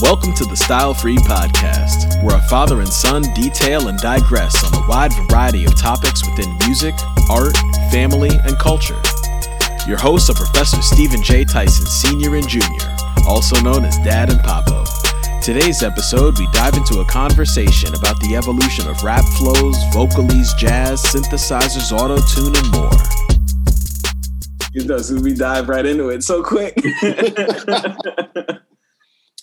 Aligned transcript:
Welcome 0.00 0.32
to 0.34 0.44
the 0.44 0.54
Style 0.54 0.94
Free 0.94 1.16
Podcast, 1.16 2.22
where 2.22 2.36
a 2.36 2.42
father 2.42 2.78
and 2.78 2.88
son 2.88 3.22
detail 3.34 3.88
and 3.88 3.98
digress 3.98 4.62
on 4.62 4.80
a 4.80 4.86
wide 4.86 5.12
variety 5.12 5.64
of 5.64 5.76
topics 5.76 6.24
within 6.24 6.56
music, 6.58 6.94
art, 7.28 7.56
family, 7.90 8.30
and 8.44 8.56
culture. 8.60 9.00
Your 9.88 9.98
hosts 9.98 10.30
are 10.30 10.34
Professor 10.34 10.80
Stephen 10.82 11.20
J. 11.20 11.44
Tyson, 11.44 11.86
Sr. 11.86 12.36
and 12.36 12.48
Jr., 12.48 12.62
also 13.26 13.60
known 13.60 13.84
as 13.84 13.98
Dad 13.98 14.30
and 14.30 14.38
Papo. 14.38 14.86
Today's 15.42 15.82
episode, 15.82 16.38
we 16.38 16.46
dive 16.52 16.74
into 16.74 17.00
a 17.00 17.04
conversation 17.06 17.92
about 17.92 18.20
the 18.20 18.36
evolution 18.36 18.86
of 18.86 19.02
rap 19.02 19.24
flows, 19.36 19.76
vocalese, 19.90 20.56
jazz, 20.56 21.02
synthesizers, 21.02 21.90
auto 21.90 22.18
tune, 22.30 22.54
and 22.54 22.70
more. 22.70 22.92
You 24.72 24.84
know, 24.84 24.98
so 24.98 25.20
we 25.20 25.34
dive 25.34 25.68
right 25.68 25.84
into 25.84 26.10
it 26.10 26.22
so 26.22 26.44
quick. 26.44 26.80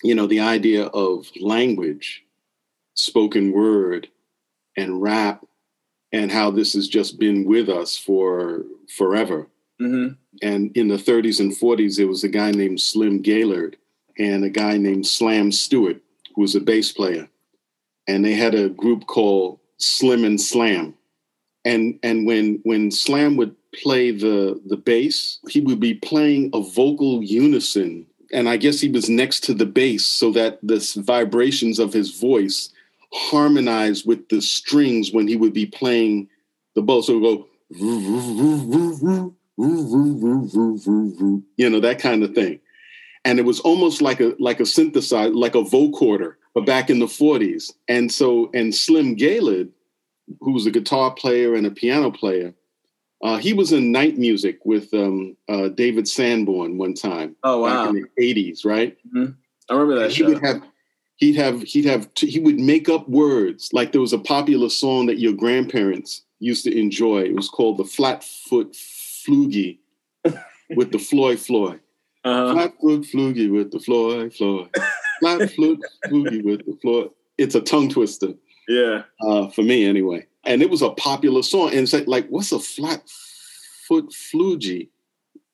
you 0.02 0.14
know, 0.14 0.26
the 0.26 0.40
idea 0.40 0.86
of 0.86 1.30
language, 1.40 2.24
spoken 2.94 3.52
word, 3.52 4.08
and 4.76 5.02
rap, 5.02 5.44
and 6.12 6.30
how 6.30 6.50
this 6.50 6.74
has 6.74 6.88
just 6.88 7.18
been 7.18 7.44
with 7.44 7.68
us 7.68 7.96
for 7.96 8.62
forever. 8.96 9.48
Mm-hmm. 9.80 10.14
And 10.42 10.76
in 10.76 10.88
the 10.88 10.96
30s 10.96 11.40
and 11.40 11.52
40s, 11.52 11.96
there 11.96 12.06
was 12.06 12.24
a 12.24 12.28
guy 12.28 12.50
named 12.50 12.80
Slim 12.80 13.20
Gaillard 13.20 13.76
and 14.18 14.44
a 14.44 14.50
guy 14.50 14.76
named 14.76 15.06
Slam 15.06 15.52
Stewart, 15.52 16.00
who 16.34 16.42
was 16.42 16.54
a 16.54 16.60
bass 16.60 16.92
player. 16.92 17.28
And 18.06 18.24
they 18.24 18.34
had 18.34 18.54
a 18.54 18.68
group 18.68 19.06
called 19.06 19.58
Slim 19.78 20.24
and 20.24 20.40
Slam. 20.40 20.94
And 21.64 21.98
and 22.02 22.26
when 22.26 22.60
when 22.62 22.90
Slam 22.90 23.36
would 23.36 23.54
play 23.74 24.12
the 24.12 24.60
the 24.66 24.76
bass, 24.76 25.40
he 25.48 25.60
would 25.60 25.80
be 25.80 25.94
playing 25.94 26.50
a 26.54 26.60
vocal 26.60 27.22
unison. 27.22 28.06
And 28.32 28.48
I 28.48 28.56
guess 28.56 28.80
he 28.80 28.88
was 28.88 29.08
next 29.08 29.40
to 29.44 29.54
the 29.54 29.66
bass 29.66 30.06
so 30.06 30.32
that 30.32 30.58
the 30.62 30.84
vibrations 31.04 31.78
of 31.78 31.92
his 31.92 32.18
voice 32.18 32.70
harmonized 33.12 34.06
with 34.06 34.28
the 34.28 34.42
strings 34.42 35.12
when 35.12 35.28
he 35.28 35.36
would 35.36 35.52
be 35.52 35.66
playing 35.66 36.28
the 36.74 36.82
bow. 36.82 37.00
So 37.00 37.20
go 37.20 37.46
you 37.68 39.34
know 41.70 41.80
that 41.80 41.98
kind 41.98 42.22
of 42.22 42.34
thing 42.34 42.60
and 43.24 43.38
it 43.38 43.44
was 43.44 43.60
almost 43.60 44.02
like 44.02 44.20
a 44.20 44.34
like 44.38 44.60
a 44.60 44.64
synthesizer 44.64 45.34
like 45.34 45.54
a 45.54 45.62
vocoder 45.62 46.34
but 46.54 46.66
back 46.66 46.90
in 46.90 46.98
the 46.98 47.06
40s 47.06 47.72
and 47.88 48.12
so 48.12 48.50
and 48.52 48.74
slim 48.74 49.14
gaillard 49.14 49.70
who 50.40 50.52
was 50.52 50.66
a 50.66 50.70
guitar 50.70 51.14
player 51.14 51.54
and 51.54 51.66
a 51.66 51.70
piano 51.70 52.10
player 52.10 52.52
uh, 53.22 53.38
he 53.38 53.52
was 53.52 53.72
in 53.72 53.90
night 53.92 54.18
music 54.18 54.58
with 54.64 54.92
um, 54.94 55.36
uh, 55.48 55.68
david 55.68 56.06
sanborn 56.08 56.78
one 56.78 56.94
time 56.94 57.36
oh 57.44 57.60
wow 57.60 57.86
back 57.86 57.94
in 57.94 58.08
the 58.16 58.34
80s 58.34 58.64
right 58.64 58.96
mm-hmm. 59.08 59.32
i 59.70 59.72
remember 59.72 60.00
that 60.00 60.12
he 60.12 60.22
would 60.22 60.42
have 60.42 60.62
he'd 61.16 61.36
have 61.36 61.62
he'd 61.62 61.84
have 61.84 62.08
he 62.16 62.40
would 62.40 62.60
make 62.60 62.88
up 62.88 63.08
words 63.08 63.70
like 63.72 63.92
there 63.92 64.00
was 64.00 64.12
a 64.12 64.18
popular 64.18 64.68
song 64.68 65.06
that 65.06 65.18
your 65.18 65.32
grandparents 65.32 66.22
used 66.38 66.64
to 66.64 66.78
enjoy 66.78 67.22
it 67.22 67.34
was 67.34 67.48
called 67.48 67.78
the 67.78 67.84
flatfoot 67.84 68.74
Floogie 69.26 69.78
with 70.76 70.92
the 70.92 70.98
Floyd 70.98 71.38
Floyd. 71.38 71.80
uh-huh. 72.24 72.52
Flatfoot 72.52 73.02
Floogie 73.02 73.50
with 73.50 73.72
the 73.72 73.80
Floyd 73.80 74.32
Floyd. 74.34 74.68
Flatfoot 75.20 75.80
Floogie 76.06 76.44
with 76.44 76.64
the 76.64 76.78
Floyd. 76.80 77.10
It's 77.38 77.54
a 77.54 77.60
tongue 77.60 77.88
twister 77.88 78.34
yeah 78.68 79.02
uh, 79.22 79.48
for 79.48 79.62
me 79.62 79.84
anyway. 79.84 80.26
And 80.46 80.62
it 80.62 80.70
was 80.70 80.82
a 80.82 80.90
popular 80.90 81.42
song. 81.42 81.70
And 81.70 81.80
it's 81.80 81.92
like, 81.92 82.06
like 82.06 82.28
what's 82.28 82.52
a 82.52 82.58
flat 82.58 83.02
foot 83.86 84.10
Floogie 84.10 84.88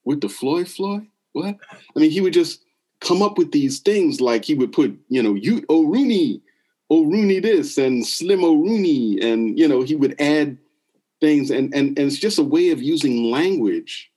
with 0.05 0.21
the 0.21 0.29
Floyd 0.29 0.69
Floyd? 0.69 1.07
What? 1.33 1.57
I 1.71 1.99
mean, 1.99 2.11
he 2.11 2.21
would 2.21 2.35
just 2.35 2.63
come 3.01 3.23
up 3.23 3.39
with 3.39 3.53
these 3.53 3.81
things 3.81 4.21
like 4.21 4.45
he 4.45 4.55
would 4.55 4.73
put, 4.73 4.97
you 5.09 5.23
know, 5.23 5.35
you 5.35 5.65
O'Rooney, 5.71 6.41
O'Rooney 6.91 7.41
this 7.41 7.79
and 7.79 8.07
Slim 8.07 8.45
O'Rooney. 8.45 9.19
And, 9.21 9.59
you 9.59 9.67
know, 9.67 9.83
he 9.83 9.97
would 9.97 10.15
add 10.21 10.59
things. 11.21 11.51
And, 11.51 11.75
and, 11.75 11.99
and 11.99 12.07
it's 12.07 12.19
just 12.19 12.39
a 12.39 12.45
way 12.45 12.71
of 12.71 12.83
using 12.83 13.31
language. 13.31 14.11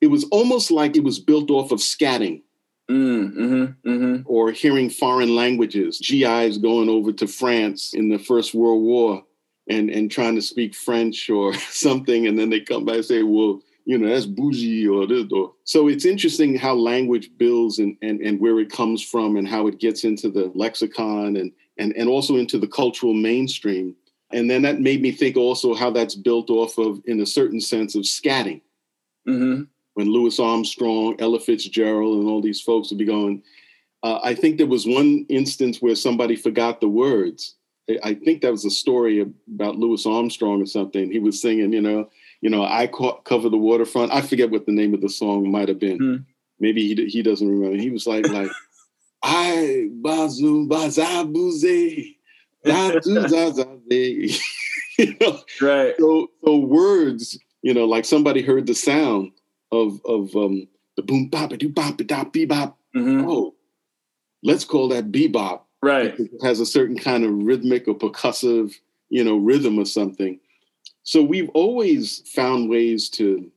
It 0.00 0.08
was 0.08 0.24
almost 0.24 0.70
like 0.70 0.96
it 0.96 1.04
was 1.04 1.18
built 1.18 1.50
off 1.50 1.72
of 1.72 1.80
scatting 1.80 2.42
mm, 2.88 3.32
mm-hmm, 3.32 3.88
mm-hmm. 3.88 4.22
or 4.26 4.52
hearing 4.52 4.90
foreign 4.90 5.34
languages. 5.34 5.98
GIs 5.98 6.58
going 6.58 6.88
over 6.88 7.12
to 7.12 7.26
France 7.26 7.94
in 7.94 8.08
the 8.08 8.18
First 8.18 8.54
World 8.54 8.82
War 8.82 9.24
and, 9.68 9.90
and 9.90 10.10
trying 10.10 10.34
to 10.34 10.42
speak 10.42 10.74
French 10.74 11.28
or 11.30 11.54
something. 11.70 12.26
And 12.26 12.38
then 12.38 12.50
they 12.50 12.60
come 12.60 12.84
back 12.84 12.96
and 12.96 13.04
say, 13.04 13.22
well, 13.22 13.60
you 13.84 13.96
know, 13.96 14.08
that's 14.08 14.26
bougie 14.26 14.86
or 14.86 15.06
this. 15.06 15.26
Or. 15.32 15.52
So 15.64 15.88
it's 15.88 16.04
interesting 16.04 16.56
how 16.56 16.74
language 16.74 17.30
builds 17.38 17.78
and, 17.78 17.96
and, 18.02 18.20
and 18.20 18.38
where 18.38 18.60
it 18.60 18.70
comes 18.70 19.02
from 19.02 19.36
and 19.36 19.48
how 19.48 19.66
it 19.66 19.80
gets 19.80 20.04
into 20.04 20.28
the 20.28 20.52
lexicon 20.54 21.36
and, 21.36 21.52
and, 21.78 21.96
and 21.96 22.08
also 22.08 22.36
into 22.36 22.58
the 22.58 22.68
cultural 22.68 23.14
mainstream. 23.14 23.96
And 24.30 24.50
then 24.50 24.60
that 24.62 24.80
made 24.80 25.00
me 25.00 25.10
think 25.10 25.36
also 25.36 25.74
how 25.74 25.90
that's 25.90 26.14
built 26.14 26.50
off 26.50 26.76
of, 26.76 27.00
in 27.06 27.20
a 27.20 27.26
certain 27.26 27.60
sense, 27.62 27.94
of 27.94 28.02
scatting. 28.02 28.60
Mm-hmm. 29.26 29.62
When 29.94 30.12
Louis 30.12 30.38
Armstrong, 30.38 31.16
Ella 31.18 31.40
Fitzgerald, 31.40 32.18
and 32.18 32.28
all 32.28 32.42
these 32.42 32.60
folks 32.60 32.90
would 32.90 32.98
be 32.98 33.04
going. 33.04 33.42
Uh, 34.02 34.20
I 34.22 34.34
think 34.34 34.58
there 34.58 34.66
was 34.66 34.86
one 34.86 35.24
instance 35.28 35.78
where 35.82 35.96
somebody 35.96 36.36
forgot 36.36 36.80
the 36.80 36.88
words. 36.88 37.56
I- 38.02 38.14
think 38.14 38.42
that 38.42 38.50
was 38.52 38.64
a 38.64 38.70
story 38.70 39.20
about 39.54 39.76
Louis 39.76 40.04
Armstrong 40.06 40.60
or 40.62 40.66
something. 40.66 41.10
He 41.10 41.18
was 41.18 41.40
singing, 41.40 41.72
you 41.72 41.80
know, 41.80 42.08
you 42.40 42.50
know, 42.50 42.62
I 42.64 42.86
ca- 42.86 43.20
cover 43.22 43.48
the 43.48 43.56
waterfront. 43.56 44.12
I 44.12 44.20
forget 44.20 44.50
what 44.50 44.66
the 44.66 44.72
name 44.72 44.94
of 44.94 45.00
the 45.00 45.08
song 45.08 45.50
might 45.50 45.68
have 45.68 45.78
been. 45.78 45.98
Hmm. 45.98 46.16
Maybe 46.60 46.86
he 46.94 47.06
he 47.06 47.22
doesn't 47.22 47.48
remember. 47.48 47.76
He 47.76 47.90
was 47.90 48.06
like 48.06 48.28
like, 48.38 48.50
I 49.22 49.88
bazu 50.02 50.68
bazabuze, 50.68 52.14
you 54.98 55.16
know, 55.20 55.40
right 55.60 55.94
so 55.98 56.30
so 56.44 56.56
words, 56.58 57.38
you 57.62 57.74
know, 57.74 57.84
like 57.86 58.04
somebody 58.04 58.42
heard 58.42 58.66
the 58.66 58.74
sound 58.74 59.32
of 59.72 60.00
of 60.04 60.34
um 60.36 60.66
the 60.96 61.02
boom 61.02 61.28
bop 61.28 61.50
do 61.50 61.68
bop 61.68 61.96
da 61.98 62.24
bebop. 62.24 62.74
mm-hmm. 62.94 63.24
Oh, 63.28 63.54
let's 64.42 64.64
call 64.64 64.88
that 64.88 65.10
bebop. 65.12 65.60
Right 65.82 66.18
It 66.18 66.30
has 66.42 66.60
a 66.60 66.66
certain 66.66 66.98
kind 66.98 67.24
of 67.24 67.32
rhythmic 67.32 67.88
or 67.88 67.94
percussive, 67.94 68.74
you 69.10 69.24
know, 69.24 69.36
rhythm 69.36 69.78
or 69.78 69.84
something. 69.84 70.40
So 71.02 71.22
we've 71.22 71.48
always 71.50 72.22
found 72.28 72.68
ways 72.68 73.08
to 73.10 73.50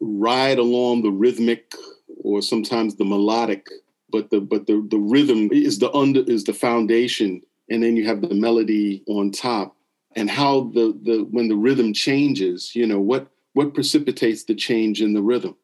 ride 0.00 0.58
along 0.58 1.02
the 1.02 1.10
rhythmic 1.10 1.74
or 2.22 2.42
sometimes 2.42 2.96
the 2.96 3.04
melodic, 3.04 3.68
but 4.10 4.30
the 4.30 4.40
but 4.40 4.66
the 4.66 4.86
the 4.90 4.98
rhythm 4.98 5.48
is 5.52 5.78
the 5.78 5.92
under 5.92 6.22
is 6.22 6.44
the 6.44 6.52
foundation, 6.54 7.42
and 7.70 7.82
then 7.82 7.96
you 7.96 8.06
have 8.06 8.20
the 8.20 8.34
melody 8.34 9.02
on 9.08 9.30
top. 9.30 9.76
And 10.16 10.30
how 10.30 10.70
the 10.74 10.98
the 11.02 11.26
when 11.30 11.48
the 11.48 11.56
rhythm 11.56 11.92
changes, 11.92 12.74
you 12.74 12.86
know, 12.86 13.00
what 13.00 13.28
what 13.54 13.74
precipitates 13.74 14.44
the 14.44 14.54
change 14.54 15.02
in 15.02 15.14
the 15.14 15.22
rhythm? 15.22 15.56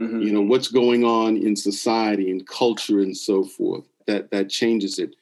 Mhm. 0.00 0.24
you 0.26 0.32
know 0.32 0.40
what's 0.42 0.68
going 0.68 1.04
on 1.04 1.36
in 1.36 1.54
society 1.54 2.30
and 2.30 2.46
culture 2.48 2.98
and 3.00 3.16
so 3.16 3.44
forth 3.44 3.84
that 4.06 4.30
that 4.30 4.50
changes 4.50 4.98
it 4.98 5.14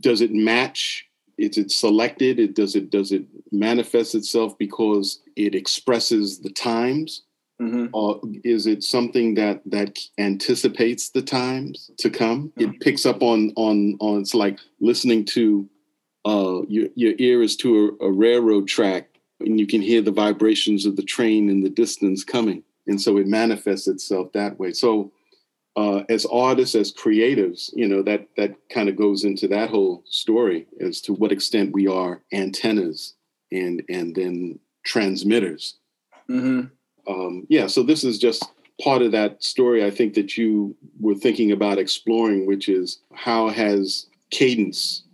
does 0.00 0.20
it 0.20 0.32
match? 0.32 1.06
Is 1.38 1.58
it 1.58 1.70
selected? 1.70 2.38
It 2.38 2.54
does 2.54 2.76
it 2.76 2.90
does 2.90 3.12
it 3.12 3.24
manifest 3.52 4.14
itself 4.14 4.56
because 4.58 5.20
it 5.36 5.54
expresses 5.54 6.40
the 6.40 6.50
times? 6.50 7.22
Mhm. 7.60 7.88
or 7.94 8.20
is 8.44 8.66
it 8.66 8.84
something 8.84 9.32
that 9.34 9.62
that 9.64 9.98
anticipates 10.18 11.08
the 11.08 11.22
times 11.22 11.90
to 11.96 12.10
come? 12.10 12.52
It 12.58 12.80
picks 12.80 13.06
up 13.06 13.22
on 13.22 13.52
on 13.56 13.96
on 13.98 14.20
it's 14.20 14.34
like 14.34 14.58
listening 14.80 15.24
to 15.36 15.66
uh 16.26 16.62
your, 16.68 16.88
your 16.96 17.14
ear 17.18 17.42
is 17.42 17.56
to 17.56 17.96
a, 18.00 18.04
a 18.08 18.12
railroad 18.12 18.68
track 18.68 19.08
and 19.40 19.58
you 19.58 19.66
can 19.66 19.80
hear 19.80 20.02
the 20.02 20.12
vibrations 20.12 20.84
of 20.84 20.96
the 20.96 21.02
train 21.02 21.48
in 21.48 21.62
the 21.62 21.70
distance 21.70 22.24
coming. 22.24 22.62
And 22.86 23.00
so 23.00 23.16
it 23.16 23.26
manifests 23.26 23.88
itself 23.88 24.32
that 24.32 24.58
way. 24.58 24.72
So 24.72 25.12
uh, 25.76 26.02
as 26.08 26.24
artists 26.26 26.74
as 26.74 26.92
creatives 26.92 27.70
you 27.74 27.86
know 27.86 28.02
that 28.02 28.26
that 28.36 28.54
kind 28.70 28.88
of 28.88 28.96
goes 28.96 29.24
into 29.24 29.46
that 29.48 29.68
whole 29.70 30.02
story 30.06 30.66
as 30.80 31.00
to 31.02 31.12
what 31.12 31.32
extent 31.32 31.72
we 31.72 31.86
are 31.86 32.22
antennas 32.32 33.14
and 33.52 33.82
and 33.88 34.14
then 34.14 34.58
transmitters 34.84 35.76
Mhm. 36.28 36.70
um, 37.06 37.46
yeah 37.48 37.66
so 37.66 37.82
this 37.82 38.02
is 38.04 38.18
just 38.18 38.44
part 38.82 39.02
of 39.02 39.12
that 39.12 39.42
story 39.42 39.84
i 39.84 39.90
think 39.90 40.14
that 40.14 40.36
you 40.36 40.74
were 41.00 41.14
thinking 41.14 41.52
about 41.52 41.78
exploring 41.78 42.46
which 42.46 42.68
is 42.68 42.98
how 43.14 43.48
has 43.48 44.06
cadence 44.30 45.04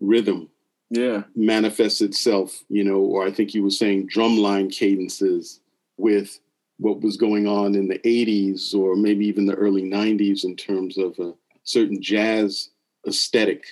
rhythm 0.00 0.48
yeah 0.90 1.22
manifests 1.34 2.00
itself 2.00 2.62
you 2.68 2.84
know 2.84 2.98
or 2.98 3.26
i 3.26 3.30
think 3.30 3.54
you 3.54 3.62
were 3.62 3.70
saying 3.70 4.08
drumline 4.08 4.70
cadences 4.72 5.60
with 5.98 6.40
what 6.78 7.00
was 7.00 7.16
going 7.16 7.46
on 7.46 7.74
in 7.74 7.88
the 7.88 7.98
80s 8.00 8.74
or 8.74 8.96
maybe 8.96 9.26
even 9.26 9.46
the 9.46 9.54
early 9.54 9.82
90s 9.82 10.44
in 10.44 10.56
terms 10.56 10.98
of 10.98 11.18
a 11.18 11.32
certain 11.64 12.02
jazz 12.02 12.70
aesthetic. 13.06 13.64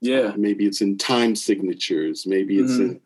Yeah. 0.00 0.32
Maybe 0.36 0.66
it's 0.66 0.80
in 0.80 0.98
time 0.98 1.36
signatures 1.36 2.26
maybe 2.26 2.58
it's 2.58 2.72
mm-hmm. 2.72 2.92
in 2.92 3.00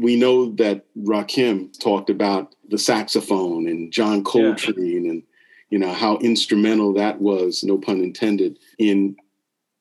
we 0.00 0.16
know 0.16 0.52
that 0.52 0.84
Rakim 0.96 1.78
talked 1.78 2.10
about 2.10 2.54
the 2.68 2.78
saxophone 2.78 3.66
and 3.66 3.92
John 3.92 4.22
Coltrane 4.22 5.08
and 5.08 5.22
you 5.70 5.78
know 5.78 5.92
how 5.92 6.18
instrumental 6.18 6.92
that 6.94 7.20
was, 7.20 7.64
no 7.64 7.78
pun 7.78 8.02
intended, 8.02 8.58
in 8.78 9.16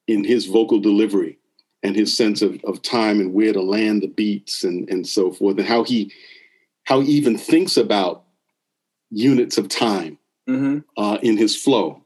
in 0.07 0.23
his 0.23 0.45
vocal 0.45 0.79
delivery 0.79 1.37
and 1.83 1.95
his 1.95 2.15
sense 2.15 2.41
of, 2.41 2.63
of 2.63 2.81
time 2.81 3.19
and 3.19 3.33
where 3.33 3.53
to 3.53 3.61
land 3.61 4.01
the 4.01 4.07
beats 4.07 4.63
and, 4.63 4.89
and 4.89 5.05
so 5.05 5.31
forth, 5.31 5.57
and 5.57 5.67
how 5.67 5.83
he 5.83 6.11
how 6.85 7.01
he 7.01 7.11
even 7.11 7.37
thinks 7.37 7.75
about 7.75 8.20
units 9.11 9.57
of 9.57 9.67
time 9.69 10.17
Mm-hmm. 10.49 10.79
uh, 10.97 11.17
in 11.21 11.37
his 11.37 11.55
flow. 11.55 12.03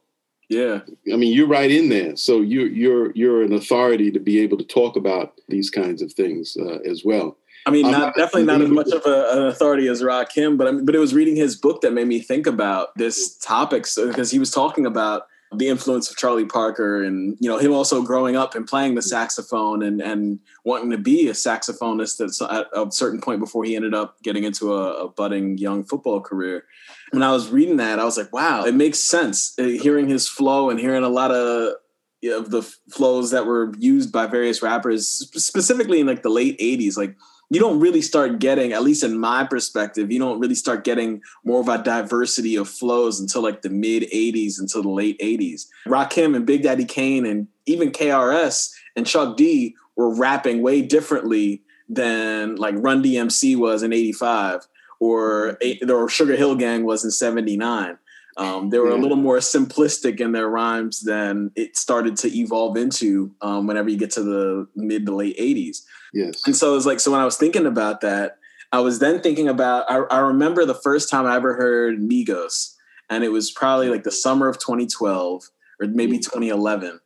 Yeah. 0.49 0.81
I 1.11 1.15
mean, 1.15 1.33
you're 1.33 1.47
right 1.47 1.71
in 1.71 1.89
there, 1.89 2.15
so 2.15 2.41
you're 2.41 2.67
you're 2.67 3.11
you're 3.13 3.41
an 3.41 3.53
authority 3.53 4.11
to 4.11 4.19
be 4.19 4.39
able 4.41 4.57
to 4.57 4.63
talk 4.63 4.95
about 4.95 5.39
these 5.47 5.69
kinds 5.69 6.01
of 6.01 6.11
things 6.13 6.55
uh, 6.59 6.79
as 6.85 7.03
well. 7.03 7.37
I 7.65 7.71
mean, 7.71 7.89
not, 7.89 8.13
definitely 8.15 8.43
not 8.43 8.61
as 8.61 8.69
much 8.69 8.89
of 8.89 9.03
a, 9.05 9.29
an 9.31 9.47
authority 9.47 9.87
as 9.87 10.03
Rakim, 10.03 10.57
but 10.57 10.67
I 10.67 10.71
mean, 10.71 10.85
but 10.85 10.93
it 10.93 10.99
was 10.99 11.15
reading 11.15 11.35
his 11.35 11.55
book 11.55 11.81
that 11.81 11.93
made 11.93 12.07
me 12.07 12.19
think 12.19 12.45
about 12.45 12.95
this 12.97 13.37
topic 13.37 13.87
because 13.95 14.29
he 14.29 14.37
was 14.37 14.51
talking 14.51 14.85
about 14.85 15.27
the 15.53 15.67
influence 15.67 16.09
of 16.09 16.17
Charlie 16.17 16.45
Parker 16.45 17.03
and 17.03 17.37
you 17.39 17.49
know 17.49 17.57
him 17.57 17.73
also 17.73 18.01
growing 18.01 18.35
up 18.35 18.55
and 18.55 18.67
playing 18.67 18.95
the 18.95 19.01
saxophone 19.01 19.83
and 19.83 20.01
and 20.01 20.39
wanting 20.63 20.89
to 20.91 20.97
be 20.97 21.27
a 21.27 21.33
saxophonist 21.33 22.19
at, 22.19 22.67
a 22.73 22.91
certain 22.91 23.21
point 23.21 23.39
before 23.39 23.63
he 23.63 23.75
ended 23.75 23.93
up 23.93 24.21
getting 24.23 24.43
into 24.43 24.73
a, 24.73 25.05
a 25.05 25.09
budding 25.09 25.57
young 25.57 25.83
football 25.83 26.19
career. 26.19 26.65
When 27.11 27.23
I 27.23 27.31
was 27.31 27.49
reading 27.49 27.77
that, 27.77 27.99
I 27.99 28.05
was 28.05 28.17
like, 28.17 28.33
wow, 28.33 28.65
it 28.65 28.75
makes 28.75 28.99
sense. 28.99 29.53
Uh, 29.59 29.63
Hearing 29.63 30.07
his 30.07 30.27
flow 30.27 30.69
and 30.69 30.79
hearing 30.79 31.03
a 31.03 31.09
lot 31.09 31.31
of 31.31 31.75
of 32.23 32.49
the 32.49 32.63
flows 32.89 33.31
that 33.31 33.45
were 33.45 33.71
used 33.77 34.11
by 34.11 34.25
various 34.25 34.63
rappers, 34.63 35.07
specifically 35.07 35.99
in 35.99 36.07
like 36.07 36.23
the 36.23 36.29
late 36.29 36.57
'80s, 36.59 36.97
like 36.97 37.15
you 37.49 37.59
don't 37.59 37.79
really 37.79 38.01
start 38.01 38.39
getting, 38.39 38.73
at 38.73 38.83
least 38.83 39.03
in 39.03 39.19
my 39.19 39.43
perspective, 39.43 40.11
you 40.11 40.19
don't 40.19 40.39
really 40.39 40.55
start 40.55 40.83
getting 40.83 41.21
more 41.43 41.61
of 41.61 41.69
a 41.69 41.81
diversity 41.81 42.55
of 42.55 42.67
flows 42.67 43.19
until 43.19 43.43
like 43.43 43.61
the 43.61 43.69
mid 43.69 44.03
80s 44.03 44.59
until 44.59 44.81
the 44.81 44.89
late 44.89 45.19
80s. 45.19 45.67
Rakim 45.87 46.35
and 46.35 46.45
Big 46.45 46.63
Daddy 46.63 46.85
Kane 46.85 47.25
and 47.25 47.47
even 47.65 47.91
KRS 47.91 48.71
and 48.95 49.05
Chuck 49.05 49.37
D 49.37 49.75
were 49.95 50.13
rapping 50.13 50.61
way 50.61 50.81
differently 50.81 51.61
than 51.87 52.55
like 52.55 52.75
Run 52.77 53.03
DMC 53.03 53.55
was 53.57 53.83
in 53.83 53.93
85 53.93 54.67
or, 54.99 55.57
or 55.87 56.09
Sugar 56.09 56.35
Hill 56.35 56.55
Gang 56.55 56.83
was 56.83 57.03
in 57.03 57.11
79. 57.11 57.97
Um, 58.37 58.69
they 58.69 58.79
were 58.79 58.89
a 58.89 58.97
little 58.97 59.17
more 59.17 59.37
simplistic 59.37 60.19
in 60.19 60.33
their 60.33 60.49
rhymes 60.49 61.01
than 61.01 61.51
it 61.55 61.77
started 61.77 62.17
to 62.17 62.37
evolve 62.37 62.75
into 62.75 63.31
um, 63.41 63.65
whenever 63.65 63.89
you 63.89 63.97
get 63.97 64.11
to 64.11 64.23
the 64.23 64.67
mid 64.75 65.05
to 65.05 65.15
late 65.15 65.37
80s. 65.37 65.83
Yes. 66.15 66.41
And 66.45 66.55
so 66.55 66.71
it 66.71 66.75
was 66.75 66.85
like, 66.85 67.01
so 67.01 67.11
when 67.11 67.19
I 67.19 67.25
was 67.25 67.35
thinking 67.35 67.65
about 67.65 67.99
that, 68.01 68.37
I 68.71 68.79
was 68.79 68.99
then 68.99 69.21
thinking 69.21 69.49
about, 69.49 69.85
I, 69.91 69.97
I 70.09 70.19
remember 70.19 70.65
the 70.65 70.73
first 70.73 71.09
time 71.09 71.25
I 71.25 71.35
ever 71.35 71.55
heard 71.55 71.99
Migos, 71.99 72.73
and 73.09 73.23
it 73.23 73.29
was 73.29 73.51
probably 73.51 73.89
like 73.89 74.03
the 74.03 74.11
summer 74.11 74.47
of 74.47 74.57
2012 74.57 75.43
or 75.81 75.87
maybe 75.87 76.17
2011. 76.17 77.01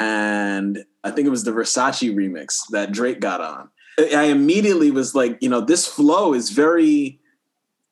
And 0.00 0.84
I 1.04 1.12
think 1.12 1.26
it 1.26 1.30
was 1.30 1.44
the 1.44 1.52
Versace 1.52 2.12
remix 2.12 2.64
that 2.70 2.90
Drake 2.90 3.20
got 3.20 3.40
on. 3.40 3.70
I 3.98 4.24
immediately 4.24 4.90
was 4.90 5.14
like, 5.14 5.38
you 5.40 5.48
know, 5.48 5.60
this 5.60 5.86
flow 5.86 6.34
is 6.34 6.50
very, 6.50 7.20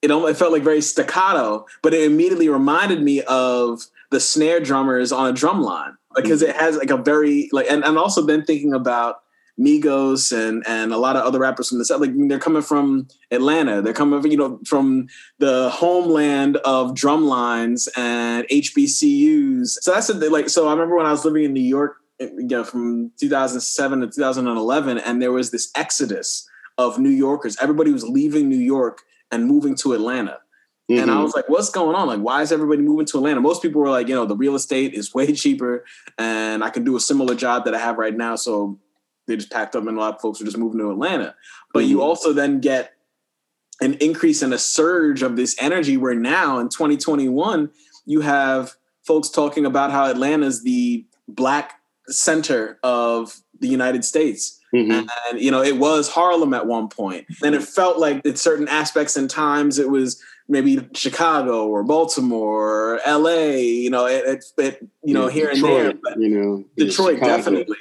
it 0.02 0.10
almost 0.10 0.32
it 0.32 0.36
felt 0.36 0.52
like 0.52 0.62
very 0.62 0.82
staccato, 0.82 1.66
but 1.82 1.94
it 1.94 2.02
immediately 2.02 2.48
reminded 2.48 3.02
me 3.02 3.22
of 3.22 3.82
the 4.10 4.20
snare 4.20 4.60
drummers 4.60 5.12
on 5.12 5.28
a 5.28 5.32
drum 5.32 5.62
line 5.62 5.96
because 6.14 6.42
mm-hmm. 6.42 6.50
it 6.50 6.56
has 6.56 6.76
like 6.76 6.90
a 6.90 6.96
very 6.96 7.48
like 7.52 7.66
and, 7.70 7.84
and 7.84 7.98
also 7.98 8.22
then 8.22 8.44
thinking 8.44 8.72
about 8.72 9.22
Migos 9.58 10.36
and 10.36 10.62
and 10.66 10.92
a 10.92 10.98
lot 10.98 11.16
of 11.16 11.24
other 11.24 11.38
rappers 11.38 11.68
from 11.70 11.78
the 11.78 11.84
south 11.84 12.00
like 12.00 12.12
they're 12.28 12.38
coming 12.38 12.60
from 12.62 13.08
Atlanta 13.30 13.80
they're 13.80 13.94
coming 13.94 14.30
you 14.30 14.36
know 14.36 14.60
from 14.66 15.06
the 15.38 15.70
homeland 15.70 16.58
of 16.58 16.94
drum 16.94 17.24
lines 17.26 17.88
and 17.96 18.46
HBCUs 18.48 19.78
so 19.80 19.92
that's 19.92 20.08
a, 20.08 20.14
like 20.30 20.48
so 20.48 20.68
I 20.68 20.72
remember 20.72 20.96
when 20.96 21.06
I 21.06 21.10
was 21.10 21.24
living 21.24 21.44
in 21.44 21.52
New 21.52 21.60
York 21.62 21.96
you 22.20 22.30
know 22.46 22.64
from 22.64 23.12
2007 23.18 24.00
to 24.00 24.06
2011 24.08 24.98
and 24.98 25.22
there 25.22 25.32
was 25.32 25.50
this 25.50 25.70
exodus 25.74 26.48
of 26.78 26.98
New 26.98 27.10
Yorkers 27.10 27.56
everybody 27.60 27.92
was 27.92 28.04
leaving 28.04 28.48
New 28.48 28.58
York 28.58 29.02
and 29.30 29.46
moving 29.46 29.74
to 29.76 29.92
Atlanta 29.92 30.38
and 30.88 31.10
I 31.10 31.14
Mhm. 31.14 31.22
was 31.24 31.34
like, 31.34 31.48
what's 31.48 31.68
going 31.68 31.96
on? 31.96 32.06
Like, 32.06 32.20
why 32.20 32.42
is 32.42 32.52
everybody 32.52 32.80
moving 32.80 33.06
to 33.06 33.16
Atlanta? 33.18 33.40
Most 33.40 33.60
people 33.60 33.80
were 33.80 33.90
like, 33.90 34.06
you 34.06 34.14
know, 34.14 34.24
the 34.24 34.36
real 34.36 34.54
estate 34.54 34.94
is 34.94 35.12
way 35.18 35.32
cheaper 35.32 35.84
and 36.16 36.62
I 36.62 36.70
can 36.70 36.84
do 36.84 36.94
a 36.94 37.00
similar 37.00 37.34
job 37.34 37.64
that 37.64 37.74
I 37.74 37.78
have 37.78 37.98
right 37.98 38.16
now. 38.16 38.36
So 38.36 38.78
they 39.26 39.37
just 39.37 39.50
packed 39.50 39.75
up 39.76 39.87
and 39.87 39.96
a 39.96 40.00
lot 40.00 40.14
of 40.14 40.20
folks 40.20 40.40
are 40.40 40.44
just 40.44 40.58
moving 40.58 40.78
to 40.81 40.90
Atlanta. 40.90 41.34
But 41.73 41.84
you 41.84 41.99
Mhm. 41.99 42.02
also 42.02 42.32
then 42.32 42.61
get 42.61 42.93
an 43.81 43.94
increase 43.94 44.43
and 44.43 44.55
a 44.55 44.58
surge 44.58 45.23
of 45.23 45.37
this 45.37 45.55
energy 45.58 45.96
where 45.96 46.14
now 46.14 46.58
in 46.58 46.69
2021, 46.69 47.70
you 48.06 48.20
have 48.20 48.75
folks 49.05 49.28
talking 49.28 49.67
about 49.67 49.90
how 49.90 50.06
Atlanta 50.06 50.46
is 50.46 50.62
the 50.62 51.05
black 51.28 51.81
center 52.08 52.78
of 52.82 53.40
the 53.61 53.69
United 53.69 54.05
States 54.05 54.61
Mhm. 54.75 55.08
and 55.31 55.40
you 55.40 55.50
know 55.50 55.62
it 55.62 55.76
was 55.78 56.08
harlem 56.08 56.52
at 56.52 56.67
one 56.67 56.88
point 56.88 57.25
and 57.43 57.55
it 57.55 57.62
felt 57.62 57.99
like 57.99 58.25
at 58.26 58.37
certain 58.37 58.69
aspects 58.69 59.17
and 59.17 59.31
times 59.31 59.78
it 59.78 59.88
was 59.88 60.20
maybe 60.49 60.87
chicago 60.93 61.67
or 61.67 61.82
baltimore 61.84 62.96
or 62.96 63.00
la 63.06 63.31
you 63.31 63.88
know 63.90 64.06
it, 64.06 64.25
it, 64.26 64.44
it 64.58 64.88
you 65.05 65.14
know 65.14 65.26
Yeah, 65.26 65.32
here 65.32 65.55
Detroit, 65.55 65.73
and 65.81 65.87
there 65.87 65.99
but 66.02 66.20
you 66.20 66.28
know, 66.28 66.64
detroit 66.76 67.14
Chicago. 67.14 67.37
definitely 67.37 67.76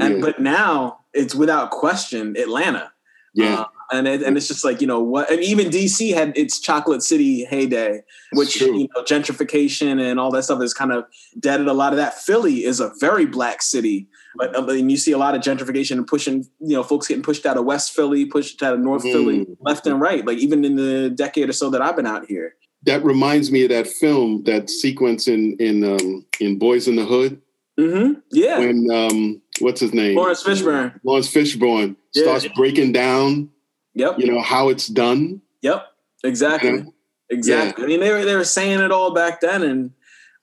and 0.00 0.14
Yeah. 0.16 0.20
but 0.20 0.40
now 0.40 0.98
it's 1.14 1.34
without 1.34 1.70
question 1.70 2.36
atlanta. 2.36 2.92
Yeah, 3.34 3.60
Uh, 3.60 3.64
and 3.92 4.08
it, 4.08 4.22
and 4.22 4.36
it's 4.36 4.48
just 4.48 4.64
like 4.64 4.80
you 4.80 4.86
know 4.86 5.00
what 5.00 5.30
and 5.30 5.40
even 5.42 5.68
dc 5.68 6.12
had 6.14 6.36
its 6.36 6.58
chocolate 6.60 7.02
city 7.02 7.44
heyday 7.44 8.02
which 8.32 8.60
you 8.60 8.88
know 8.96 9.02
gentrification 9.04 10.00
and 10.00 10.18
all 10.18 10.30
that 10.32 10.42
stuff 10.44 10.60
has 10.60 10.74
kind 10.74 10.92
of 10.92 11.04
deaded 11.38 11.68
a 11.68 11.72
lot 11.72 11.92
of 11.92 11.98
that. 11.98 12.14
Philly 12.18 12.64
is 12.64 12.80
a 12.80 12.90
very 13.00 13.26
black 13.26 13.62
city 13.62 14.08
but 14.36 14.56
I 14.56 14.60
mean, 14.64 14.88
you 14.90 14.96
see 14.96 15.12
a 15.12 15.18
lot 15.18 15.34
of 15.34 15.40
gentrification 15.42 15.92
and 15.98 16.06
pushing 16.06 16.46
you 16.60 16.74
know 16.76 16.82
folks 16.82 17.06
getting 17.06 17.22
pushed 17.22 17.44
out 17.46 17.56
of 17.58 17.64
west 17.64 17.94
philly 17.94 18.24
pushed 18.24 18.62
out 18.62 18.74
of 18.74 18.80
north 18.80 19.04
Mhm. 19.04 19.12
philly 19.12 19.46
left 19.60 19.86
and 19.86 20.00
right 20.00 20.26
like 20.26 20.38
even 20.38 20.64
in 20.64 20.76
the 20.76 21.10
decade 21.10 21.48
or 21.48 21.52
so 21.52 21.70
that 21.70 21.82
i've 21.82 21.96
been 21.96 22.06
out 22.06 22.26
here. 22.26 22.54
That 22.84 23.04
reminds 23.04 23.50
me 23.52 23.64
of 23.64 23.70
that 23.70 23.88
film, 23.88 24.44
that 24.44 24.70
sequence 24.70 25.26
in 25.28 25.56
in 25.58 25.84
um, 25.84 26.24
in 26.40 26.58
Boys 26.58 26.86
in 26.88 26.94
the 26.96 27.04
Hood 27.04 27.40
hmm 27.78 28.12
yeah 28.32 28.58
when 28.58 28.90
um, 28.90 29.40
what's 29.60 29.80
his 29.80 29.94
name, 29.94 30.16
Laurence 30.16 30.42
Fishburne 30.42 30.98
Laurence 31.04 31.32
Fishburne 31.32 31.94
Yeah. 32.14 32.22
starts 32.22 32.48
breaking 32.56 32.92
down, 32.92 33.50
yep 33.94 34.18
you 34.18 34.26
know, 34.30 34.40
how 34.42 34.68
it's 34.68 34.86
done. 34.88 35.40
Yep, 35.62 35.86
exactly, 36.24 36.70
Yeah. 36.70 36.82
exactly. 37.30 37.84
I 37.84 37.86
mean, 37.86 38.00
they 38.00 38.12
were 38.12 38.24
they 38.24 38.34
were 38.34 38.44
saying 38.44 38.80
it 38.80 38.90
all 38.92 39.12
back 39.14 39.40
then, 39.40 39.62
and 39.62 39.90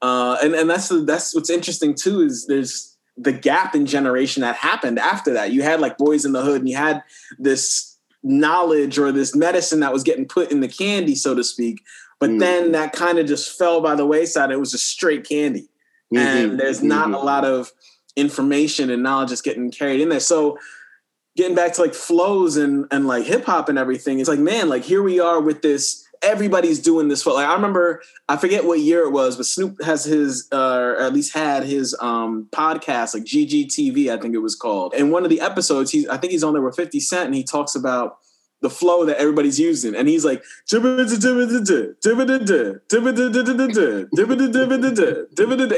uh, 0.02 0.38
and 0.42 0.54
and 0.56 0.70
that's 0.70 0.90
that's 1.06 1.36
what's 1.36 1.50
interesting 1.50 1.94
too 1.94 2.22
is 2.22 2.48
there's 2.48 2.98
the 3.18 3.32
gap 3.32 3.76
in 3.76 3.86
generation 3.86 4.42
that 4.42 4.56
happened 4.56 5.00
after 5.00 5.34
that. 5.34 5.52
You 5.52 5.62
had 5.62 5.80
like 5.80 5.98
Boys 5.98 6.26
in 6.26 6.32
the 6.34 6.42
Hood, 6.42 6.62
and 6.62 6.70
you 6.70 6.76
had 6.78 7.04
this 7.40 7.98
knowledge 8.24 8.98
or 8.98 9.12
this 9.12 9.36
medicine 9.36 9.80
that 9.82 9.94
was 9.94 10.04
getting 10.04 10.26
put 10.28 10.52
in 10.52 10.60
the 10.62 10.68
candy, 10.68 11.16
so 11.16 11.36
to 11.36 11.44
speak. 11.44 11.82
But 12.20 12.30
Mm. 12.32 12.40
then 12.40 12.72
that 12.74 12.92
kind 12.94 13.20
of 13.20 13.26
just 13.28 13.58
fell 13.58 13.82
by 13.82 13.96
the 13.96 14.06
wayside. 14.06 14.52
It 14.52 14.60
was 14.60 14.72
just 14.72 14.88
straight 14.88 15.28
candy 15.28 15.68
Mhm. 16.16 16.44
and 16.44 16.60
there's 16.60 16.82
not 16.84 17.10
Mhm. 17.10 17.16
a 17.16 17.20
lot 17.26 17.46
of 17.46 17.72
information 18.16 18.90
and 18.90 19.04
knowledge 19.04 19.30
that's 19.30 19.42
getting 19.42 19.72
carried 19.72 20.02
in 20.02 20.10
there. 20.10 20.20
So 20.20 20.58
getting 21.36 21.56
back 21.56 21.74
to 21.74 21.82
like 21.82 21.94
flows 21.94 22.56
and 22.58 22.86
and 22.92 23.08
like 23.08 23.26
hip 23.26 23.46
hop 23.46 23.68
and 23.70 23.78
everything, 23.78 24.20
it's 24.20 24.30
like 24.30 24.40
man, 24.40 24.70
like 24.70 24.84
here 24.84 25.04
we 25.04 25.20
are 25.20 25.40
with 25.42 25.62
this. 25.62 26.04
Everybody's 26.22 26.80
doing 26.80 27.08
this. 27.10 27.26
Like 27.26 27.46
I 27.48 27.54
remember, 27.54 28.02
I 28.30 28.38
forget 28.38 28.64
what 28.66 28.80
year 28.80 29.02
it 29.04 29.12
was, 29.12 29.36
but 29.36 29.46
Snoop 29.46 29.84
has 29.84 30.06
his, 30.06 30.48
uh, 30.52 30.56
or 30.80 30.96
at 30.98 31.14
least 31.14 31.34
had 31.36 31.64
his 31.64 31.96
um, 32.00 32.48
podcast, 32.52 33.14
like 33.14 33.26
GGTV, 33.26 34.10
I 34.12 34.18
think 34.18 34.34
it 34.34 34.40
was 34.40 34.56
called. 34.56 34.94
And 34.98 35.12
one 35.12 35.24
of 35.26 35.30
the 35.30 35.42
episodes, 35.42 35.92
he's 35.92 36.08
I 36.08 36.18
think 36.18 36.32
he's 36.32 36.44
on 36.44 36.54
there 36.54 36.62
with 36.62 36.76
Fifty 36.78 37.00
Cent, 37.02 37.26
and 37.26 37.36
he 37.36 37.44
talks 37.44 37.76
about 37.76 38.18
the 38.66 38.70
flow 38.72 39.06
that 39.06 39.18
everybody's 39.18 39.60
using, 39.60 39.94
and 39.96 40.08
he's 40.10 40.26
like, 40.26 40.44
and 40.72 40.82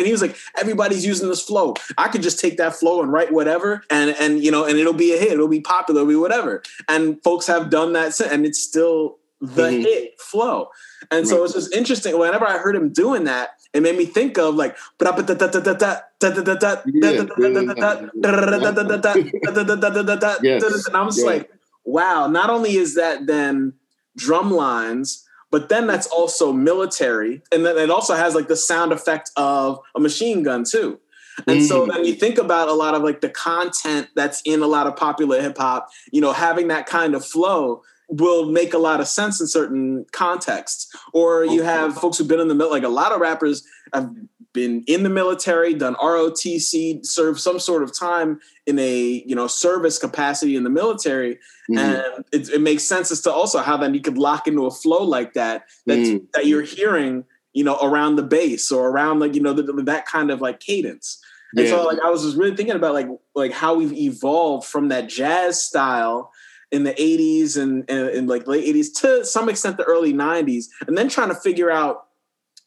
he 0.06 0.12
was 0.12 0.22
like, 0.22 0.36
everybody's 0.58 1.06
using 1.06 1.28
this 1.28 1.42
flow. 1.42 1.74
I 1.98 2.08
could 2.08 2.22
just 2.22 2.40
take 2.40 2.56
that 2.58 2.76
flow 2.76 3.02
and 3.02 3.12
write 3.12 3.34
whatever, 3.34 3.84
and 3.90 4.12
and 4.12 4.42
you 4.42 4.52
know, 4.52 4.64
and 4.64 4.80
it'll 4.80 4.94
be 4.94 5.14
a 5.14 5.18
hit. 5.18 5.34
It'll 5.34 5.50
be 5.50 5.60
popular. 5.60 6.02
It'll 6.02 6.10
be 6.10 6.16
whatever. 6.16 6.64
And 6.88 7.22
folks 7.24 7.46
have 7.48 7.70
done 7.70 7.92
that, 7.94 8.18
and 8.22 8.46
it's 8.46 8.60
still 8.60 9.18
the 9.42 9.64
Mhm. 9.64 9.82
hit 9.82 10.22
flow. 10.22 10.70
And 11.12 11.28
so 11.28 11.36
Right. 11.36 11.46
it's 11.46 11.54
just 11.54 11.76
interesting. 11.76 12.18
Whenever 12.18 12.48
I 12.48 12.58
heard 12.58 12.76
him 12.76 12.90
doing 12.90 13.26
that, 13.26 13.50
it 13.74 13.82
made 13.84 13.98
me 13.98 14.06
think 14.06 14.38
of 14.40 14.56
like, 14.56 14.76
and 15.00 15.10
I 15.10 15.12
was 21.04 21.18
Yeah. 21.20 21.26
like, 21.26 21.50
wow, 21.88 22.28
not 22.28 22.50
only 22.50 22.76
is 22.76 22.96
that 22.96 23.26
then 23.26 23.74
drum 24.16 24.52
lines, 24.52 25.24
but 25.50 25.70
then 25.70 25.88
that's 25.88 26.08
also 26.08 26.52
military. 26.52 27.42
And 27.52 27.66
then 27.66 27.78
it 27.78 27.90
also 27.90 28.14
has 28.14 28.36
like 28.36 28.50
the 28.50 28.56
sound 28.58 28.92
effect 28.92 29.32
of 29.38 29.80
a 29.96 30.00
machine 30.00 30.44
gun 30.44 30.66
too. 30.66 31.00
And 31.48 31.64
so 31.64 31.82
Mhm. 31.86 31.94
then 31.94 32.06
you 32.06 32.14
think 32.14 32.38
about 32.38 32.68
a 32.68 32.74
lot 32.74 32.94
of 32.96 33.04
like 33.04 33.22
the 33.22 33.30
content 33.30 34.08
that's 34.16 34.42
in 34.44 34.62
a 34.62 34.68
lot 34.68 34.88
of 34.88 34.96
popular 34.96 35.42
hip 35.42 35.58
hop, 35.58 35.88
you 36.12 36.20
know, 36.20 36.34
having 36.34 36.68
that 36.68 36.88
kind 36.88 37.16
of 37.16 37.26
flow 37.26 37.82
will 38.10 38.50
make 38.50 38.74
a 38.74 38.78
lot 38.78 39.00
of 39.00 39.08
sense 39.08 39.40
in 39.40 39.48
certain 39.48 40.06
contexts. 40.12 40.88
Or 41.14 41.46
you 41.46 41.62
have 41.62 41.96
folks 41.96 42.18
who've 42.18 42.28
been 42.28 42.40
in 42.40 42.48
the 42.48 42.56
middle, 42.56 42.72
like 42.72 42.84
a 42.84 42.90
lot 42.90 43.12
of 43.12 43.22
rappers 43.22 43.64
have 43.94 44.10
been 44.54 44.84
in 44.88 45.04
the 45.04 45.10
military, 45.10 45.74
done 45.74 45.96
ROTC, 46.02 47.06
served 47.06 47.40
some 47.40 47.60
sort 47.60 47.84
of 47.84 47.98
time 47.98 48.40
in 48.68 48.78
a 48.78 49.24
you 49.26 49.36
know 49.36 49.48
service 49.48 49.98
capacity 49.98 50.56
in 50.56 50.64
the 50.64 50.70
military, 50.70 51.36
mm-hmm. 51.72 51.78
and 51.78 52.26
it, 52.32 52.50
it, 52.50 52.62
makes 52.62 52.84
sense 52.84 53.12
as 53.12 53.22
to 53.22 53.32
also 53.32 53.60
how 53.60 53.78
then 53.78 53.94
you 53.94 54.02
could 54.02 54.18
lock 54.18 54.48
into 54.48 54.66
a 54.66 54.72
flow 54.72 55.04
like 55.04 55.34
that 55.34 55.64
that 55.88 55.98
mm-hmm. 55.98 56.26
that 56.34 56.46
you're 56.46 56.62
hearing 56.62 57.24
you 57.54 57.64
know 57.64 57.78
around 57.82 58.18
the 58.18 58.24
base 58.24 58.72
or 58.72 58.90
around 58.90 59.20
like 59.20 59.34
you 59.34 59.42
know 59.42 59.54
the, 59.54 59.64
the, 59.64 59.82
that 59.84 60.06
kind 60.06 60.30
of 60.30 60.42
like 60.42 60.60
cadence. 60.60 61.20
And 61.56 61.66
yeah. 61.66 61.72
so 61.72 61.86
like 61.86 62.00
I 62.04 62.10
was 62.10 62.24
just 62.24 62.38
really 62.38 62.56
thinking 62.56 62.76
about 62.76 62.94
like 62.94 63.08
like 63.34 63.54
how 63.54 63.76
we've 63.76 63.94
evolved 63.94 64.68
from 64.68 64.90
that 64.90 65.08
jazz 65.10 65.64
style 65.64 66.32
in 66.70 66.84
the 66.84 66.94
80s 66.94 67.56
and, 67.56 67.90
and, 67.90 68.10
and 68.10 68.28
like 68.28 68.46
late 68.46 68.76
80s 68.76 68.88
to 69.00 69.24
some 69.24 69.48
extent 69.48 69.78
the 69.78 69.86
early 69.86 70.14
90s 70.14 70.66
and 70.86 70.98
then 70.98 71.08
trying 71.08 71.30
to 71.30 71.36
figure 71.36 71.72
out 71.72 72.08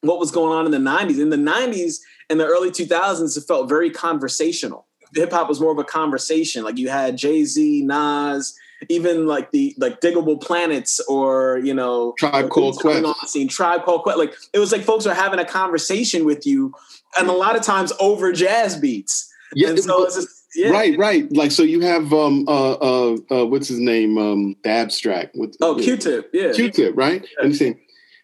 what 0.01 0.19
was 0.19 0.31
going 0.31 0.57
on 0.57 0.65
in 0.65 0.73
the 0.73 0.91
90s. 0.91 1.21
In 1.21 1.31
the 1.31 1.37
90s 1.37 1.99
and 2.29 2.41
the 2.41 2.47
early 2.47 2.71
2000s, 2.71 3.37
it 3.37 3.45
felt 3.47 3.69
very 3.69 3.91
conversational. 3.91 4.87
Hip 5.15 5.33
hop 5.33 5.49
was 5.49 5.61
more 5.61 5.73
of 5.73 5.79
a 5.79 5.85
conversation. 5.85 6.65
Like 6.65 6.79
you 6.79 6.89
had 6.89 7.17
Jay 7.17 7.45
Z, 7.45 7.83
Nas, 7.85 8.57
even 8.89 9.27
like 9.27 9.51
the 9.51 9.75
like 9.79 10.01
Digable 10.01 10.41
Planets 10.41 11.01
or 11.09 11.59
you 11.59 11.75
know 11.75 12.15
Tribe 12.19 12.49
Called 12.51 12.77
Quest. 12.79 13.05
On 13.05 13.15
the 13.21 13.29
scene, 13.29 13.49
Tribe 13.49 13.85
Called 13.85 14.03
Quest. 14.03 14.19
Like 14.19 14.35
it 14.53 14.59
was 14.59 14.73
like 14.73 14.83
folks 14.83 15.07
are 15.07 15.15
having 15.15 15.39
a 15.39 15.45
conversation 15.45 16.25
with 16.25 16.47
you, 16.47 16.73
and 17.19 17.29
a 17.29 17.33
lot 17.33 17.57
of 17.57 17.63
times 17.63 17.93
over 18.01 18.33
jazz 18.33 18.77
beats. 18.77 19.33
Yeah, 19.55 19.75
so 19.77 20.05
just, 20.05 20.29
yeah. 20.55 20.71
right, 20.71 20.97
right. 20.97 21.31
Like 21.33 21.51
so, 21.51 21.63
you 21.63 21.81
have 21.81 22.13
um 22.13 22.45
uh 22.49 22.73
uh, 22.73 23.17
uh 23.31 23.47
what's 23.47 23.69
his 23.69 23.81
name 23.81 24.17
um 24.17 24.57
the 24.63 24.71
abstract. 24.71 25.35
What, 25.35 25.57
oh, 25.61 25.75
Q-Tip. 25.77 26.31
Yeah, 26.33 26.53
Q-Tip. 26.53 26.97
Right, 26.97 27.23
yeah. 27.23 27.29
and 27.41 27.51
you 27.51 27.57
saying 27.57 27.81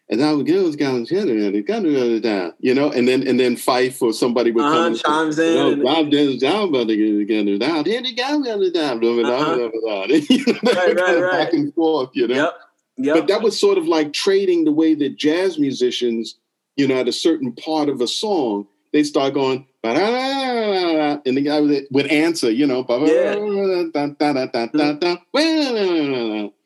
and 0.09 0.23
I 0.23 0.33
would 0.33 0.47
girls 0.47 0.75
going 0.77 1.05
down, 1.05 2.53
you 2.59 2.73
know, 2.73 2.91
and 2.91 3.07
then 3.07 3.27
and 3.27 3.39
then 3.39 3.55
Phife 3.55 4.01
or 4.01 4.13
somebody 4.13 4.51
would 4.51 4.63
uh-huh, 4.63 4.73
come 4.73 4.95
chimes 4.95 5.39
in. 5.39 5.77
You 5.77 5.83
know, 5.83 5.89
I'm 5.89 6.09
down, 6.09 6.37
down, 6.37 6.69
about 6.69 6.87
to 6.87 6.95
get 6.95 7.59
down. 7.59 7.85
Here 7.85 8.01
they 8.01 8.13
go, 8.13 8.43
down, 8.43 8.71
down, 8.71 8.99
down, 9.01 9.01
right, 9.01 10.95
right, 10.95 10.95
right. 10.95 11.31
back 11.31 11.53
and 11.53 11.73
forth, 11.73 12.09
you 12.13 12.27
know. 12.27 12.35
Yep. 12.35 12.53
Yep. 12.99 13.15
But 13.15 13.27
that 13.27 13.41
was 13.41 13.59
sort 13.59 13.77
of 13.77 13.85
like 13.85 14.13
trading 14.13 14.63
the 14.63 14.71
way 14.71 14.95
that 14.95 15.17
jazz 15.17 15.59
musicians, 15.59 16.35
you 16.77 16.87
know, 16.87 16.99
at 16.99 17.07
a 17.07 17.13
certain 17.13 17.51
part 17.51 17.89
of 17.89 18.01
a 18.01 18.07
song, 18.07 18.65
they 18.91 19.03
start 19.03 19.35
going, 19.35 19.67
and 19.83 21.37
the 21.37 21.41
guy 21.41 21.59
would 21.91 22.07
answer, 22.07 22.49
you 22.49 22.65
know, 22.65 22.83
yeah. 22.89 23.33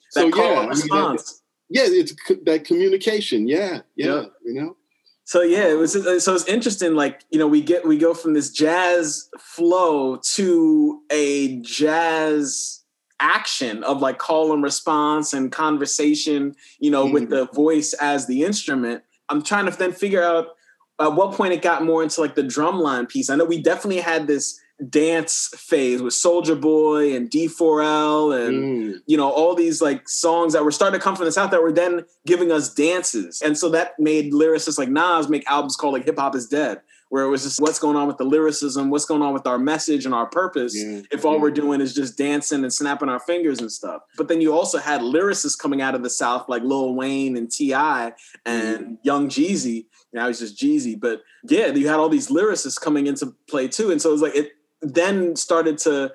so 0.10 0.28
yeah, 0.28 0.68
response 0.68 1.41
yeah, 1.72 1.84
it's 1.86 2.14
that 2.44 2.66
communication. 2.66 3.48
Yeah, 3.48 3.82
yeah, 3.96 4.26
you 4.44 4.54
know. 4.54 4.76
So 5.24 5.42
yeah, 5.42 5.68
it 5.68 5.78
was 5.78 5.94
so 5.94 6.36
it's 6.36 6.48
interesting. 6.48 6.96
Like 6.96 7.24
you 7.32 7.40
know, 7.40 7.48
we 7.48 7.62
get 7.62 7.88
we 7.88 7.98
go 7.98 8.14
from 8.14 8.34
this 8.34 8.52
jazz 8.52 9.30
flow 9.40 10.18
to 10.18 11.02
a 11.10 11.62
jazz 11.62 12.84
action 13.22 13.84
of 13.84 14.02
like 14.02 14.18
call 14.18 14.52
and 14.52 14.62
response 14.62 15.32
and 15.32 15.52
conversation. 15.52 16.56
You 16.80 16.92
know, 16.92 17.08
mm 17.08 17.14
with 17.14 17.30
the 17.30 17.46
voice 17.48 17.94
as 17.94 18.28
the 18.28 18.44
instrument. 18.44 19.04
I'm 19.30 19.42
trying 19.42 19.66
to 19.66 19.72
then 19.72 19.94
figure 19.94 20.22
out 20.22 20.48
at 21.00 21.14
what 21.14 21.34
point 21.34 21.54
it 21.54 21.62
got 21.62 21.86
more 21.86 22.04
into 22.04 22.20
like 22.20 22.36
the 22.36 22.44
drumline 22.44 23.08
piece. 23.08 23.30
I 23.30 23.36
know 23.38 23.46
we 23.46 23.62
definitely 23.62 24.02
had 24.02 24.28
this 24.28 24.60
dance 24.90 25.50
phase 25.56 26.02
with 26.02 26.14
Soulja 26.14 26.60
Boy 26.60 27.16
and 27.16 27.30
D4L 27.30 28.48
and 28.48 28.64
mm. 28.64 29.00
you 29.06 29.16
know 29.16 29.30
all 29.30 29.54
these 29.54 29.82
like 29.82 30.10
songs 30.10 30.54
that 30.54 30.64
were 30.64 30.72
starting 30.72 31.00
to 31.00 31.04
come 31.04 31.16
from 31.16 31.26
the 31.26 31.32
south 31.32 31.52
that 31.52 31.62
were 31.62 31.72
then 31.72 32.06
giving 32.26 32.52
us 32.52 32.74
dances. 32.74 33.42
And 33.42 33.58
so 33.58 33.70
that 33.70 33.94
made 34.00 34.34
lyricists 34.34 34.78
like 34.80 34.90
Nas 34.90 35.30
make 35.30 35.50
albums 35.50 35.76
called 35.76 35.94
like 35.94 36.06
Hip 36.06 36.18
Hop 36.18 36.36
is 36.36 36.48
Dead, 36.48 36.82
where 37.10 37.24
it 37.24 37.30
was 37.30 37.44
just 37.44 37.62
what's 37.62 37.78
going 37.78 37.96
on 37.96 38.08
with 38.08 38.18
the 38.18 38.24
lyricism, 38.24 38.90
what's 38.90 39.06
going 39.06 39.22
on 39.22 39.34
with 39.34 39.46
our 39.46 39.60
message 39.60 40.06
and 40.06 40.16
our 40.16 40.26
purpose 40.26 40.76
yeah. 40.76 41.02
if 41.12 41.26
all 41.26 41.40
we're 41.40 41.52
doing 41.52 41.80
is 41.80 41.94
just 41.94 42.18
dancing 42.18 42.64
and 42.64 42.74
snapping 42.74 43.10
our 43.10 43.20
fingers 43.20 43.60
and 43.60 43.72
stuff. 43.72 44.02
But 44.18 44.30
then 44.30 44.42
you 44.42 44.54
also 44.54 44.80
had 44.80 45.02
lyricists 45.02 45.58
coming 45.58 45.82
out 45.82 45.94
of 45.94 46.02
the 46.02 46.10
south 46.10 46.50
like 46.50 46.64
Lil 46.64 46.96
Wayne 46.96 47.38
and 47.38 47.52
T.I. 47.52 48.14
and 48.46 48.80
mm. 48.80 48.98
Young 49.04 49.30
Jeezy. 49.30 49.86
Now 50.14 50.28
he's 50.28 50.40
just 50.40 50.58
Jeezy, 50.58 51.00
but 51.00 51.22
yeah, 51.48 51.68
you 51.68 51.88
had 51.88 52.00
all 52.00 52.10
these 52.10 52.30
lyricists 52.30 52.80
coming 52.80 53.08
into 53.08 53.34
play 53.48 53.68
too, 53.68 53.92
and 53.92 54.02
so 54.02 54.10
it 54.10 54.14
was 54.14 54.22
like 54.22 54.36
it 54.36 54.52
then 54.82 55.36
started 55.36 55.78
to 55.80 56.14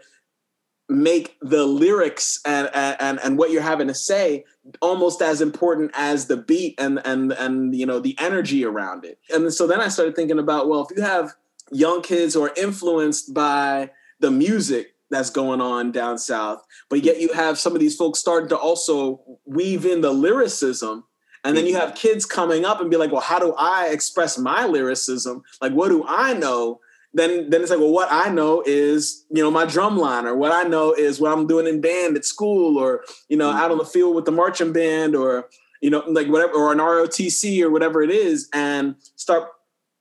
make 0.88 1.36
the 1.40 1.64
lyrics 1.64 2.40
and 2.44 2.70
and 2.74 3.18
and 3.20 3.38
what 3.38 3.50
you're 3.50 3.62
having 3.62 3.88
to 3.88 3.94
say 3.94 4.44
almost 4.80 5.20
as 5.20 5.40
important 5.40 5.90
as 5.94 6.26
the 6.26 6.36
beat 6.36 6.78
and 6.78 7.00
and 7.04 7.32
and 7.32 7.74
you 7.74 7.84
know 7.84 7.98
the 7.98 8.16
energy 8.20 8.64
around 8.64 9.04
it. 9.04 9.18
And 9.30 9.52
so 9.52 9.66
then 9.66 9.80
i 9.80 9.88
started 9.88 10.14
thinking 10.14 10.38
about 10.38 10.68
well 10.68 10.86
if 10.88 10.96
you 10.96 11.02
have 11.02 11.34
young 11.72 12.02
kids 12.02 12.34
who 12.34 12.44
are 12.44 12.52
influenced 12.56 13.34
by 13.34 13.90
the 14.20 14.30
music 14.30 14.94
that's 15.10 15.30
going 15.30 15.60
on 15.60 15.90
down 15.90 16.18
south 16.18 16.64
but 16.88 17.02
yet 17.02 17.20
you 17.20 17.32
have 17.32 17.58
some 17.58 17.74
of 17.74 17.80
these 17.80 17.96
folks 17.96 18.20
starting 18.20 18.48
to 18.48 18.56
also 18.56 19.20
weave 19.44 19.84
in 19.84 20.00
the 20.00 20.12
lyricism 20.12 21.04
and 21.44 21.56
then 21.56 21.66
you 21.66 21.76
have 21.76 21.94
kids 21.94 22.24
coming 22.24 22.64
up 22.64 22.80
and 22.80 22.90
be 22.90 22.96
like 22.96 23.10
well 23.10 23.20
how 23.20 23.40
do 23.40 23.54
i 23.58 23.88
express 23.88 24.38
my 24.38 24.66
lyricism? 24.66 25.42
Like 25.60 25.72
what 25.72 25.88
do 25.88 26.04
i 26.06 26.32
know 26.32 26.80
then 27.16 27.48
then 27.48 27.62
it's 27.62 27.70
like, 27.70 27.80
well, 27.80 27.92
what 27.92 28.08
I 28.10 28.28
know 28.28 28.62
is, 28.66 29.24
you 29.30 29.42
know, 29.42 29.50
my 29.50 29.64
drum 29.64 29.96
line, 29.96 30.26
or 30.26 30.36
what 30.36 30.52
I 30.52 30.68
know 30.68 30.92
is 30.92 31.18
what 31.18 31.32
I'm 31.32 31.46
doing 31.46 31.66
in 31.66 31.80
band 31.80 32.16
at 32.16 32.24
school, 32.24 32.78
or 32.78 33.04
you 33.28 33.36
know, 33.38 33.48
mm-hmm. 33.48 33.58
out 33.58 33.70
on 33.70 33.78
the 33.78 33.84
field 33.84 34.14
with 34.14 34.26
the 34.26 34.32
marching 34.32 34.72
band, 34.72 35.16
or 35.16 35.48
you 35.80 35.88
know, 35.88 36.04
like 36.06 36.28
whatever, 36.28 36.52
or 36.52 36.72
an 36.72 36.78
ROTC 36.78 37.62
or 37.62 37.70
whatever 37.70 38.02
it 38.02 38.10
is, 38.10 38.48
and 38.52 38.96
start 39.16 39.48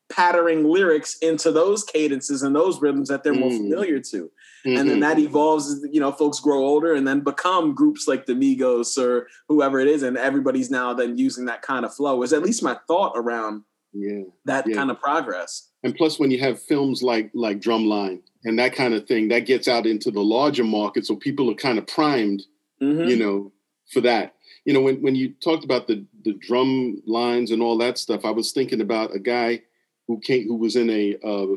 pattering 0.10 0.66
lyrics 0.66 1.18
into 1.20 1.52
those 1.52 1.84
cadences 1.84 2.44
and 2.44 2.56
those 2.56 2.82
rhythms 2.82 3.08
that 3.08 3.24
they're 3.24 3.34
mm-hmm. 3.34 3.42
more 3.42 3.52
familiar 3.52 4.00
to. 4.00 4.30
Mm-hmm. 4.66 4.78
And 4.78 4.90
then 4.90 5.00
that 5.00 5.18
evolves 5.18 5.72
as 5.72 5.86
you 5.92 6.02
know, 6.02 6.12
folks 6.12 6.42
grow 6.42 6.66
older 6.66 6.94
and 6.94 7.08
then 7.08 7.22
become 7.22 7.74
groups 7.74 8.10
like 8.10 8.26
the 8.26 8.34
Migos 8.34 8.98
or 8.98 9.28
whoever 9.48 9.80
it 9.80 9.88
is, 9.88 10.04
and 10.04 10.18
everybody's 10.18 10.70
now 10.70 10.94
then 10.94 11.18
using 11.18 11.46
that 11.46 11.62
kind 11.62 11.86
of 11.86 11.94
flow. 11.94 12.24
Is 12.24 12.34
at 12.34 12.44
least 12.44 12.62
my 12.62 12.78
thought 12.88 13.14
around 13.16 13.64
yeah 13.96 14.24
that 14.44 14.68
yeah. 14.68 14.76
kind 14.76 14.92
of 14.92 15.00
progress 15.00 15.70
and 15.86 15.96
plus 15.96 16.20
when 16.20 16.32
you 16.32 16.39
have 16.39 16.62
films 16.62 17.01
like 17.04 17.30
like 17.34 17.62
drumline 17.62 18.20
and 18.44 18.60
that 18.60 18.75
kind 18.75 18.94
of 18.94 19.08
thing 19.08 19.30
that 19.30 19.46
gets 19.46 19.68
out 19.68 19.86
into 19.86 20.12
the 20.12 20.22
larger 20.22 20.63
market 20.63 21.06
so 21.06 21.15
people 21.15 21.50
are 21.50 21.56
kind 21.56 21.77
of 21.77 21.88
primed 21.88 22.44
mm-hmm. 22.82 23.08
you 23.08 23.15
know 23.15 23.51
for 23.94 24.01
that 24.01 24.34
you 24.65 24.74
know 24.74 24.82
when, 24.82 25.01
when 25.01 25.15
you 25.15 25.30
talked 25.44 25.63
about 25.63 25.88
the 25.88 26.04
the 26.24 26.34
drum 26.34 27.01
lines 27.06 27.51
and 27.51 27.62
all 27.62 27.77
that 27.77 27.98
stuff 27.98 28.25
i 28.25 28.32
was 28.32 28.51
thinking 28.51 28.82
about 28.82 29.15
a 29.15 29.20
guy 29.20 29.62
who 30.08 30.20
came 30.20 30.48
who 30.48 30.56
was 30.56 30.75
in 30.75 30.89
a 30.89 31.15
uh, 31.24 31.56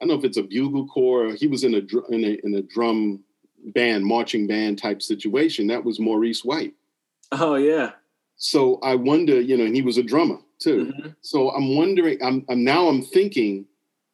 I 0.00 0.06
don't 0.06 0.10
know 0.10 0.14
if 0.14 0.24
it's 0.24 0.36
a 0.36 0.44
bugle 0.44 0.86
corps. 0.86 1.34
he 1.34 1.48
was 1.48 1.64
in 1.64 1.74
a 1.74 1.78
in 2.14 2.24
a 2.24 2.38
in 2.44 2.54
a 2.54 2.62
drum 2.62 3.24
band, 3.74 4.04
marching 4.04 4.46
band 4.46 4.78
type 4.78 5.02
situation. 5.02 5.66
That 5.66 5.84
was 5.84 5.98
Maurice 5.98 6.44
White. 6.44 6.74
Oh 7.32 7.56
yeah. 7.56 7.92
So 8.36 8.78
I 8.82 8.94
wonder, 8.94 9.40
you 9.40 9.56
know, 9.56 9.64
and 9.64 9.74
he 9.74 9.82
was 9.82 9.98
a 9.98 10.02
drummer 10.04 10.38
too. 10.58 10.86
Mm-hmm. 10.86 11.08
So 11.20 11.50
I'm 11.50 11.76
wondering. 11.76 12.18
I'm, 12.22 12.44
I'm 12.48 12.64
now 12.64 12.88
I'm 12.88 13.02
thinking. 13.02 13.66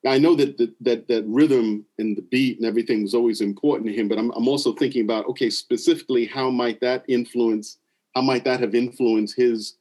I 0.07 0.19
know 0.19 0.35
that, 0.35 0.59
that 0.59 0.75
that 0.83 1.09
that 1.09 1.25
rhythm 1.27 1.87
and 1.99 2.15
the 2.17 2.23
beat 2.23 2.59
and 2.59 2.67
everything 2.67 3.03
was 3.03 3.15
always 3.15 3.41
important 3.41 3.89
to 3.89 3.95
him, 3.95 4.09
but 4.09 4.19
I'm 4.19 4.31
I'm 4.33 4.49
also 4.49 4.75
thinking 4.75 5.03
about 5.03 5.27
okay, 5.27 5.51
specifically 5.51 6.27
how 6.27 6.51
might 6.51 6.81
that 6.81 7.05
influence? 7.09 7.79
How 8.15 8.21
might 8.21 8.45
that 8.45 8.61
have 8.61 8.75
influenced 8.75 9.37
his 9.37 9.77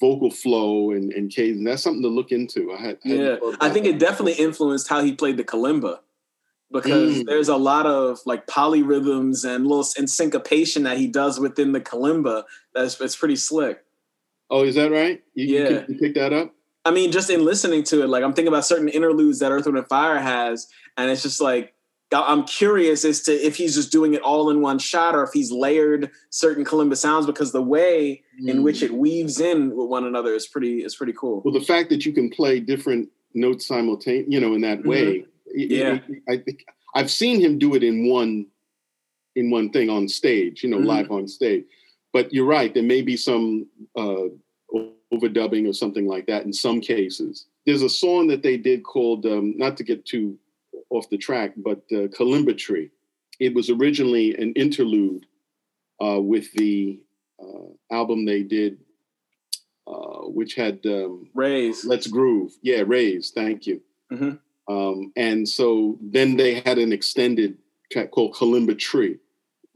vocal 0.00 0.30
flow 0.30 0.90
and, 0.90 1.12
and 1.12 1.30
cadence. 1.30 1.64
That's 1.64 1.82
something 1.82 2.02
to 2.02 2.08
look 2.08 2.32
into. 2.32 2.72
I 2.72 2.80
had, 2.80 2.98
yeah, 3.04 3.36
I 3.60 3.70
think 3.70 3.86
it 3.86 3.98
definitely 3.98 4.34
influenced 4.34 4.88
how 4.88 5.02
he 5.02 5.14
played 5.14 5.36
the 5.36 5.44
kalimba 5.44 6.00
because 6.70 7.18
mm. 7.18 7.26
there's 7.26 7.48
a 7.48 7.56
lot 7.56 7.86
of 7.86 8.20
like 8.26 8.46
polyrhythms 8.46 9.44
and 9.44 9.66
little 9.66 9.86
and 9.96 10.08
syncopation 10.08 10.82
that 10.82 10.98
he 10.98 11.06
does 11.06 11.40
within 11.40 11.72
the 11.72 11.80
kalimba. 11.80 12.44
That's 12.74 13.00
it's 13.00 13.16
pretty 13.16 13.36
slick. 13.36 13.82
Oh, 14.50 14.64
is 14.64 14.74
that 14.76 14.90
right? 14.90 15.22
You, 15.34 15.46
yeah. 15.46 15.68
You, 15.68 15.84
you 15.88 15.98
pick 15.98 16.14
that 16.14 16.32
up? 16.32 16.54
I 16.84 16.90
mean, 16.90 17.12
just 17.12 17.28
in 17.28 17.44
listening 17.44 17.82
to 17.84 18.02
it, 18.02 18.08
like 18.08 18.24
I'm 18.24 18.32
thinking 18.32 18.48
about 18.48 18.64
certain 18.64 18.88
interludes 18.88 19.40
that 19.40 19.52
Earth, 19.52 19.66
Wind, 19.66 19.76
and 19.76 19.86
Fire 19.88 20.18
has, 20.18 20.68
and 20.96 21.10
it's 21.10 21.22
just 21.22 21.40
like 21.40 21.74
I'm 22.12 22.44
curious 22.44 23.04
as 23.04 23.20
to 23.22 23.32
if 23.32 23.56
he's 23.56 23.74
just 23.74 23.92
doing 23.92 24.14
it 24.14 24.22
all 24.22 24.48
in 24.48 24.62
one 24.62 24.78
shot 24.78 25.14
or 25.14 25.22
if 25.22 25.30
he's 25.34 25.52
layered 25.52 26.10
certain 26.30 26.64
kalimba 26.64 26.96
sounds 26.96 27.26
because 27.26 27.52
the 27.52 27.62
way 27.62 28.22
mm. 28.42 28.48
in 28.48 28.62
which 28.62 28.82
it 28.82 28.92
weaves 28.92 29.40
in 29.40 29.76
with 29.76 29.88
one 29.88 30.06
another 30.06 30.32
is 30.32 30.46
pretty 30.46 30.82
is 30.82 30.96
pretty 30.96 31.12
cool. 31.12 31.42
Well, 31.44 31.52
the 31.52 31.60
fact 31.60 31.90
that 31.90 32.06
you 32.06 32.12
can 32.12 32.30
play 32.30 32.60
different 32.60 33.10
notes 33.34 33.66
simultaneously, 33.66 34.32
you 34.32 34.40
know, 34.40 34.54
in 34.54 34.62
that 34.62 34.78
mm-hmm. 34.78 34.88
way, 34.88 35.26
yeah, 35.54 35.98
I 36.28 36.38
think 36.38 36.64
I've 36.94 37.10
seen 37.10 37.40
him 37.40 37.58
do 37.58 37.74
it 37.74 37.82
in 37.82 38.08
one 38.08 38.46
in 39.36 39.50
one 39.50 39.70
thing 39.70 39.90
on 39.90 40.08
stage, 40.08 40.62
you 40.62 40.70
know, 40.70 40.78
mm-hmm. 40.78 40.86
live 40.86 41.10
on 41.10 41.28
stage. 41.28 41.64
But 42.18 42.32
you're 42.32 42.46
right. 42.46 42.74
There 42.74 42.82
may 42.82 43.00
be 43.00 43.16
some 43.16 43.68
uh, 43.96 44.24
overdubbing 45.14 45.68
or 45.68 45.72
something 45.72 46.08
like 46.08 46.26
that 46.26 46.44
in 46.44 46.52
some 46.52 46.80
cases. 46.80 47.46
There's 47.64 47.82
a 47.82 47.88
song 47.88 48.26
that 48.26 48.42
they 48.42 48.56
did 48.56 48.82
called, 48.82 49.24
um, 49.24 49.56
not 49.56 49.76
to 49.76 49.84
get 49.84 50.04
too 50.04 50.36
off 50.90 51.08
the 51.10 51.16
track, 51.16 51.52
but 51.56 51.78
uh, 51.92 52.08
Kalimba 52.08 52.58
Tree. 52.58 52.90
It 53.38 53.54
was 53.54 53.70
originally 53.70 54.34
an 54.34 54.52
interlude 54.54 55.26
uh, 56.02 56.20
with 56.20 56.52
the 56.54 56.98
uh, 57.40 57.68
album 57.92 58.24
they 58.24 58.42
did 58.42 58.78
uh, 59.86 60.22
which 60.38 60.56
had 60.56 60.80
um, 60.86 61.30
Raise. 61.34 61.84
Let's 61.84 62.08
Groove. 62.08 62.50
Yeah, 62.62 62.82
Raise. 62.84 63.30
Thank 63.30 63.64
you. 63.64 63.80
Mm-hmm. 64.12 64.74
Um, 64.74 65.12
and 65.14 65.48
so 65.48 65.96
then 66.02 66.36
they 66.36 66.62
had 66.66 66.78
an 66.78 66.92
extended 66.92 67.58
track 67.92 68.10
called 68.10 68.34
Kalimba 68.34 68.76
Tree, 68.76 69.18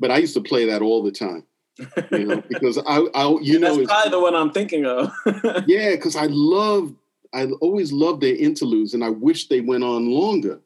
but 0.01 0.11
I 0.11 0.19
used 0.19 0.35
to 0.35 0.41
play 0.41 0.67
that 0.67 0.83
all 0.83 1.05
the 1.05 1.13
time. 1.13 1.45
You 1.79 2.25
know, 2.25 2.43
because 2.49 2.79
I, 2.79 2.99
I 3.15 3.37
you 3.41 3.59
know, 3.59 3.77
that's 3.77 3.87
probably 3.87 4.11
the 4.11 4.21
one 4.21 4.35
I'm 4.35 4.53
thinking 4.53 4.87
of. 4.87 5.13
yeah, 5.67 5.91
because 5.91 6.17
I 6.17 6.27
love, 6.27 6.95
I 7.33 7.47
always 7.61 7.93
loved 7.93 8.23
their 8.23 8.35
interludes, 8.37 8.95
and 8.95 9.05
I 9.05 9.11
wish 9.11 9.49
they 9.49 9.61
went 9.61 9.85
on 9.85 10.11
longer. 10.11 10.61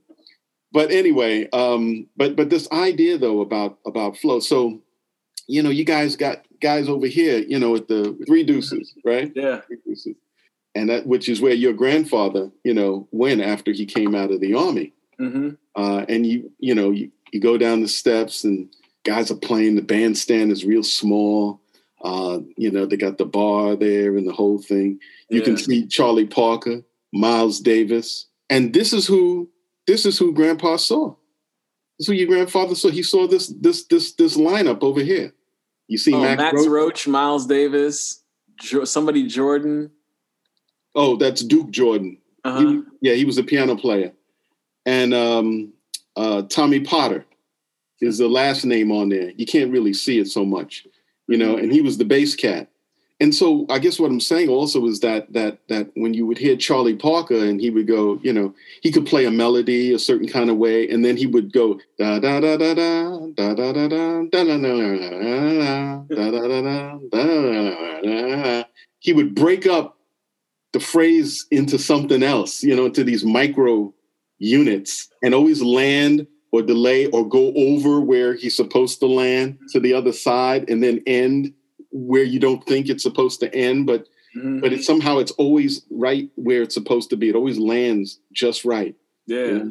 But 0.72 0.90
anyway, 0.90 1.48
um, 1.52 2.06
but 2.16 2.36
but 2.36 2.50
this 2.50 2.70
idea 2.72 3.18
though 3.18 3.40
about 3.40 3.78
about 3.86 4.16
flow. 4.16 4.40
So, 4.40 4.80
you 5.46 5.62
know, 5.62 5.70
you 5.70 5.84
guys 5.84 6.16
got 6.16 6.44
guys 6.60 6.88
over 6.88 7.06
here, 7.06 7.38
you 7.38 7.58
know, 7.58 7.76
at 7.76 7.88
the 7.88 8.18
three 8.26 8.44
deuces, 8.44 8.92
right? 9.04 9.32
yeah. 9.34 9.60
Deuces. 9.86 10.16
And 10.74 10.90
that 10.90 11.06
which 11.06 11.28
is 11.28 11.40
where 11.40 11.54
your 11.54 11.72
grandfather, 11.72 12.50
you 12.62 12.74
know, 12.74 13.08
went 13.10 13.40
after 13.40 13.72
he 13.72 13.86
came 13.86 14.14
out 14.14 14.30
of 14.30 14.40
the 14.40 14.54
army. 14.54 14.92
Mm-hmm. 15.18 15.50
Uh, 15.74 16.04
and 16.08 16.26
you, 16.26 16.52
you 16.58 16.74
know, 16.74 16.90
you, 16.90 17.10
you 17.32 17.40
go 17.40 17.56
down 17.56 17.80
the 17.80 17.88
steps 17.88 18.44
and 18.44 18.68
guys 19.06 19.30
are 19.30 19.36
playing. 19.36 19.76
The 19.76 19.82
bandstand 19.82 20.52
is 20.52 20.64
real 20.66 20.82
small. 20.82 21.60
Uh, 22.02 22.40
you 22.56 22.70
know, 22.70 22.84
they 22.84 22.96
got 22.96 23.16
the 23.16 23.24
bar 23.24 23.74
there 23.76 24.16
and 24.16 24.28
the 24.28 24.32
whole 24.32 24.58
thing. 24.58 24.98
You 25.30 25.40
can 25.40 25.56
see 25.56 25.86
Charlie 25.86 26.26
Parker, 26.26 26.82
Miles 27.12 27.60
Davis, 27.60 28.26
and 28.50 28.74
this 28.74 28.92
is 28.92 29.06
who 29.06 29.48
this 29.86 30.04
is 30.04 30.18
who 30.18 30.34
Grandpa 30.34 30.76
saw. 30.76 31.14
This 31.98 32.04
is 32.04 32.06
who 32.08 32.12
your 32.12 32.26
grandfather 32.28 32.74
saw. 32.74 32.90
He 32.90 33.02
saw 33.02 33.26
this 33.26 33.48
this 33.48 33.84
this 33.86 34.12
this 34.12 34.36
lineup 34.36 34.82
over 34.82 35.00
here. 35.02 35.32
You 35.88 35.96
see 35.98 36.12
Oh, 36.12 36.20
Max, 36.20 36.42
Max 36.42 36.54
Roach? 36.54 36.68
Roach, 36.68 37.08
Miles 37.08 37.46
Davis, 37.46 38.22
jo- 38.60 38.84
somebody 38.84 39.26
Jordan. 39.26 39.90
Oh, 40.94 41.16
that's 41.16 41.42
Duke 41.42 41.70
Jordan. 41.70 42.18
Uh-huh. 42.44 42.60
He- 42.60 42.82
yeah, 43.00 43.14
he 43.14 43.24
was 43.24 43.38
a 43.38 43.42
piano 43.44 43.76
player. 43.76 44.12
And 44.84 45.14
um, 45.14 45.72
uh, 46.16 46.42
Tommy 46.42 46.80
Potter 46.80 47.24
is 48.00 48.18
the 48.18 48.28
last 48.28 48.64
name 48.64 48.92
on 48.92 49.08
there. 49.08 49.30
You 49.36 49.46
can't 49.46 49.72
really 49.72 49.92
see 49.92 50.18
it 50.18 50.28
so 50.28 50.44
much, 50.44 50.86
you 51.28 51.36
know. 51.36 51.56
And 51.56 51.72
he 51.72 51.80
was 51.80 51.98
the 51.98 52.04
bass 52.04 52.34
cat. 52.34 52.68
And 53.18 53.34
so 53.34 53.64
I 53.70 53.78
guess 53.78 53.98
what 53.98 54.10
I'm 54.10 54.20
saying 54.20 54.50
also 54.50 54.86
is 54.86 55.00
that 55.00 55.32
that 55.32 55.58
that 55.68 55.90
when 55.94 56.12
you 56.12 56.26
would 56.26 56.36
hear 56.36 56.54
Charlie 56.56 56.96
Parker 56.96 57.36
and 57.36 57.58
he 57.60 57.70
would 57.70 57.86
go, 57.86 58.20
you 58.22 58.32
know, 58.32 58.54
he 58.82 58.92
could 58.92 59.06
play 59.06 59.24
a 59.24 59.30
melody 59.30 59.94
a 59.94 59.98
certain 59.98 60.28
kind 60.28 60.50
of 60.50 60.58
way, 60.58 60.88
and 60.88 61.04
then 61.04 61.16
he 61.16 61.26
would 61.26 61.52
go 61.52 61.80
da 61.98 62.18
da 62.18 62.40
da 62.40 62.56
da 62.58 62.74
da 62.74 63.18
da 63.34 63.54
da 63.54 63.72
da 63.72 63.88
da 63.88 63.88
da 63.88 64.18
da 64.28 64.56
da 64.56 66.04
da 66.08 66.30
da 66.30 66.60
da 66.60 66.98
da 68.02 68.52
da. 68.52 68.64
He 68.98 69.12
would 69.14 69.34
break 69.34 69.66
up 69.66 69.96
the 70.72 70.80
phrase 70.80 71.46
into 71.50 71.78
something 71.78 72.22
else, 72.22 72.62
you 72.62 72.76
know, 72.76 72.84
into 72.86 73.02
these 73.02 73.24
micro 73.24 73.94
units 74.38 75.08
and 75.22 75.34
always 75.34 75.62
land 75.62 76.26
or 76.52 76.62
delay 76.62 77.06
or 77.06 77.28
go 77.28 77.52
over 77.54 78.00
where 78.00 78.34
he's 78.34 78.56
supposed 78.56 79.00
to 79.00 79.06
land 79.06 79.58
to 79.70 79.80
the 79.80 79.92
other 79.92 80.12
side 80.12 80.68
and 80.70 80.82
then 80.82 81.02
end 81.06 81.52
where 81.90 82.22
you 82.22 82.38
don't 82.38 82.64
think 82.66 82.88
it's 82.88 83.02
supposed 83.02 83.40
to 83.40 83.54
end, 83.54 83.86
but 83.86 84.06
Mhm. 84.36 84.60
but 84.60 84.72
it 84.72 84.84
somehow 84.84 85.18
it's 85.18 85.32
always 85.32 85.86
right 85.90 86.28
where 86.36 86.62
it's 86.62 86.74
supposed 86.74 87.08
to 87.10 87.16
be. 87.16 87.28
It 87.30 87.34
always 87.36 87.58
lands 87.58 88.20
just 88.32 88.64
right. 88.64 88.94
yeah. 89.26 89.46
you 89.46 89.52
know? 89.58 89.70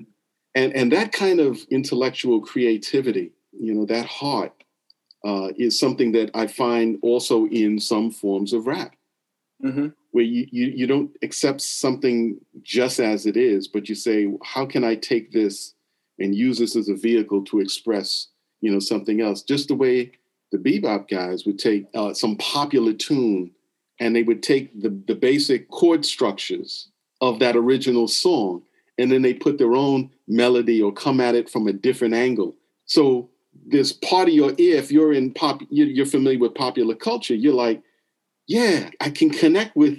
And 0.55 0.73
and 0.75 0.91
that 0.91 1.11
kind 1.11 1.39
of 1.39 1.59
intellectual 1.69 2.41
creativity, 2.41 3.31
you 3.59 3.73
know, 3.73 3.85
that 3.85 4.05
heart 4.05 4.53
uh, 5.23 5.49
is 5.57 5.79
something 5.79 6.11
that 6.13 6.31
I 6.33 6.47
find 6.47 6.97
also 7.01 7.45
in 7.47 7.79
some 7.79 8.09
forms 8.11 8.53
of 8.53 8.65
rap 8.67 8.95
hmm 9.61 9.87
where 10.11 10.23
you, 10.23 10.47
you 10.51 10.65
you 10.67 10.87
don't 10.87 11.11
accept 11.21 11.61
something 11.61 12.39
just 12.63 12.99
as 12.99 13.25
it 13.27 13.37
is, 13.37 13.67
but 13.67 13.87
you 13.89 13.95
say, 13.95 14.27
how 14.43 14.65
can 14.65 14.83
I 14.83 14.95
take 14.95 15.31
this 15.31 15.74
and 16.19 16.35
use 16.35 16.59
this 16.59 16.75
as 16.75 16.89
a 16.89 16.95
vehicle 16.95 17.43
to 17.45 17.59
express, 17.59 18.27
you 18.61 18.71
know, 18.71 18.79
something 18.79 19.21
else? 19.21 19.43
Just 19.43 19.67
the 19.67 19.75
way 19.75 20.11
the 20.51 20.57
bebop 20.57 21.09
guys 21.09 21.45
would 21.45 21.59
take 21.59 21.87
uh, 21.93 22.13
some 22.13 22.37
popular 22.37 22.93
tune 22.93 23.51
and 23.99 24.15
they 24.15 24.23
would 24.23 24.43
take 24.43 24.81
the, 24.81 24.89
the 25.07 25.15
basic 25.15 25.69
chord 25.69 26.05
structures 26.05 26.89
of 27.21 27.39
that 27.39 27.55
original 27.55 28.07
song 28.07 28.61
and 28.97 29.11
then 29.11 29.21
they 29.21 29.33
put 29.33 29.57
their 29.57 29.75
own 29.75 30.09
melody 30.27 30.81
or 30.81 30.91
come 30.91 31.19
at 31.19 31.35
it 31.35 31.49
from 31.49 31.67
a 31.67 31.73
different 31.73 32.13
angle. 32.13 32.55
So 32.85 33.29
this 33.65 33.93
part 33.93 34.27
of 34.27 34.33
your 34.33 34.53
ear, 34.57 34.77
if 34.77 34.91
you're 34.91 35.13
in 35.13 35.33
pop, 35.33 35.61
you're 35.69 36.05
familiar 36.05 36.39
with 36.39 36.55
popular 36.55 36.95
culture, 36.95 37.35
you're 37.35 37.53
like, 37.53 37.81
yeah, 38.47 38.89
I 39.01 39.09
can 39.09 39.29
connect 39.29 39.75
with 39.75 39.97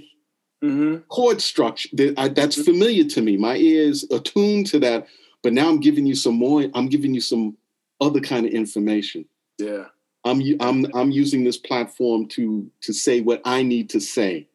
hmm 0.62 0.96
chord 1.08 1.42
structure 1.42 1.88
that's 2.30 2.62
familiar 2.62 3.04
to 3.04 3.20
me. 3.20 3.36
My 3.36 3.56
ear 3.56 3.88
is 3.88 4.04
attuned 4.10 4.66
to 4.68 4.78
that, 4.80 5.06
but 5.46 5.52
now 5.52 5.68
I'm 5.68 5.78
giving 5.78 6.06
you 6.06 6.16
some 6.16 6.34
more. 6.34 6.64
I'm 6.74 6.88
giving 6.88 7.14
you 7.14 7.20
some 7.20 7.56
other 8.00 8.18
kind 8.18 8.44
of 8.46 8.50
information. 8.52 9.24
Yeah. 9.58 9.84
I'm 10.24 10.42
I'm 10.58 10.86
I'm 10.92 11.12
using 11.12 11.44
this 11.44 11.56
platform 11.56 12.26
to 12.30 12.68
to 12.80 12.92
say 12.92 13.20
what 13.20 13.42
I 13.44 13.62
need 13.62 13.88
to 13.90 14.00
say. 14.00 14.48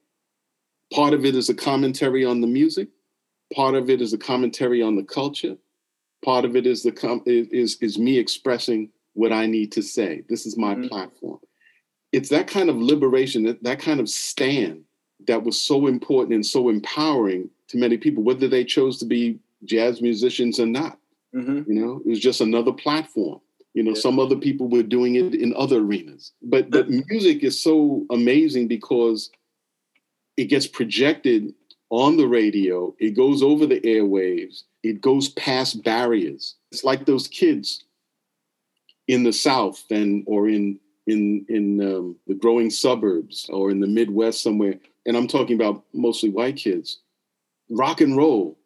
Part 0.93 1.13
of 1.13 1.23
it 1.23 1.33
is 1.33 1.47
a 1.47 1.53
commentary 1.53 2.25
on 2.25 2.41
the 2.41 2.47
music. 2.47 2.89
Part 3.55 3.75
of 3.75 3.89
it 3.89 4.01
is 4.01 4.11
a 4.11 4.17
commentary 4.17 4.81
on 4.81 4.97
the 4.97 5.03
culture. 5.03 5.55
Part 6.25 6.43
of 6.43 6.57
it 6.57 6.67
is 6.67 6.83
the 6.83 6.91
com- 6.91 7.23
is 7.25 7.77
is, 7.79 7.97
me 7.97 8.17
expressing 8.17 8.89
what 9.13 9.31
I 9.31 9.45
need 9.45 9.71
to 9.71 9.81
say. 9.81 10.25
This 10.27 10.45
is 10.45 10.57
my 10.57 10.75
Mhm. 10.75 10.89
platform. 10.89 11.39
It's 12.11 12.27
that 12.27 12.47
kind 12.47 12.69
of 12.69 12.75
liberation, 12.75 13.43
that, 13.43 13.63
that 13.63 13.79
kind 13.79 14.01
of 14.01 14.09
stand 14.09 14.83
that 15.27 15.41
was 15.41 15.61
so 15.61 15.87
important 15.87 16.33
and 16.35 16.45
so 16.45 16.67
empowering 16.67 17.49
to 17.69 17.77
many 17.77 17.95
people, 17.95 18.23
whether 18.23 18.49
they 18.49 18.65
chose 18.65 18.97
to 18.99 19.05
be 19.05 19.39
jazz 19.65 20.01
musicians 20.01 20.59
or 20.59 20.65
not. 20.65 20.97
hmm 21.33 21.61
You 21.67 21.75
know, 21.75 22.01
it 22.05 22.09
was 22.09 22.19
just 22.19 22.41
another 22.41 22.71
platform. 22.73 23.39
You 23.73 23.83
know, 23.83 23.91
Yeah. 23.91 24.01
some 24.01 24.19
other 24.19 24.35
people 24.35 24.67
were 24.67 24.83
doing 24.83 25.15
it 25.15 25.33
in 25.33 25.53
other 25.55 25.79
arenas. 25.79 26.33
But 26.41 26.69
but 26.69 26.89
music 26.89 27.43
is 27.43 27.59
so 27.61 28.05
amazing 28.09 28.67
because 28.67 29.29
it 30.37 30.45
gets 30.45 30.67
projected 30.67 31.53
on 31.89 32.17
the 32.17 32.27
radio, 32.27 32.95
it 32.99 33.11
goes 33.11 33.43
over 33.43 33.65
the 33.65 33.79
airwaves, 33.81 34.63
it 34.83 35.01
goes 35.01 35.29
past 35.29 35.83
barriers. 35.83 36.55
It's 36.71 36.83
like 36.83 37.05
those 37.05 37.27
kids 37.27 37.83
in 39.07 39.23
the 39.23 39.33
South 39.33 39.83
and 39.89 40.23
or 40.25 40.47
in 40.47 40.79
in 41.07 41.45
in 41.49 41.81
um, 41.81 42.15
the 42.27 42.33
growing 42.35 42.69
suburbs 42.69 43.49
or 43.51 43.71
in 43.71 43.79
the 43.79 43.87
Midwest 43.87 44.41
somewhere, 44.43 44.79
and 45.05 45.17
I'm 45.17 45.27
talking 45.27 45.55
about 45.55 45.83
mostly 45.93 46.29
white 46.29 46.55
kids. 46.57 46.99
Rock 47.69 48.01
and 48.01 48.15
roll, 48.17 48.57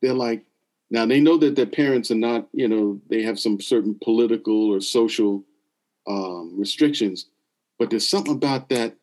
they're 0.00 0.14
like 0.14 0.44
now 0.90 1.06
they 1.06 1.20
know 1.20 1.36
that 1.36 1.54
their 1.54 1.66
parents 1.66 2.10
are 2.10 2.16
not, 2.16 2.48
you 2.52 2.68
know, 2.68 3.00
they 3.08 3.22
have 3.22 3.38
some 3.38 3.60
certain 3.60 3.96
political 4.02 4.72
or 4.72 4.80
social 4.80 5.44
um, 6.08 6.58
restrictions, 6.58 7.26
but 7.78 7.90
there's 7.90 8.08
something 8.08 8.34
about 8.34 8.68
that 8.70 8.96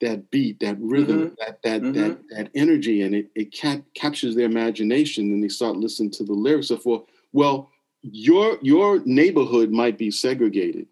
that 0.00 0.30
beat, 0.30 0.60
that 0.60 0.76
rhythm, 0.80 1.36
that 1.38 1.60
that 1.62 1.92
that 1.92 2.18
that 2.30 2.50
energy, 2.54 3.02
and 3.02 3.14
it 3.14 3.28
it 3.34 3.52
cap- 3.52 3.84
captures 3.94 4.34
their 4.34 4.46
imagination, 4.46 5.32
and 5.32 5.42
they 5.42 5.48
start 5.48 5.76
listening 5.76 6.10
to 6.12 6.24
the 6.24 6.32
lyrics. 6.32 6.70
Of 6.70 6.86
well, 6.86 7.06
well, 7.32 7.70
your 8.02 8.58
your 8.62 9.00
neighborhood 9.04 9.70
might 9.70 9.98
be 9.98 10.10
segregated, 10.10 10.86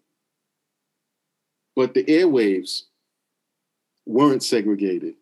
but 1.75 1.93
the 1.93 2.03
airwaves 2.03 2.83
weren't 4.05 4.43
segregated 4.43 5.15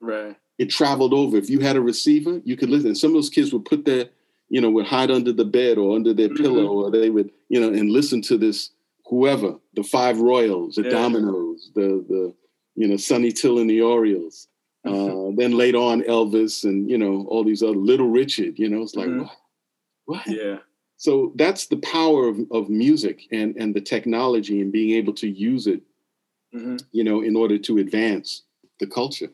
Right. 0.00 0.36
It 0.58 0.70
traveled 0.70 1.14
over. 1.14 1.36
If 1.36 1.48
you 1.48 1.60
had 1.60 1.76
a 1.76 1.80
receiver, 1.80 2.40
you 2.44 2.56
could 2.56 2.68
listen. 2.68 2.94
Some 2.94 3.10
of 3.10 3.14
those 3.14 3.30
kids 3.30 3.52
would 3.52 3.64
put 3.64 3.84
their, 3.84 4.06
you 4.48 4.60
know, 4.60 4.70
would 4.70 4.86
hide 4.86 5.10
under 5.10 5.32
the 5.32 5.44
bed 5.44 5.78
or 5.78 5.94
under 5.94 6.12
their 6.12 6.28
Mhm. 6.28 6.36
pillow, 6.42 6.66
or 6.68 6.90
they 6.90 7.10
would, 7.10 7.30
you 7.48 7.60
know, 7.60 7.72
and 7.72 7.90
listen 7.90 8.20
to 8.22 8.36
this 8.36 8.70
whoever, 9.06 9.58
the 9.74 9.82
Five 9.84 10.20
Royales, 10.20 10.74
the 10.74 10.82
Yeah. 10.82 10.90
Dominoes, 10.90 11.70
the 11.74 12.04
the, 12.08 12.34
you 12.74 12.88
know, 12.88 12.96
Sonny 12.96 13.32
Till 13.32 13.58
and 13.58 13.70
the 13.70 13.80
Orioles. 13.80 14.48
Uh, 14.84 15.30
then 15.36 15.52
later 15.52 15.78
on, 15.78 16.02
Elvis 16.02 16.64
and 16.64 16.88
you 16.90 16.96
know 16.98 17.24
all 17.28 17.44
these 17.44 17.62
other 17.62 17.76
Little 17.76 18.08
Richard. 18.08 18.58
You 18.58 18.68
know, 18.68 18.82
it's 18.82 18.96
like 18.96 19.08
Mhm. 19.08 19.20
what, 19.20 19.36
what? 20.06 20.26
Yeah. 20.26 20.58
So 20.96 21.32
that's 21.36 21.66
the 21.66 21.76
power 21.76 22.26
of, 22.26 22.40
of 22.50 22.68
music 22.68 23.28
and 23.30 23.54
and 23.56 23.74
the 23.74 23.80
technology 23.80 24.60
and 24.60 24.72
being 24.72 24.90
able 24.96 25.12
to 25.14 25.28
use 25.28 25.66
it, 25.68 25.82
hmm 26.52 26.76
you 26.92 27.04
know, 27.04 27.20
in 27.20 27.36
order 27.36 27.58
to 27.58 27.78
advance 27.78 28.42
the 28.80 28.86
culture. 28.86 29.30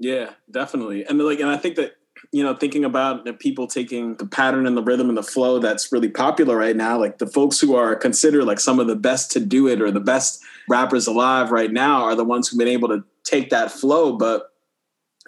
Yeah, 0.00 0.30
definitely. 0.50 1.04
And 1.04 1.18
like, 1.18 1.38
and 1.40 1.48
I 1.50 1.56
think 1.56 1.76
that 1.76 1.92
you 2.32 2.42
know, 2.44 2.54
thinking 2.54 2.84
about 2.84 3.24
the 3.24 3.32
people 3.32 3.66
taking 3.66 4.14
the 4.16 4.26
pattern 4.26 4.66
and 4.66 4.76
the 4.76 4.82
rhythm 4.82 5.08
and 5.08 5.16
the 5.16 5.22
flow 5.22 5.58
that's 5.58 5.90
really 5.90 6.08
popular 6.08 6.54
right 6.56 6.76
now, 6.76 6.98
like 6.98 7.18
the 7.18 7.26
folks 7.26 7.58
who 7.60 7.74
are 7.74 7.96
considered 7.96 8.44
like 8.44 8.60
some 8.60 8.78
of 8.78 8.86
the 8.86 8.94
best 8.96 9.30
to 9.32 9.40
do 9.40 9.66
it 9.66 9.80
or 9.80 9.90
the 9.90 10.00
best 10.00 10.40
rappers 10.68 11.06
alive 11.06 11.50
right 11.50 11.72
now 11.72 12.02
are 12.02 12.14
the 12.14 12.24
ones 12.24 12.48
who've 12.48 12.58
been 12.58 12.68
able 12.68 12.88
to 12.88 13.02
take 13.24 13.50
that 13.50 13.70
flow, 13.72 14.16
but 14.16 14.52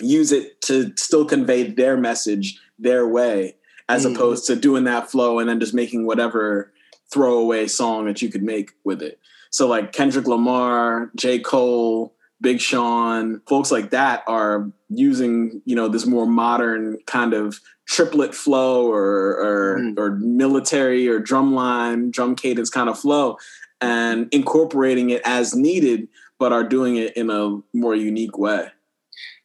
use 0.00 0.32
it 0.32 0.60
to 0.62 0.92
still 0.96 1.24
convey 1.24 1.62
their 1.64 1.96
message 1.96 2.58
their 2.78 3.08
way, 3.08 3.56
as 3.88 4.04
Mhm. 4.04 4.14
opposed 4.14 4.46
to 4.46 4.56
doing 4.56 4.84
that 4.84 5.10
flow 5.10 5.38
and 5.38 5.48
then 5.48 5.60
just 5.60 5.74
making 5.74 6.06
whatever 6.06 6.72
throwaway 7.10 7.66
song 7.66 8.04
that 8.06 8.20
you 8.22 8.28
could 8.28 8.42
make 8.42 8.72
with 8.84 9.02
it. 9.02 9.18
So 9.50 9.66
like 9.66 9.92
Kendrick 9.92 10.26
Lamar, 10.26 11.10
J. 11.16 11.38
Cole, 11.38 12.14
Big 12.42 12.60
Sean, 12.60 13.40
folks 13.48 13.70
like 13.70 13.90
that 13.90 14.24
are 14.26 14.70
using, 14.90 15.62
you 15.64 15.76
know, 15.76 15.88
this 15.88 16.04
more 16.04 16.26
modern 16.26 16.98
kind 17.06 17.32
of 17.32 17.60
triplet 17.86 18.34
flow 18.34 18.90
or 18.90 19.38
or, 19.38 19.78
mm. 19.80 19.98
or 19.98 20.16
military 20.16 21.08
or 21.08 21.20
drumline, 21.20 22.10
drum 22.10 22.34
cadence 22.34 22.68
kind 22.68 22.90
of 22.90 22.98
flow 22.98 23.38
and 23.80 24.28
incorporating 24.32 25.10
it 25.10 25.22
as 25.24 25.54
needed, 25.54 26.08
but 26.38 26.52
are 26.52 26.64
doing 26.64 26.96
it 26.96 27.16
in 27.16 27.30
a 27.30 27.60
more 27.72 27.94
unique 27.94 28.36
way. 28.36 28.68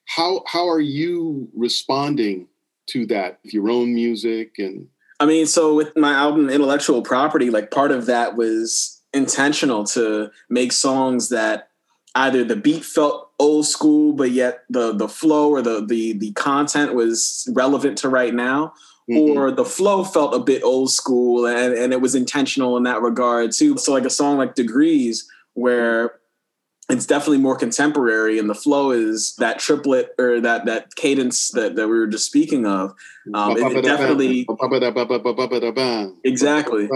How 0.06 0.44
how 0.48 0.68
are 0.68 0.82
you 0.82 1.50
responding 1.56 2.48
to 2.88 3.06
that? 3.08 3.40
With 3.44 3.54
your 3.54 3.70
own 3.70 3.94
music 3.94 4.56
and 4.58 4.88
I 5.20 5.26
mean, 5.26 5.48
so 5.48 5.74
with 5.76 5.96
my 5.96 6.14
album 6.14 6.50
Intellectual 6.50 7.02
Property, 7.02 7.50
like 7.50 7.72
part 7.72 7.92
of 7.92 8.06
that 8.06 8.36
was 8.36 9.02
intentional 9.14 9.84
to 9.84 10.30
make 10.50 10.72
songs 10.72 11.30
that 11.30 11.67
either 12.18 12.44
the 12.44 12.56
beat 12.56 12.84
felt 12.84 13.32
old 13.40 13.66
school, 13.66 14.14
but 14.14 14.32
yet 14.32 14.64
the 14.70 14.92
the 14.92 15.08
flow 15.08 15.50
or 15.50 15.62
the 15.62 15.86
the 15.86 16.14
the 16.14 16.32
content 16.34 16.94
was 16.94 17.50
relevant 17.54 17.98
to 18.00 18.10
right 18.10 18.34
now, 18.34 18.74
mm-hmm. 19.10 19.38
or 19.38 19.52
the 19.52 19.66
flow 19.66 20.04
felt 20.04 20.34
a 20.34 20.40
bit 20.40 20.64
old 20.64 20.92
school 20.92 21.46
and, 21.46 21.74
and 21.74 21.94
it 21.94 22.02
was 22.02 22.16
intentional 22.16 22.76
in 22.78 22.84
that 22.84 23.02
regard 23.02 23.52
too. 23.52 23.78
So 23.78 23.94
like 23.94 24.06
a 24.06 24.10
song 24.10 24.38
like 24.38 24.56
Degrees, 24.56 25.30
where 25.54 26.20
it's 26.90 27.06
definitely 27.06 27.40
more 27.40 27.56
contemporary 27.56 28.40
and 28.40 28.50
the 28.50 28.56
flow 28.56 28.92
is 28.92 29.36
that 29.36 29.60
triplet 29.60 30.16
or 30.18 30.40
that 30.42 30.66
that 30.66 30.96
cadence 30.96 31.50
that, 31.52 31.76
that 31.76 31.88
we 31.88 32.00
were 32.00 32.08
just 32.08 32.26
speaking 32.26 32.66
of 32.66 32.94
um, 33.34 33.58
it, 33.58 33.78
it 33.78 33.84
definitely 33.84 34.46
exactly. 36.24 36.88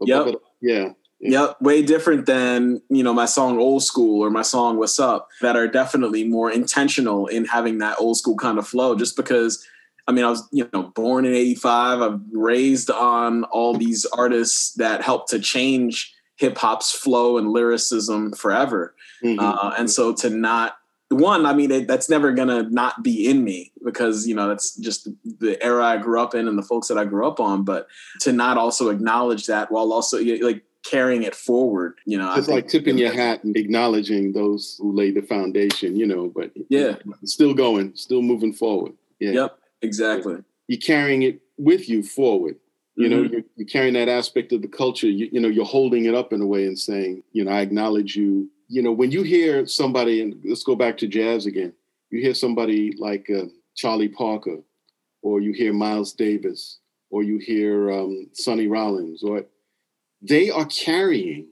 Yep. 0.00 0.34
Yeah 0.60 0.88
Yep, 1.20 1.60
way 1.60 1.82
different 1.82 2.26
than 2.26 2.80
you 2.88 3.02
know 3.02 3.12
my 3.12 3.26
song 3.26 3.58
"Old 3.58 3.82
School" 3.82 4.24
or 4.24 4.30
my 4.30 4.42
song 4.42 4.78
"What's 4.78 5.00
Up" 5.00 5.28
that 5.40 5.56
are 5.56 5.66
definitely 5.66 6.22
more 6.22 6.50
intentional 6.50 7.26
in 7.26 7.44
having 7.44 7.78
that 7.78 7.96
old 7.98 8.16
school 8.18 8.36
kind 8.36 8.56
of 8.56 8.68
flow. 8.68 8.94
Just 8.94 9.16
because, 9.16 9.64
I 10.06 10.12
mean, 10.12 10.24
I 10.24 10.30
was 10.30 10.48
you 10.52 10.68
know 10.72 10.84
born 10.94 11.24
in 11.24 11.34
'85. 11.34 12.02
I've 12.02 12.20
raised 12.32 12.88
on 12.88 13.42
all 13.44 13.74
these 13.74 14.04
artists 14.06 14.74
that 14.74 15.02
helped 15.02 15.30
to 15.30 15.40
change 15.40 16.14
hip 16.36 16.56
hop's 16.56 16.92
flow 16.92 17.36
and 17.36 17.50
lyricism 17.50 18.32
forever, 18.32 18.94
mm-hmm. 19.24 19.40
uh, 19.40 19.74
and 19.76 19.90
so 19.90 20.14
to 20.14 20.30
not 20.30 20.76
one, 21.10 21.46
I 21.46 21.54
mean, 21.54 21.70
it, 21.70 21.88
that's 21.88 22.10
never 22.10 22.32
gonna 22.32 22.64
not 22.64 23.02
be 23.02 23.28
in 23.28 23.42
me 23.42 23.72
because 23.84 24.28
you 24.28 24.34
know 24.34 24.46
that's 24.46 24.76
just 24.76 25.08
the 25.24 25.60
era 25.60 25.84
I 25.84 25.96
grew 25.96 26.20
up 26.20 26.34
in 26.34 26.46
and 26.46 26.58
the 26.58 26.62
folks 26.62 26.86
that 26.88 26.98
I 26.98 27.04
grew 27.06 27.26
up 27.26 27.40
on. 27.40 27.64
But 27.64 27.88
to 28.20 28.32
not 28.32 28.56
also 28.56 28.90
acknowledge 28.90 29.46
that 29.46 29.72
while 29.72 29.92
also 29.92 30.22
like 30.22 30.62
carrying 30.88 31.22
it 31.22 31.34
forward. 31.34 31.98
You 32.06 32.18
know, 32.18 32.34
it's 32.34 32.48
like 32.48 32.68
tipping 32.68 32.98
your 32.98 33.12
hat 33.12 33.44
and 33.44 33.56
acknowledging 33.56 34.32
those 34.32 34.78
who 34.80 34.92
laid 34.92 35.14
the 35.14 35.22
foundation. 35.22 35.96
You 35.96 36.06
know, 36.06 36.32
but 36.34 36.52
yeah, 36.68 36.96
still 37.24 37.54
going, 37.54 37.94
still 37.96 38.22
moving 38.22 38.52
forward. 38.52 38.92
Yeah. 39.18 39.32
Yep. 39.32 39.58
Exactly. 39.82 40.36
You're 40.66 40.80
carrying 40.80 41.22
it 41.22 41.40
with 41.56 41.88
you 41.88 42.02
forward. 42.02 42.56
You 42.96 43.08
know, 43.08 43.22
mm-hmm. 43.22 43.32
you're, 43.32 43.42
you're, 43.54 43.68
carrying 43.68 43.94
that 43.94 44.08
aspect 44.08 44.52
of 44.52 44.60
the 44.60 44.66
culture. 44.66 45.06
You, 45.06 45.28
you 45.30 45.40
know, 45.40 45.46
you're 45.46 45.64
holding 45.64 46.06
it 46.06 46.16
up 46.16 46.32
in 46.32 46.40
a 46.40 46.46
way 46.46 46.66
and 46.66 46.76
saying, 46.76 47.22
you 47.32 47.44
know, 47.44 47.52
I 47.52 47.60
acknowledge 47.60 48.16
you. 48.16 48.50
You 48.66 48.82
know, 48.82 48.90
when 48.90 49.12
you 49.12 49.22
hear 49.22 49.66
somebody, 49.66 50.20
and 50.20 50.36
let's 50.44 50.64
go 50.64 50.74
back 50.74 50.98
to 50.98 51.06
jazz 51.06 51.46
again. 51.46 51.72
You 52.10 52.20
hear 52.20 52.34
somebody 52.34 52.92
like 52.98 53.30
uh, 53.30 53.44
Charlie 53.76 54.08
Parker, 54.08 54.58
or 55.22 55.40
you 55.40 55.52
hear 55.52 55.72
Miles 55.72 56.12
Davis, 56.12 56.78
or 57.10 57.22
you 57.22 57.38
hear 57.38 57.90
um, 57.92 58.28
Sonny 58.32 58.66
Rollins, 58.66 59.22
or 59.22 59.44
they 60.22 60.50
are 60.50 60.66
carrying 60.66 61.48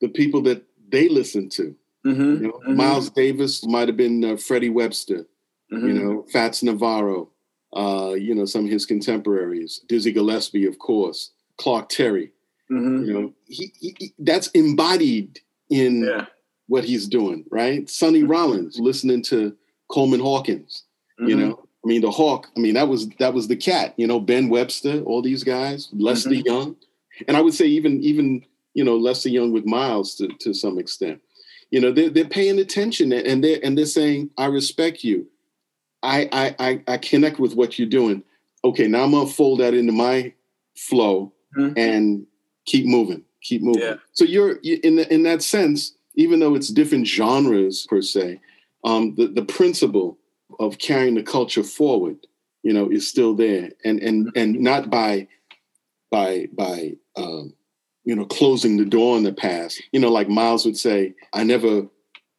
the 0.00 0.08
people 0.08 0.42
that 0.42 0.62
they 0.90 1.08
listen 1.08 1.48
to. 1.50 1.74
Mm-hmm, 2.06 2.22
you 2.22 2.38
know, 2.48 2.52
mm-hmm. 2.52 2.76
Miles 2.76 3.10
Davis 3.10 3.64
might 3.66 3.88
have 3.88 3.96
been 3.96 4.24
uh, 4.24 4.36
Freddie 4.36 4.70
Webster, 4.70 5.26
mm-hmm. 5.72 5.86
you 5.86 5.92
know, 5.92 6.26
Fats 6.32 6.62
Navarro, 6.62 7.28
uh, 7.76 8.14
you 8.14 8.34
know, 8.34 8.46
some 8.46 8.64
of 8.64 8.70
his 8.70 8.86
contemporaries, 8.86 9.82
Dizzy 9.86 10.12
Gillespie, 10.12 10.66
of 10.66 10.78
course, 10.78 11.32
Clark 11.58 11.90
Terry. 11.90 12.32
Mm-hmm. 12.70 13.04
You 13.04 13.12
know, 13.12 13.32
he, 13.46 13.72
he, 13.78 14.14
that's 14.18 14.48
embodied 14.48 15.40
in 15.68 16.04
yeah. 16.04 16.26
what 16.68 16.84
he's 16.84 17.06
doing, 17.06 17.44
right? 17.50 17.88
Sonny 17.90 18.22
mm-hmm. 18.22 18.30
Rollins, 18.30 18.78
listening 18.78 19.22
to 19.24 19.54
Coleman 19.90 20.20
Hawkins, 20.20 20.84
you 21.18 21.36
mm-hmm. 21.36 21.50
know, 21.50 21.68
I 21.84 21.88
mean, 21.88 22.00
the 22.00 22.10
Hawk. 22.10 22.48
I 22.56 22.60
mean, 22.60 22.74
that 22.74 22.88
was 22.88 23.08
that 23.18 23.32
was 23.32 23.48
the 23.48 23.56
cat. 23.56 23.94
You 23.96 24.06
know, 24.06 24.20
Ben 24.20 24.48
Webster, 24.48 25.02
all 25.02 25.22
these 25.22 25.44
guys, 25.44 25.88
Lester 25.92 26.34
Young 26.34 26.76
and 27.28 27.36
I 27.36 27.40
would 27.40 27.54
say 27.54 27.66
even 27.66 28.02
even 28.02 28.44
you 28.74 28.84
know 28.84 28.96
Lester 28.96 29.28
Young 29.28 29.52
with 29.52 29.66
Miles 29.66 30.14
to 30.16 30.28
to 30.40 30.54
some 30.54 30.78
extent. 30.78 31.20
You 31.70 31.80
know 31.80 31.92
they're 31.92 32.10
they're 32.10 32.24
paying 32.24 32.58
attention 32.58 33.12
and 33.12 33.44
they're 33.44 33.60
and 33.62 33.76
they're 33.76 33.86
saying 33.86 34.30
I 34.36 34.46
respect 34.46 35.04
you. 35.04 35.26
I 36.02 36.28
I 36.32 36.54
I, 36.58 36.82
I 36.88 36.98
connect 36.98 37.38
with 37.38 37.54
what 37.54 37.78
you're 37.78 37.88
doing. 37.88 38.22
Okay, 38.64 38.86
now 38.86 39.04
I'm 39.04 39.12
gonna 39.12 39.26
fold 39.26 39.60
that 39.60 39.74
into 39.74 39.92
my 39.92 40.32
flow 40.76 41.32
mm-hmm. 41.56 41.78
and 41.78 42.26
keep 42.66 42.86
moving, 42.86 43.22
keep 43.42 43.62
moving. 43.62 43.82
Yeah. 43.82 43.96
So 44.12 44.24
you're 44.24 44.56
in 44.62 44.96
the, 44.96 45.12
in 45.12 45.22
that 45.24 45.42
sense, 45.42 45.94
even 46.14 46.40
though 46.40 46.54
it's 46.54 46.68
different 46.68 47.06
genres 47.06 47.86
per 47.88 48.02
se, 48.02 48.40
um, 48.84 49.14
the 49.16 49.28
the 49.28 49.44
principle 49.44 50.18
of 50.58 50.78
carrying 50.78 51.14
the 51.14 51.22
culture 51.22 51.62
forward, 51.62 52.16
you 52.62 52.72
know, 52.72 52.90
is 52.90 53.08
still 53.08 53.34
there, 53.34 53.70
and 53.84 54.00
and 54.00 54.30
and 54.34 54.58
not 54.60 54.90
by 54.90 55.28
by 56.10 56.48
by 56.52 56.96
um, 57.16 57.54
you 58.04 58.14
know 58.14 58.24
closing 58.24 58.76
the 58.76 58.84
door 58.84 59.16
on 59.16 59.22
the 59.22 59.32
past. 59.32 59.82
You 59.92 60.00
know, 60.00 60.10
like 60.10 60.28
Miles 60.28 60.64
would 60.64 60.76
say, 60.76 61.14
"I 61.32 61.44
never 61.44 61.86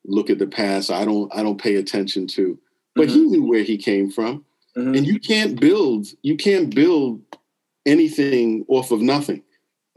look 0.06 0.30
at 0.30 0.40
the 0.40 0.48
past. 0.48 0.92
I 0.92 1.06
don't 1.06 1.34
I 1.34 1.44
don't 1.44 1.62
pay 1.62 1.76
attention 1.76 2.28
to." 2.28 2.60
But 2.96 3.08
mm-hmm. 3.08 3.16
he 3.16 3.26
knew 3.26 3.46
where 3.46 3.64
he 3.64 3.78
came 3.78 4.12
from, 4.12 4.46
mm-hmm. 4.76 4.96
and 4.96 5.06
you 5.06 5.20
can't 5.20 5.60
build 5.60 6.08
you 6.22 6.38
can't 6.38 6.74
build 6.74 7.22
anything 7.86 8.66
off 8.68 8.92
of 8.92 9.02
nothing, 9.02 9.44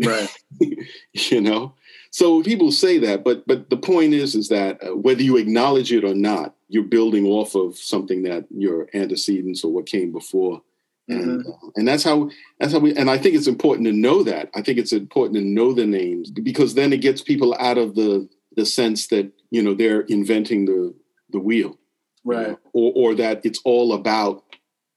right? 0.04 0.28
you 1.12 1.40
know. 1.40 1.74
So 2.10 2.44
people 2.44 2.70
say 2.70 2.98
that, 2.98 3.24
but 3.24 3.46
but 3.46 3.70
the 3.70 3.76
point 3.76 4.14
is 4.14 4.34
is 4.34 4.48
that 4.48 4.78
uh, 4.84 4.96
whether 4.96 5.22
you 5.22 5.36
acknowledge 5.36 5.92
it 5.92 6.04
or 6.04 6.14
not, 6.14 6.54
you're 6.68 6.84
building 6.84 7.26
off 7.26 7.56
of 7.56 7.76
something 7.76 8.22
that 8.22 8.44
your 8.50 8.88
antecedents 8.94 9.64
or 9.64 9.72
what 9.72 9.86
came 9.86 10.12
before 10.12 10.62
and, 11.08 11.42
mm-hmm. 11.42 11.50
uh, 11.50 11.70
and 11.76 11.86
that's 11.86 12.02
how 12.02 12.30
that's 12.58 12.72
how 12.72 12.78
we 12.78 12.96
and 12.96 13.10
i 13.10 13.18
think 13.18 13.34
it's 13.34 13.46
important 13.46 13.86
to 13.86 13.92
know 13.92 14.22
that. 14.22 14.50
I 14.54 14.62
think 14.62 14.78
it's 14.78 14.92
important 14.92 15.36
to 15.36 15.44
know 15.44 15.72
the 15.72 15.86
names 15.86 16.30
because 16.30 16.74
then 16.74 16.92
it 16.92 17.00
gets 17.00 17.22
people 17.22 17.54
out 17.58 17.78
of 17.78 17.94
the 17.94 18.28
the 18.56 18.66
sense 18.66 19.08
that 19.08 19.32
you 19.50 19.62
know 19.62 19.74
they're 19.74 20.02
inventing 20.02 20.66
the 20.66 20.94
the 21.30 21.40
wheel. 21.40 21.78
Right. 22.24 22.46
You 22.46 22.52
know, 22.52 22.58
or 22.72 22.92
or 22.96 23.14
that 23.16 23.44
it's 23.44 23.60
all 23.64 23.92
about 23.92 24.44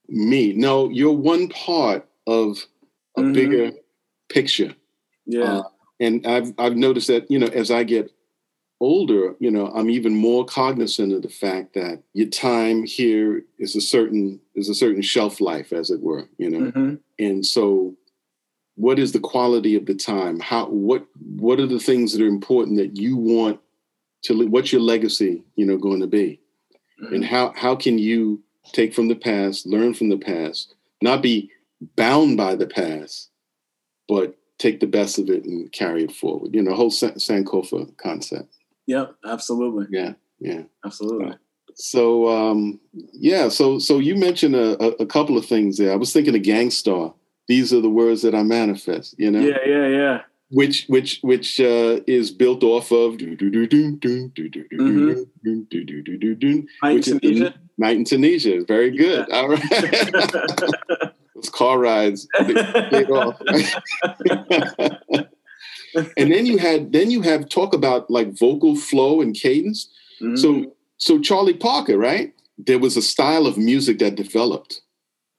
me. 0.08 0.52
No 0.52 0.88
you're 0.88 1.12
one 1.12 1.48
part 1.48 2.08
of 2.26 2.66
a 3.16 3.20
mm-hmm. 3.20 3.32
bigger 3.32 3.72
picture. 4.28 4.74
Yeah. 5.26 5.58
Uh, 5.58 5.62
and 6.00 6.26
i've 6.26 6.52
i've 6.58 6.76
noticed 6.76 7.08
that 7.08 7.28
you 7.30 7.38
know 7.38 7.48
as 7.48 7.70
i 7.70 7.82
get 7.82 8.10
older, 8.80 9.34
you 9.40 9.50
know, 9.50 9.68
I'm 9.68 9.90
even 9.90 10.14
more 10.14 10.44
cognizant 10.44 11.12
of 11.12 11.22
the 11.22 11.28
fact 11.28 11.74
that 11.74 12.02
your 12.12 12.28
time 12.28 12.84
here 12.84 13.44
is 13.58 13.74
a 13.76 13.80
certain 13.80 14.40
is 14.54 14.68
a 14.68 14.74
certain 14.74 15.02
shelf 15.02 15.40
life, 15.40 15.72
as 15.72 15.90
it 15.90 16.00
were, 16.00 16.28
you 16.38 16.50
know. 16.50 16.70
Mm-hmm. 16.70 16.94
And 17.18 17.44
so, 17.44 17.96
what 18.76 18.98
is 18.98 19.12
the 19.12 19.20
quality 19.20 19.74
of 19.74 19.86
the 19.86 19.94
time? 19.94 20.40
How 20.40 20.66
what 20.66 21.06
what 21.36 21.60
are 21.60 21.66
the 21.66 21.80
things 21.80 22.12
that 22.12 22.22
are 22.22 22.28
important 22.28 22.76
that 22.76 22.96
you 22.96 23.16
want 23.16 23.60
to? 24.24 24.46
What's 24.46 24.72
your 24.72 24.82
legacy, 24.82 25.44
you 25.56 25.66
know, 25.66 25.76
going 25.76 26.00
to 26.00 26.06
be? 26.06 26.40
Mm-hmm. 27.02 27.14
And 27.14 27.24
how 27.24 27.52
how 27.56 27.74
can 27.74 27.98
you 27.98 28.42
take 28.72 28.94
from 28.94 29.08
the 29.08 29.16
past, 29.16 29.66
learn 29.66 29.94
from 29.94 30.08
the 30.08 30.18
past, 30.18 30.74
not 31.02 31.22
be 31.22 31.50
bound 31.96 32.36
by 32.36 32.54
the 32.54 32.66
past, 32.66 33.30
but 34.08 34.36
take 34.58 34.80
the 34.80 34.86
best 34.86 35.18
of 35.18 35.30
it 35.30 35.44
and 35.44 35.70
carry 35.72 36.04
it 36.04 36.12
forward. 36.12 36.54
You 36.54 36.62
know, 36.62 36.74
whole 36.74 36.90
Sankofa 36.90 37.96
concept. 37.96 38.52
Yep, 38.88 39.16
absolutely. 39.26 39.86
Yeah, 39.90 40.14
yeah, 40.40 40.62
absolutely. 40.84 41.36
So 41.74 42.28
um, 42.28 42.80
yeah, 43.12 43.50
so 43.50 43.78
so 43.78 43.98
you 43.98 44.16
mentioned 44.16 44.56
a, 44.56 44.78
a, 45.00 45.06
couple 45.06 45.36
of 45.36 45.44
things 45.44 45.76
there. 45.76 45.92
I 45.92 45.96
was 45.96 46.12
thinking 46.12 46.34
of 46.34 46.42
Gang 46.42 46.70
Starr. 46.70 47.14
These 47.46 47.72
are 47.72 47.82
the 47.82 47.90
words 47.90 48.22
that 48.22 48.34
I 48.34 48.42
manifest. 48.42 49.14
You 49.18 49.30
know. 49.30 49.40
Yeah, 49.40 49.58
yeah, 49.66 49.86
yeah. 49.86 50.20
Which 50.50 50.86
which 50.88 51.20
which 51.20 51.60
uh, 51.60 52.00
is 52.06 52.30
built 52.30 52.64
off 52.64 52.90
of 52.90 53.18
Night 56.82 57.06
in 57.06 57.20
Tunisia. 57.20 57.54
Night 57.76 57.96
in 57.96 58.04
Tunisia. 58.04 58.64
Very 58.66 58.96
good. 58.96 59.26
Yeah. 59.28 59.36
All 59.36 59.48
right. 59.50 61.12
Those 61.34 61.50
car 61.50 61.78
rides 61.78 62.26
paid 62.38 63.10
off 63.10 63.38
and 66.16 66.32
then 66.32 66.46
you 66.46 66.58
had 66.58 66.92
then 66.92 67.10
you 67.10 67.22
have 67.22 67.48
talk 67.48 67.74
about 67.74 68.10
like 68.10 68.38
vocal 68.38 68.76
flow 68.76 69.20
and 69.20 69.34
cadence. 69.34 69.90
Mm-hmm. 70.20 70.36
So 70.36 70.74
so 70.96 71.20
Charlie 71.20 71.54
Parker, 71.54 71.96
right? 71.96 72.34
There 72.58 72.78
was 72.78 72.96
a 72.96 73.02
style 73.02 73.46
of 73.46 73.56
music 73.56 73.98
that 74.00 74.16
developed 74.16 74.80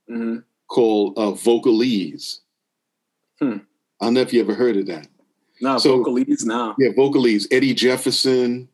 mm-hmm. 0.10 0.38
called 0.68 1.18
uh, 1.18 1.32
vocalese. 1.32 2.40
Hmm. 3.40 3.58
I 4.02 4.06
don't 4.06 4.14
know 4.16 4.22
if 4.22 4.34
you 4.34 4.42
ever 4.42 4.56
heard 4.56 4.78
of 4.78 4.88
that. 4.88 5.08
No, 5.62 5.78
so, 5.78 6.02
vocalese 6.02 6.46
now. 6.46 6.76
Yeah, 6.80 6.92
vocalese. 6.92 7.48
Eddie 7.52 7.74
Jefferson, 7.74 8.70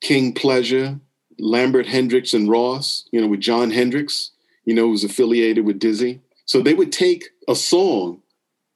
King 0.00 0.32
Pleasure, 0.32 0.98
Lambert 1.38 1.86
Hendricks 1.86 2.34
and 2.34 2.48
Ross, 2.48 3.08
you 3.12 3.20
know, 3.20 3.28
with 3.28 3.40
Jon 3.40 3.70
Hendricks, 3.70 4.30
you 4.64 4.74
know, 4.74 4.88
who's 4.88 5.04
affiliated 5.04 5.64
with 5.64 5.78
Dizzy. 5.78 6.20
So 6.46 6.60
they 6.60 6.74
would 6.74 6.92
take 6.92 7.24
a 7.48 7.54
song 7.54 8.20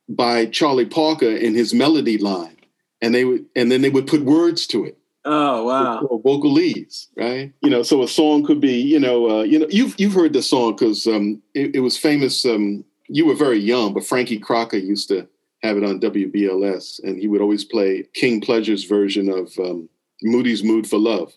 by 0.09 0.47
Charlie 0.47 0.87
Parker 0.87 1.31
in 1.31 1.55
his 1.55 1.75
melody 1.75 2.19
line, 2.19 2.57
and 3.01 3.15
they 3.15 3.25
would, 3.25 3.47
and 3.55 3.71
then 3.71 3.83
they 3.83 3.91
would 3.91 4.07
put 4.07 4.23
words 4.23 4.67
to 4.69 4.85
it. 4.85 4.99
Oh 5.25 5.65
wow! 5.65 6.01
Or 6.03 6.23
vocalese, 6.23 7.09
right? 7.17 7.53
You 7.61 7.71
know, 7.71 7.83
so 7.83 8.03
a 8.03 8.09
song 8.09 8.47
could 8.47 8.61
be, 8.61 8.81
you 8.81 8.99
know, 8.99 9.41
uh, 9.41 9.43
you 9.43 9.59
know, 9.59 9.67
you've 9.69 9.99
you've 9.99 10.15
heard 10.15 10.33
the 10.33 10.43
song 10.43 10.75
because 10.75 11.07
um, 11.07 11.43
it, 11.55 11.77
it, 11.77 11.81
was 11.81 11.99
famous. 11.99 12.45
Um, 12.47 12.85
you 13.09 13.27
were 13.27 13.35
very 13.35 13.59
young, 13.59 13.93
but 13.93 14.07
Frankie 14.07 14.39
Crocker 14.39 14.79
used 14.79 15.09
to 15.09 15.29
have 15.63 15.77
it 15.77 15.85
on 15.85 16.01
WBLS, 16.01 17.03
and 17.03 17.19
he 17.19 17.27
would 17.27 17.43
always 17.43 17.65
play 17.65 18.09
King 18.15 18.41
Pleasure's 18.41 18.85
version 18.85 19.29
of 19.29 19.53
um, 19.59 19.89
Moody's 20.23 20.65
"Mood 20.65 20.87
for 20.87 20.99
Love." 20.99 21.33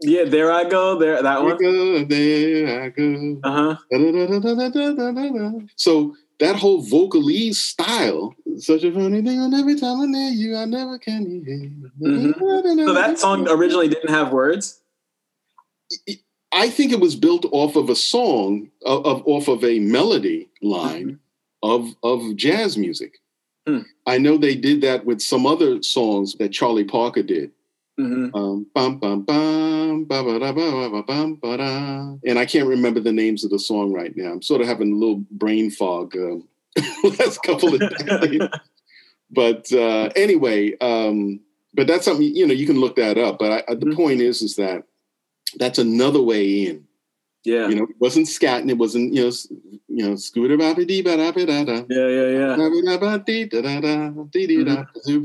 Yeah, 0.00 0.24
there 0.24 0.50
I 0.50 0.64
go. 0.64 0.98
There, 0.98 1.22
that 1.22 1.42
one. 1.42 1.58
Go, 1.58 2.04
there 2.04 2.84
I 2.84 2.88
go. 2.88 3.40
Uh 3.44 3.76
huh. 3.90 5.66
So 5.76 6.14
that 6.40 6.56
whole 6.56 6.84
vocalese 6.84 7.54
style, 7.54 8.34
such 8.58 8.82
a 8.82 8.92
funny 8.92 9.22
thing. 9.22 9.38
On 9.38 9.54
every 9.54 9.78
time 9.78 10.00
I 10.00 10.06
near 10.06 10.30
you, 10.30 10.56
I 10.56 10.64
never 10.64 10.98
can 10.98 11.44
mm-hmm. 12.00 12.84
So 12.86 12.94
that 12.94 13.18
song 13.18 13.46
originally 13.48 13.88
didn't 13.88 14.10
have 14.10 14.32
words. 14.32 14.80
I 16.52 16.68
think 16.68 16.92
it 16.92 17.00
was 17.00 17.14
built 17.14 17.46
off 17.52 17.76
of 17.76 17.90
a 17.90 17.94
song, 17.94 18.70
of, 18.84 19.06
of 19.06 19.22
off 19.26 19.48
of 19.48 19.62
a 19.64 19.78
melody 19.78 20.48
line 20.62 21.20
mm-hmm. 21.62 21.70
of 21.70 21.94
of 22.02 22.36
jazz 22.36 22.76
music. 22.76 23.18
Hmm. 23.66 23.80
I 24.06 24.18
know 24.18 24.36
they 24.38 24.54
did 24.54 24.80
that 24.80 25.04
with 25.04 25.20
some 25.20 25.46
other 25.46 25.82
songs 25.82 26.34
that 26.36 26.52
Charlie 26.52 26.84
Parker 26.84 27.22
did. 27.22 27.52
Mm-hmm. 28.00 28.34
Um, 28.34 28.66
bum, 28.74 28.98
bum, 28.98 29.22
bum. 29.22 30.06
And 32.24 32.38
I 32.38 32.46
can't 32.46 32.68
remember 32.68 33.00
the 33.00 33.12
names 33.12 33.44
of 33.44 33.50
the 33.50 33.58
song 33.58 33.92
right 33.92 34.16
now. 34.16 34.32
I'm 34.32 34.42
sort 34.42 34.60
of 34.60 34.66
having 34.66 34.92
a 34.92 34.96
little 34.96 35.22
brain 35.30 35.70
fog 35.70 36.16
um, 36.16 36.48
last 37.04 37.42
couple 37.42 37.74
of 37.74 37.80
days. 37.80 38.40
but 39.30 39.72
uh, 39.72 40.10
anyway, 40.16 40.76
um, 40.78 41.40
but 41.74 41.86
that's 41.86 42.04
something 42.04 42.34
you 42.34 42.46
know 42.46 42.54
you 42.54 42.66
can 42.66 42.80
look 42.80 42.96
that 42.96 43.18
up. 43.18 43.38
But 43.38 43.64
I, 43.68 43.74
the 43.74 43.86
mm-hmm. 43.86 43.96
point 43.96 44.20
is, 44.20 44.42
is 44.42 44.56
that 44.56 44.84
that's 45.56 45.78
another 45.78 46.22
way 46.22 46.66
in. 46.66 46.86
Yeah, 47.44 47.68
you 47.68 47.74
know, 47.74 47.84
it 47.84 47.96
wasn't 47.98 48.26
scatting. 48.26 48.68
It 48.68 48.76
wasn't 48.76 49.14
you 49.14 49.24
know, 49.24 49.32
you 49.88 50.08
know, 50.08 50.16
scooter 50.16 50.58
ba 50.58 50.74
da 50.74 50.84
da 50.84 51.64
da. 51.64 51.84
Yeah, 51.88 52.08
yeah, 52.08 52.28
yeah. 52.28 52.56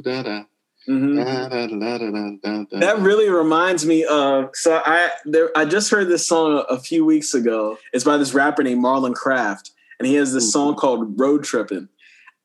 Da 0.04 0.46
da 0.88 1.48
da 1.48 1.66
da. 1.66 1.66
Mm-hmm. 1.68 2.80
that 2.80 3.00
really 3.00 3.30
reminds 3.30 3.86
me 3.86 4.06
of 4.06 4.52
so 4.54 4.82
I 4.86 5.10
there 5.26 5.50
I 5.58 5.66
just 5.66 5.90
heard 5.90 6.08
this 6.08 6.28
song 6.28 6.54
a, 6.54 6.74
a, 6.74 6.80
few 6.80 7.04
weeks 7.04 7.34
ago. 7.34 7.78
It's 7.92 8.04
by 8.04 8.18
this 8.18 8.34
rapper 8.34 8.62
named 8.64 8.84
Marlon 8.84 9.16
Craft, 9.16 9.72
and 10.00 10.08
he 10.08 10.16
has 10.16 10.34
this 10.34 10.52
song 10.52 10.76
called 10.76 11.20
Road 11.20 11.44
Tripping. 11.44 11.90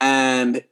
And 0.01 0.65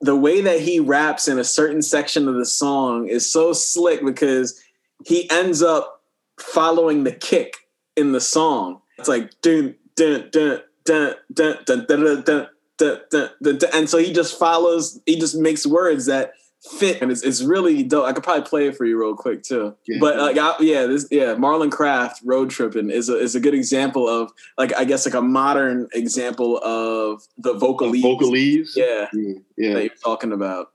the 0.00 0.16
way 0.16 0.40
that 0.40 0.60
he 0.60 0.78
raps 0.80 1.26
in 1.26 1.38
a 1.38 1.44
certain 1.44 1.82
section 1.82 2.28
of 2.28 2.36
the 2.36 2.46
song 2.46 3.08
is 3.08 3.30
so 3.30 3.52
slick 3.52 4.04
because 4.04 4.62
he 5.04 5.28
ends 5.30 5.62
up 5.62 6.02
following 6.38 7.04
the 7.04 7.12
kick 7.12 7.56
in 7.96 8.12
the 8.12 8.20
song. 8.20 8.80
It's 8.98 9.08
like 9.08 9.30
dun 9.42 9.74
dun 9.96 10.28
dun 10.30 10.60
dun 10.84 11.14
dun 11.32 11.56
dun 11.64 11.84
dun 11.86 11.96
dun 11.96 12.24
dun 12.24 12.48
dun, 13.10 13.30
dun, 13.42 13.70
and 13.74 13.90
so 13.90 13.98
he 13.98 14.12
just 14.12 14.38
follows. 14.38 15.00
He 15.06 15.18
just 15.18 15.36
makes 15.36 15.66
words 15.66 16.06
that 16.06 16.32
fit 16.62 17.00
and 17.00 17.10
it's, 17.10 17.22
it's 17.22 17.42
really 17.42 17.82
dope. 17.82 18.06
I 18.06 18.12
could 18.12 18.22
probably 18.22 18.44
play 18.44 18.66
it 18.68 18.76
for 18.76 18.84
you 18.84 18.98
real 19.00 19.14
quick 19.14 19.42
too. 19.42 19.74
Yeah. 19.86 19.98
But 20.00 20.18
like 20.18 20.38
I, 20.38 20.54
yeah, 20.60 20.86
this 20.86 21.06
yeah, 21.10 21.34
Marlon 21.34 21.70
Craft 21.70 22.20
road 22.24 22.50
tripping 22.50 22.90
is 22.90 23.08
a 23.08 23.16
is 23.16 23.34
a 23.34 23.40
good 23.40 23.54
example 23.54 24.08
of 24.08 24.30
like 24.58 24.74
I 24.76 24.84
guess 24.84 25.06
like 25.06 25.14
a 25.14 25.22
modern 25.22 25.88
example 25.94 26.58
of 26.62 27.22
the 27.38 27.54
vocalese. 27.54 28.02
Vocalese. 28.02 28.76
Yeah. 28.76 29.06
Yeah. 29.56 29.74
That 29.74 29.84
you're 29.84 29.94
talking 30.02 30.32
about. 30.32 30.72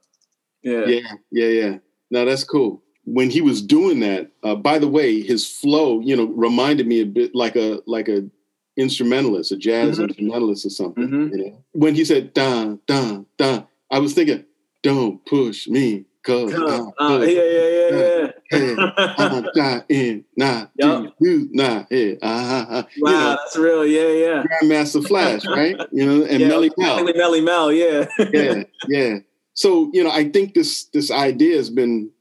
Yeah. 0.64 0.86
Yeah. 0.86 1.12
Yeah. 1.32 1.48
Yeah. 1.48 1.78
Now 2.10 2.26
that's 2.26 2.44
cool. 2.44 2.82
When 3.04 3.30
he 3.30 3.42
was 3.42 3.62
doing 3.62 4.00
that, 4.00 4.32
uh, 4.42 4.56
by 4.56 4.80
the 4.80 4.88
way, 4.88 5.22
his 5.22 5.48
flow, 5.48 6.00
you 6.00 6.16
know, 6.16 6.26
reminded 6.26 6.88
me 6.88 7.02
a 7.02 7.06
bit 7.06 7.36
like 7.36 7.56
a 7.56 7.82
like 7.86 8.08
a 8.08 8.28
instrumentalist, 8.76 9.52
a 9.52 9.58
jazz 9.58 9.94
mm-hmm. 10.00 10.06
instrumentalist 10.06 10.66
or 10.66 10.72
something. 10.72 11.04
Mm-hmm. 11.04 11.36
You 11.36 11.46
know, 11.46 11.64
when 11.74 11.94
he 11.94 12.04
said 12.04 12.34
"da 12.34 12.76
da 12.88 13.22
da," 13.38 13.66
I 13.92 14.00
was 14.00 14.16
thinking 14.16 14.46
don't 14.86 15.26
push 15.26 15.68
me, 15.68 16.06
cause 16.24 16.54
uh, 16.54 16.86
uh, 17.02 17.20
yeah, 17.22 17.44
yeah, 17.44 17.88
yeah, 17.90 18.32
yeah. 18.52 19.14
I'm 19.18 19.48
dying, 19.56 20.24
not 20.38 20.70
yep. 20.78 21.12
you, 21.20 21.50
not 21.52 21.88
here. 21.90 22.20
Uh-huh. 22.22 22.84
Wow, 23.02 23.10
you 23.10 23.18
know, 23.18 23.30
that's 23.30 23.58
real. 23.58 23.84
Yeah, 23.84 24.10
yeah. 24.10 24.44
Grandmaster 24.44 25.06
Flash, 25.08 25.44
right? 25.48 25.76
You 25.92 26.06
know, 26.06 26.26
and 26.26 26.40
yeah, 26.40 26.50
Melle 26.50 26.70
Mel. 26.78 27.04
Melle 27.04 27.44
Mel, 27.44 27.72
yeah. 27.72 28.06
yeah, 28.32 28.64
yeah. 28.88 29.18
So 29.56 29.90
you 29.92 30.04
know, 30.04 30.12
I 30.12 30.30
think 30.30 30.54
this 30.54 30.86
this 30.94 31.10
idea 31.10 31.58
has 31.58 31.72
been, 31.72 32.12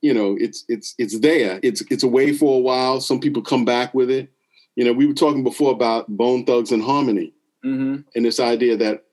you 0.00 0.14
know, 0.14 0.34
it's 0.40 0.64
it's 0.68 0.94
it's 0.96 1.18
there. 1.20 1.60
It's 1.62 1.82
it's 1.90 2.04
away 2.04 2.32
for 2.32 2.56
a 2.56 2.62
while. 2.62 3.02
Some 3.02 3.20
people 3.20 3.42
come 3.42 3.66
back 3.66 3.92
with 3.92 4.10
it. 4.10 4.30
You 4.76 4.86
know, 4.86 4.94
we 4.94 5.04
were 5.04 5.12
talking 5.12 5.44
before 5.44 5.72
about 5.72 6.08
Bone 6.08 6.46
Thugs 6.46 6.72
and 6.72 6.82
Harmony, 6.82 7.34
mm-hmm. 7.62 7.96
and 8.14 8.24
this 8.24 8.40
idea 8.40 8.78
that 8.78 9.04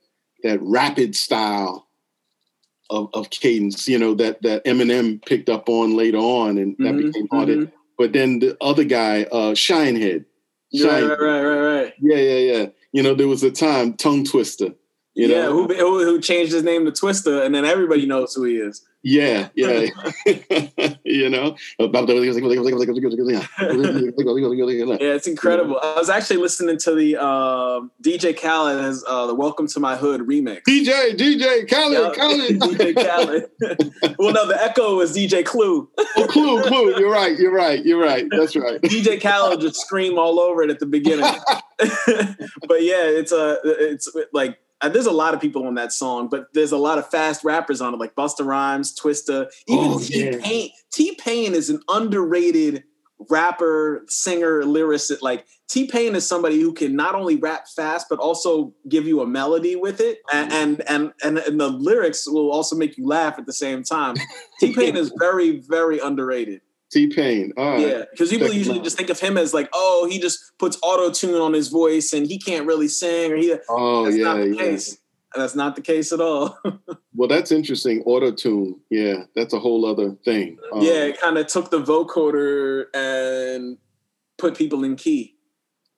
that 0.44 0.60
rapid 0.62 1.14
style 1.14 1.90
of, 2.92 3.10
of 3.14 3.30
cadence, 3.32 3.88
you 3.88 3.98
know, 3.98 4.14
that 4.16 4.42
that 4.44 4.64
Eminem 4.66 5.26
picked 5.26 5.50
up 5.50 5.68
on 5.70 5.96
later 5.96 6.20
on, 6.20 6.58
and 6.58 6.76
that 6.78 6.84
mm-hmm, 6.84 7.08
became 7.08 7.28
part 7.28 7.48
mm-hmm. 7.48 7.64
of 7.64 7.68
it. 7.70 7.74
But 7.98 8.14
then 8.14 8.40
the 8.40 8.58
other 8.62 8.84
guy, 8.84 9.24
uh, 9.24 9.54
Shinehead, 9.54 10.26
Shinehead. 10.76 11.18
Right, 11.18 11.20
right, 11.20 11.42
right, 11.42 11.82
right. 11.82 11.94
Yeah, 12.00 12.18
yeah, 12.18 12.54
yeah. 12.54 12.66
You 12.92 13.02
know, 13.02 13.16
there 13.16 13.28
was 13.28 13.44
a 13.44 13.52
time 13.52 13.94
tongue 13.94 14.26
twister. 14.26 14.76
You 15.14 15.28
yeah, 15.28 15.44
know? 15.44 15.68
Who, 15.68 16.04
who 16.06 16.22
changed 16.22 16.54
his 16.54 16.64
name 16.64 16.86
to 16.86 16.92
Twister, 16.92 17.44
and 17.44 17.54
then 17.54 17.66
everybody 17.66 18.06
knows 18.06 18.34
who 18.34 18.44
he 18.44 18.56
is. 18.56 18.86
Yeah, 19.04 19.50
yeah. 19.56 19.88
you 21.04 21.30
know? 21.30 21.56
yeah, 25.02 25.14
it's 25.14 25.28
incredible. 25.28 25.80
I 25.82 25.96
was 25.98 26.10
actually 26.10 26.38
listening 26.38 26.78
to 26.80 26.94
the 26.94 27.20
uh, 27.20 27.82
DJ 28.04 28.40
Khaled 28.40 28.80
has 28.80 29.04
uh, 29.08 29.26
the 29.26 29.34
Welcome 29.34 29.68
to 29.70 29.80
My 29.80 29.96
Hood 29.96 30.22
remix. 30.22 30.62
DJ, 30.70 31.18
DJ 31.18 31.68
Khaled, 31.68 32.16
Khaled. 32.16 32.60
DJ 32.62 32.94
Khaled. 32.96 33.50
well, 34.20 34.34
no, 34.34 34.48
the 34.48 34.58
echo 34.62 34.98
was 34.98 35.16
DJ 35.16 35.44
Clue. 35.44 35.90
oh, 35.98 36.28
Clue, 36.30 36.62
Clue. 36.64 37.00
You're 37.00 37.12
right, 37.12 37.38
you're 37.40 37.54
right, 37.54 37.84
you're 37.84 38.00
right. 38.00 38.28
That's 38.30 38.56
right. 38.56 38.80
DJ 38.82 39.20
Khaled 39.20 39.62
just 39.62 39.82
scream 39.82 40.20
all 40.20 40.40
over 40.40 40.62
it 40.62 40.70
at 40.70 40.80
the 40.80 40.86
beginning. 40.86 41.26
but 42.68 42.84
yeah, 42.84 43.06
it's 43.06 43.32
a, 43.32 43.54
uh, 43.54 43.58
it's 43.64 44.08
like, 44.32 44.60
uh, 44.82 44.90
there's 44.90 45.06
a 45.06 45.12
lot 45.12 45.34
of 45.34 45.40
people 45.40 45.66
on 45.68 45.76
that 45.76 45.92
song, 45.92 46.28
but 46.28 46.48
there's 46.54 46.72
a 46.72 46.78
lot 46.78 46.98
of 46.98 47.10
fast 47.10 47.44
rappers 47.44 47.82
on 47.82 47.94
it, 47.94 47.98
like 47.98 48.16
Busta 48.16 48.46
Rhymes, 48.46 48.98
Twista, 48.98 49.50
even 49.68 49.86
oh, 49.86 50.00
T 50.00 50.38
Pain. 50.38 50.70
T 50.92 51.16
Pain 51.16 51.54
is 51.54 51.70
an 51.70 51.82
underrated 51.88 52.84
rapper, 53.30 54.04
singer, 54.08 54.64
lyricist. 54.64 55.22
Like 55.22 55.46
T 55.68 55.88
Pain 55.88 56.16
is 56.16 56.28
somebody 56.28 56.60
who 56.60 56.74
can 56.74 56.96
not 56.96 57.14
only 57.14 57.36
rap 57.36 57.68
fast 57.76 58.08
but 58.10 58.20
also 58.20 58.74
give 58.90 59.06
you 59.06 59.22
a 59.22 59.28
melody 59.28 59.76
with 59.76 60.02
it, 60.02 60.20
and 60.34 60.52
and 60.52 60.84
and, 60.88 61.14
and, 61.24 61.38
and 61.38 61.60
the 61.60 61.70
lyrics 61.70 62.28
will 62.28 62.52
also 62.52 62.76
make 62.76 62.98
you 62.98 63.08
laugh 63.08 63.38
at 63.38 63.46
the 63.46 63.54
same 63.54 63.84
time. 63.84 64.16
T 64.60 64.74
Pain 64.74 64.96
is 64.96 65.14
very 65.20 65.60
very 65.60 66.00
underrated. 66.00 66.62
T 66.92 67.08
Pain. 67.08 67.54
Yeah, 67.58 68.04
because 68.12 68.30
people 68.30 68.52
usually 68.52 68.82
just 68.82 68.98
think 68.98 69.10
of 69.10 69.20
him 69.20 69.38
as 69.38 69.54
like, 69.54 69.70
oh, 69.74 70.08
he 70.10 70.20
just 70.20 70.58
puts 70.60 70.78
auto 70.84 71.12
tune 71.12 71.42
on 71.42 71.54
his 71.54 71.70
voice 71.70 72.14
and 72.14 72.28
he 72.28 72.38
can't 72.38 72.66
really 72.66 72.88
sing, 72.88 73.32
or 73.32 73.36
he. 73.38 73.56
Oh 73.70 74.06
that's 74.06 74.18
yeah, 74.18 74.24
not 74.24 74.38
the 74.38 74.50
yeah. 74.50 74.62
case. 74.62 74.98
That's 75.36 75.56
not 75.56 75.76
the 75.78 75.82
case 75.82 76.12
at 76.12 76.20
all. 76.20 76.60
well, 77.16 77.30
that's 77.30 77.52
interesting. 77.52 78.04
Auto 78.06 78.32
tune, 78.32 78.80
yeah, 78.90 79.24
that's 79.36 79.54
a 79.54 79.60
whole 79.60 79.86
other 79.86 80.12
thing. 80.26 80.58
Um, 80.74 80.82
yeah, 80.82 81.06
it 81.06 81.22
kind 81.22 81.38
of 81.38 81.48
took 81.48 81.72
the 81.72 81.82
vocoder 81.82 82.86
and 82.94 83.78
put 84.38 84.58
people 84.58 84.84
in 84.84 84.98
key. 84.98 85.36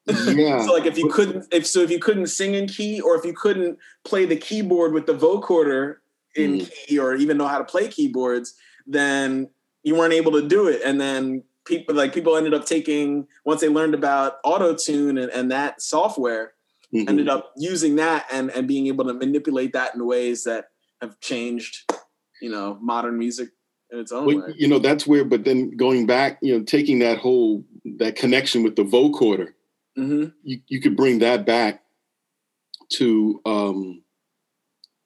Yeah. 0.06 0.62
so 0.66 0.74
like 0.74 0.86
if 0.86 0.98
you 0.98 1.10
couldn't, 1.10 1.52
if 1.52 1.66
so, 1.66 1.80
if 1.80 1.90
you 1.90 2.00
couldn't 2.00 2.28
sing 2.28 2.54
in 2.54 2.68
key, 2.68 3.02
or 3.02 3.16
if 3.16 3.26
you 3.26 3.34
couldn't 3.34 3.80
play 4.04 4.26
the 4.26 4.36
keyboard 4.36 4.94
with 4.94 5.08
the 5.08 5.16
vocoder 5.16 5.96
in 6.36 6.60
mm. 6.60 6.72
key, 6.72 7.00
or 7.00 7.16
even 7.16 7.38
know 7.38 7.48
how 7.48 7.58
to 7.58 7.64
play 7.64 7.88
keyboards, 7.88 8.54
then 8.86 9.50
you 9.84 9.96
weren't 9.96 10.14
able 10.14 10.32
to 10.34 10.48
do 10.48 10.68
it. 10.68 10.82
And 10.84 11.00
then 11.00 11.44
people 11.66 11.96
like 11.96 12.14
people 12.14 12.36
ended 12.36 12.54
up 12.54 12.66
taking 12.66 13.28
once 13.46 13.62
they 13.62 13.70
learned 13.70 13.94
about 13.94 14.38
auto 14.44 14.76
tune 14.76 15.18
and, 15.18 15.32
and 15.32 15.52
that 15.52 15.82
software, 15.82 16.54
mm-hmm. 16.94 17.08
ended 17.08 17.30
up 17.30 17.54
using 17.58 17.96
that 17.98 18.26
and 18.32 18.50
and 18.52 18.68
being 18.68 18.88
able 18.88 19.06
to 19.06 19.14
manipulate 19.14 19.74
that 19.74 19.96
in 19.96 20.06
ways 20.06 20.44
that 20.46 20.70
have 21.02 21.20
changed, 21.20 21.92
you 22.42 22.50
know, 22.50 22.78
modern 22.82 23.18
music 23.18 23.50
in 23.92 24.00
its 24.00 24.12
own 24.12 24.26
well, 24.26 24.40
way. 24.40 24.54
You 24.58 24.68
know, 24.68 24.80
that's 24.80 25.06
where. 25.06 25.26
But 25.26 25.44
then 25.44 25.76
going 25.78 26.06
back, 26.06 26.40
you 26.42 26.58
know, 26.58 26.64
taking 26.64 27.00
that 27.00 27.20
whole 27.20 27.64
that 27.98 28.16
connection 28.16 28.64
with 28.64 28.76
the 28.76 28.84
vocoder, 28.84 29.50
mm-hmm. 29.98 30.30
you 30.44 30.60
you 30.68 30.82
could 30.82 30.96
bring 30.96 31.20
that 31.20 31.46
back 31.46 31.82
to 32.94 33.42
um 33.46 34.03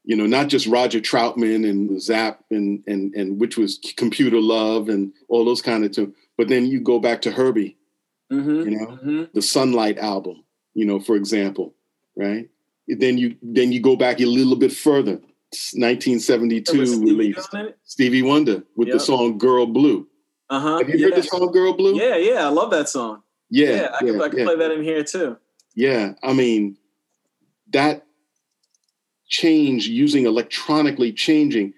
you 0.10 0.15
know, 0.15 0.26
not 0.26 0.48
just 0.48 0.67
Roger 0.67 1.02
Troutman 1.02 1.70
and 1.70 2.02
Zap 2.02 2.39
and 2.50 2.82
and 2.88 3.13
and 3.13 3.39
which 3.41 3.58
was 3.58 3.78
Computer 3.98 4.39
Love 4.39 4.88
and 4.89 5.12
all 5.28 5.43
those 5.46 5.62
kind 5.62 5.84
of 5.84 5.93
things, 5.93 6.13
But 6.38 6.48
then 6.48 6.65
you 6.65 6.80
go 6.80 6.98
back 7.00 7.22
to 7.24 7.32
Herbie, 7.32 7.76
Mm-hmm. 8.32 8.70
you 8.70 8.72
know, 8.78 8.88
Mm-hmm. 8.88 9.24
the 9.34 9.41
Sunlight 9.41 9.98
album, 10.00 10.43
you 10.74 10.86
know, 10.86 11.00
for 11.00 11.15
example, 11.15 11.76
right? 12.15 12.50
Then 12.88 13.17
you 13.17 13.36
then 13.58 13.72
you 13.74 13.82
go 13.82 13.96
back 13.98 14.22
a 14.22 14.26
little 14.26 14.56
bit 14.56 14.72
further. 14.72 15.20
It's 15.52 15.74
1972 15.76 17.02
release 17.04 17.48
Stevie 17.84 18.22
Wonder 18.24 18.63
with 18.78 18.89
the 18.91 19.00
song 19.00 19.38
"Girl 19.38 19.65
Blue." 19.65 20.08
Uh 20.50 20.60
huh. 20.62 20.78
Have 20.80 20.89
you 20.89 21.04
heard 21.04 21.15
the 21.15 21.24
song 21.24 21.52
"Girl 21.52 21.74
Blue"? 21.74 21.96
Yeah, 22.00 22.15
yeah, 22.15 22.46
I 22.48 22.50
love 22.50 22.72
that 22.72 22.88
song. 22.88 23.24
yeah, 23.50 23.76
Yeah, 23.76 23.89
I 23.96 24.00
can, 24.00 24.22
I 24.22 24.30
can 24.30 24.39
yeah. 24.39 24.46
play 24.46 24.56
that 24.56 24.72
in 24.72 24.84
here 24.84 25.04
too. 25.04 25.36
Yeah, 25.76 26.13
I 26.24 26.32
mean, 26.34 26.78
that 27.72 28.07
change 29.28 29.88
using 29.88 30.26
electronically 30.26 31.12
changing, 31.13 31.74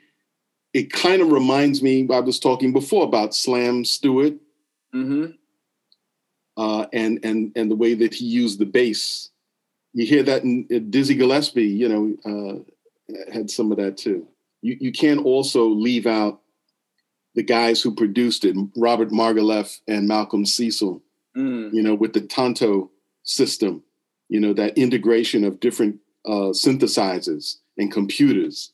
it 0.73 0.91
kind 0.91 1.21
of 1.21 1.31
reminds 1.31 1.81
me. 1.81 2.07
I 2.12 2.19
was 2.19 2.39
talking 2.39 2.73
before 2.73 3.03
about 3.05 3.35
Slam 3.35 3.85
Stewart 3.85 4.33
Mm-hmm. 4.93 5.33
uh, 6.57 6.88
and 6.91 7.19
and 7.23 7.51
and 7.55 7.69
the 7.69 7.75
way 7.75 7.93
that 7.93 8.13
he 8.15 8.25
used 8.25 8.57
the 8.57 8.65
bass. 8.65 9.29
You 9.93 10.05
hear 10.07 10.23
that 10.23 10.43
in 10.43 10.67
uh, 10.73 10.79
Dizzy 10.89 11.13
Gillespie. 11.13 11.63
You 11.67 11.89
know, 11.89 12.63
uh, 13.05 13.31
had 13.31 13.51
some 13.51 13.71
of 13.71 13.77
that 13.77 13.97
too. 13.97 14.27
You 14.63 14.77
you 14.79 14.91
can't 14.91 15.23
also 15.23 15.67
leave 15.67 16.07
out 16.07 16.41
the 17.35 17.43
guys 17.43 17.83
who 17.83 17.93
produced 17.93 18.45
it, 18.45 18.55
Robert 18.75 19.09
Margouleff 19.09 19.79
and 19.88 20.07
Malcolm 20.07 20.45
Cecil. 20.45 21.03
Mm. 21.38 21.71
you 21.71 21.83
know, 21.83 21.93
with 21.93 22.13
the 22.13 22.21
Tonto 22.21 22.89
system, 23.21 23.83
you 24.29 24.39
know, 24.39 24.51
that 24.53 24.75
integration 24.75 25.43
of 25.43 25.59
different 25.59 25.99
uh, 26.25 26.51
synthesizers 26.51 27.58
and 27.77 27.91
computers. 27.91 28.73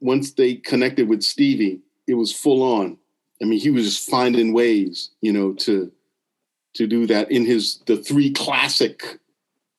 Once 0.00 0.32
they 0.32 0.54
connected 0.54 1.08
with 1.08 1.22
Stevie, 1.22 1.80
it 2.06 2.14
was 2.14 2.32
full 2.32 2.62
on. 2.62 2.98
I 3.42 3.46
mean, 3.46 3.58
he 3.58 3.70
was 3.70 3.84
just 3.84 4.10
finding 4.10 4.52
ways, 4.52 5.10
you 5.20 5.32
know, 5.32 5.52
to 5.54 5.92
to 6.74 6.86
do 6.86 7.06
that 7.06 7.30
in 7.30 7.46
his 7.46 7.78
the 7.86 7.96
three 7.96 8.30
classic, 8.30 9.18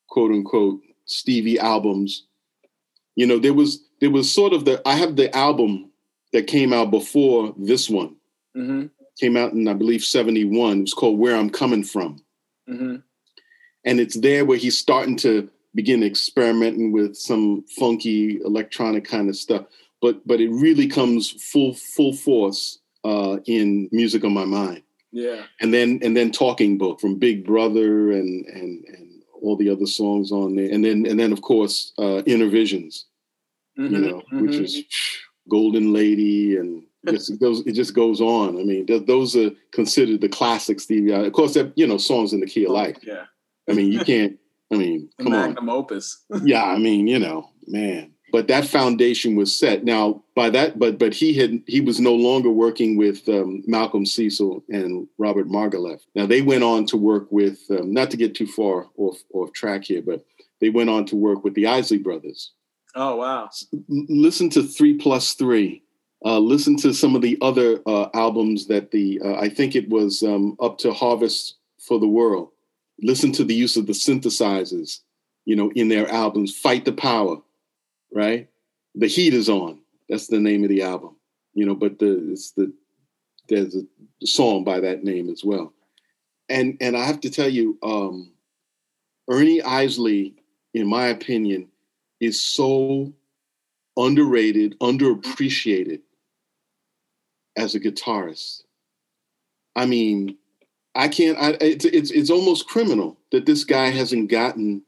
quote 0.07 0.31
unquote, 0.31 0.81
Stevie 1.05 1.59
albums. 1.59 2.25
You 3.15 3.25
know, 3.27 3.39
there 3.39 3.53
was 3.53 3.83
there 4.01 4.11
was 4.11 4.33
sort 4.33 4.53
of 4.53 4.65
the 4.65 4.81
I 4.87 4.95
have 4.95 5.15
the 5.15 5.35
album 5.35 5.91
that 6.33 6.47
came 6.47 6.73
out 6.73 6.91
before 6.91 7.53
this 7.57 7.89
one 7.89 8.15
Mm-hmm. 8.57 8.87
came 9.19 9.37
out 9.37 9.53
in 9.53 9.67
I 9.67 9.73
believe 9.73 10.03
71. 10.03 10.79
It 10.79 10.81
was 10.81 10.93
called 10.93 11.19
Where 11.19 11.35
I'm 11.35 11.49
Coming 11.49 11.83
From. 11.83 12.23
Mm-hmm. 12.67 12.95
And 13.85 13.99
it's 13.99 14.19
there 14.19 14.45
where 14.45 14.57
he's 14.57 14.77
starting 14.77 15.15
to 15.17 15.47
begin 15.77 16.03
experimenting 16.03 16.91
with 16.91 17.15
some 17.15 17.63
funky 17.79 18.41
electronic 18.43 19.05
kind 19.05 19.29
of 19.29 19.37
stuff. 19.37 19.65
But 20.01 20.27
but 20.27 20.41
it 20.41 20.49
really 20.49 20.87
comes 20.87 21.31
full 21.51 21.73
full 21.73 22.13
force 22.13 22.79
uh, 23.05 23.37
in 23.45 23.87
Music 23.93 24.23
on 24.25 24.33
My 24.33 24.45
Mind. 24.45 24.83
Yeah. 25.11 25.43
And 25.61 25.73
then 25.73 25.99
and 26.03 26.15
then 26.17 26.31
Talking 26.31 26.77
Book 26.77 26.99
from 26.99 27.17
Big 27.17 27.45
Brother 27.45 28.11
and 28.11 28.45
and 28.47 28.83
and 28.85 29.21
all 29.41 29.55
the 29.55 29.69
other 29.69 29.85
songs 29.85 30.31
on 30.31 30.55
there. 30.55 30.69
And 30.73 30.83
then 30.83 31.05
and 31.05 31.17
then 31.19 31.31
of 31.31 31.41
course 31.41 31.93
uh, 31.97 32.21
Innervisions, 32.25 33.05
Mm-hmm. 33.79 33.93
you 33.95 34.01
know, 34.01 34.21
which 34.41 34.55
is 34.55 34.83
Golden 35.47 35.93
Lady 35.93 36.57
and 36.57 36.83
it 37.05 37.11
just 37.11 37.29
it 37.29 37.39
goes 37.39 37.59
it 37.67 37.73
just 37.73 37.93
goes 37.93 38.19
on. 38.21 38.59
I 38.59 38.63
mean, 38.63 38.87
th- 38.87 39.05
those 39.05 39.35
are 39.35 39.51
considered 39.71 40.21
the 40.21 40.29
classic 40.29 40.79
Stevie. 40.79 41.13
Of 41.13 41.31
course, 41.33 41.53
they're, 41.53 41.71
you 41.75 41.85
know, 41.87 41.97
songs 41.99 42.33
in 42.33 42.39
the 42.39 42.47
key 42.47 42.65
of 42.65 42.71
life. 42.71 42.97
Yeah. 43.03 43.25
I 43.69 43.73
mean, 43.73 43.91
you 43.91 44.03
can't. 44.03 44.37
I 44.71 44.75
mean, 44.75 45.09
come 45.17 45.33
on. 45.33 45.49
magnum 45.49 45.69
opus. 45.69 46.23
Yeah, 46.43 46.63
I 46.63 46.77
mean, 46.77 47.07
you 47.07 47.19
know, 47.19 47.49
man. 47.67 48.11
But 48.31 48.49
that 48.49 48.65
foundation 48.65 49.35
was 49.35 49.57
set. 49.57 49.85
Now, 49.85 50.21
by 50.35 50.49
that, 50.49 50.77
but 50.77 50.99
but 50.99 51.13
he 51.13 51.33
had 51.33 51.61
he 51.65 51.79
was 51.79 51.99
no 51.99 52.13
longer 52.13 52.49
working 52.49 52.97
with 52.97 53.27
um, 53.29 53.63
Malcolm 53.65 54.05
Cecil 54.05 54.63
and 54.69 55.07
Robert 55.17 55.47
Margouleff. 55.47 56.01
Now 56.13 56.25
they 56.25 56.41
went 56.41 56.63
on 56.63 56.85
to 56.87 56.97
work 56.97 57.31
with, 57.31 57.59
um, 57.69 57.93
not 57.93 58.11
to 58.11 58.17
get 58.17 58.35
too 58.35 58.47
far 58.47 58.87
off 58.97 59.23
off 59.33 59.53
track 59.53 59.85
here, 59.85 60.01
but 60.01 60.25
they 60.59 60.69
went 60.69 60.89
on 60.89 61.05
to 61.05 61.15
work 61.15 61.43
with 61.45 61.53
the 61.53 61.67
Isley 61.67 61.97
Brothers. 61.97 62.51
Oh 62.95 63.15
wow. 63.15 63.49
Listen 63.87 64.49
to 64.51 64.63
Three 64.63 64.95
Plus 64.95 65.33
Three. 65.33 65.83
Uh, 66.25 66.39
listen 66.39 66.75
to 66.77 66.93
some 66.93 67.15
of 67.15 67.21
the 67.21 67.37
other 67.41 67.79
uh, 67.85 68.09
albums 68.13 68.67
that 68.67 68.91
the 68.91 69.21
uh, 69.23 69.35
I 69.35 69.49
think 69.49 69.75
it 69.75 69.87
was 69.87 70.23
um, 70.23 70.57
up 70.59 70.77
to 70.79 70.91
Harvest 70.91 71.55
for 71.79 71.99
the 71.99 72.07
World. 72.07 72.49
Listen 73.01 73.31
to 73.33 73.43
the 73.43 73.53
use 73.53 73.77
of 73.77 73.85
the 73.85 73.93
synthesizers, 73.93 75.01
you 75.45 75.55
know, 75.55 75.71
in 75.75 75.87
their 75.87 76.09
albums. 76.09 76.57
Fight 76.57 76.85
the 76.85 76.91
Power, 76.91 77.37
right? 78.11 78.49
The 78.95 79.07
Heat 79.07 79.33
is 79.33 79.49
on. 79.49 79.79
That's 80.09 80.27
the 80.27 80.39
name 80.39 80.63
of 80.63 80.69
the 80.69 80.83
album, 80.83 81.15
you 81.53 81.65
know. 81.65 81.75
But 81.75 81.99
the 81.99 82.31
it's 82.31 82.51
the 82.51 82.73
there's 83.49 83.75
a 83.75 83.85
song 84.25 84.63
by 84.63 84.79
that 84.79 85.03
name 85.03 85.29
as 85.29 85.43
well. 85.43 85.73
And 86.49 86.77
and 86.81 86.95
I 86.97 87.05
have 87.05 87.21
to 87.21 87.29
tell 87.29 87.49
you, 87.49 87.77
um, 87.83 88.31
Ernie 89.29 89.61
Isley, 89.61 90.35
in 90.73 90.87
my 90.87 91.07
opinion, 91.07 91.67
is 92.19 92.41
so 92.41 93.13
underrated, 93.97 94.77
underappreciated 94.79 96.01
as 97.57 97.75
a 97.75 97.79
guitarist. 97.79 98.63
I 99.75 99.85
mean, 99.85 100.37
I 100.97 101.07
can't. 101.07 101.37
I, 101.37 101.57
it's 101.61 101.85
it's 101.85 102.11
it's 102.11 102.29
almost 102.29 102.67
criminal 102.67 103.17
that 103.31 103.45
this 103.45 103.63
guy 103.63 103.89
hasn't 103.89 104.29
gotten 104.29 104.81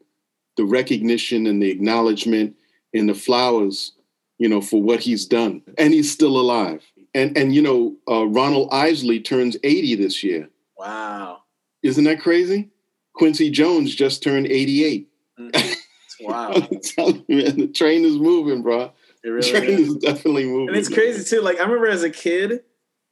the 0.58 0.66
recognition 0.66 1.46
and 1.48 1.62
the 1.62 1.70
acknowledgement 1.70 2.56
and 2.94 3.08
the 3.08 3.14
flowers, 3.14 3.94
you 4.40 4.50
know, 4.50 4.60
for 4.60 4.82
what 4.82 5.00
he's 5.00 5.26
done, 5.26 5.62
and 5.78 5.94
he's 5.94 6.12
still 6.12 6.40
alive. 6.40 6.84
And 7.14 7.38
and 7.38 7.54
you 7.54 7.62
know, 7.62 7.96
uh, 8.10 8.26
Ronald 8.28 8.70
Isley 8.72 9.20
turns 9.20 9.56
eighty 9.64 9.96
this 9.96 10.24
year. 10.24 10.50
Wow. 10.78 11.44
Isn't 11.84 12.04
that 12.06 12.20
crazy? 12.22 12.70
Quincy 13.14 13.50
Jones 13.52 13.94
just 13.96 14.24
turned 14.24 14.48
eighty-eight. 14.48 15.08
Mm. 15.40 15.76
wow. 16.22 16.54
You, 16.58 17.22
man, 17.38 17.58
the 17.58 17.72
train 17.74 18.04
is 18.04 18.18
moving, 18.18 18.62
bro. 18.64 18.86
It 18.86 18.92
The 19.24 19.32
really 19.32 19.52
train 19.52 19.70
is. 19.80 19.88
is 19.90 19.96
definitely 19.98 20.46
moving. 20.46 20.70
And 20.70 20.78
it's 20.78 20.90
crazy 20.90 21.24
too. 21.24 21.42
Like 21.42 21.60
I 21.60 21.64
remember 21.64 21.88
as 21.88 22.04
a 22.04 22.10
kid, 22.10 22.64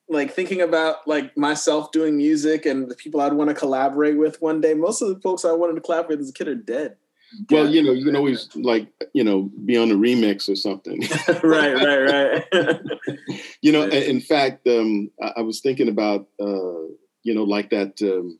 like 0.09 0.33
thinking 0.33 0.61
about 0.61 1.07
like 1.07 1.35
myself 1.37 1.91
doing 1.91 2.15
music 2.17 2.65
and 2.65 2.89
the 2.89 2.95
people 2.95 3.19
I'd 3.21 3.33
want 3.33 3.49
to 3.49 3.53
collaborate 3.53 4.17
with 4.17 4.41
one 4.41 4.61
day. 4.61 4.73
Most 4.73 5.01
of 5.01 5.09
the 5.09 5.19
folks 5.19 5.43
I 5.45 5.51
wanted 5.51 5.75
to 5.75 5.81
collaborate 5.81 6.19
with 6.19 6.27
as 6.27 6.29
a 6.29 6.33
kid 6.33 6.47
are 6.47 6.55
dead. 6.55 6.95
Well, 7.51 7.69
you 7.69 7.83
know, 7.83 7.91
you 7.91 8.05
can 8.05 8.15
always 8.15 8.47
like, 8.55 8.87
you 9.13 9.23
know, 9.23 9.51
be 9.65 9.75
on 9.75 9.91
a 9.91 9.95
remix 9.95 10.47
or 10.47 10.55
something. 10.55 11.01
right, 11.43 11.73
right, 11.75 12.43
right. 12.53 12.79
you 13.61 13.73
know, 13.73 13.85
Yeah. 13.85 13.99
in 13.99 14.21
fact, 14.21 14.65
um, 14.65 15.11
I, 15.21 15.41
was 15.41 15.59
thinking 15.59 15.89
about, 15.89 16.27
uh, 16.39 16.87
you 17.23 17.35
know, 17.35 17.43
like 17.43 17.69
that 17.71 18.01
um, 18.01 18.39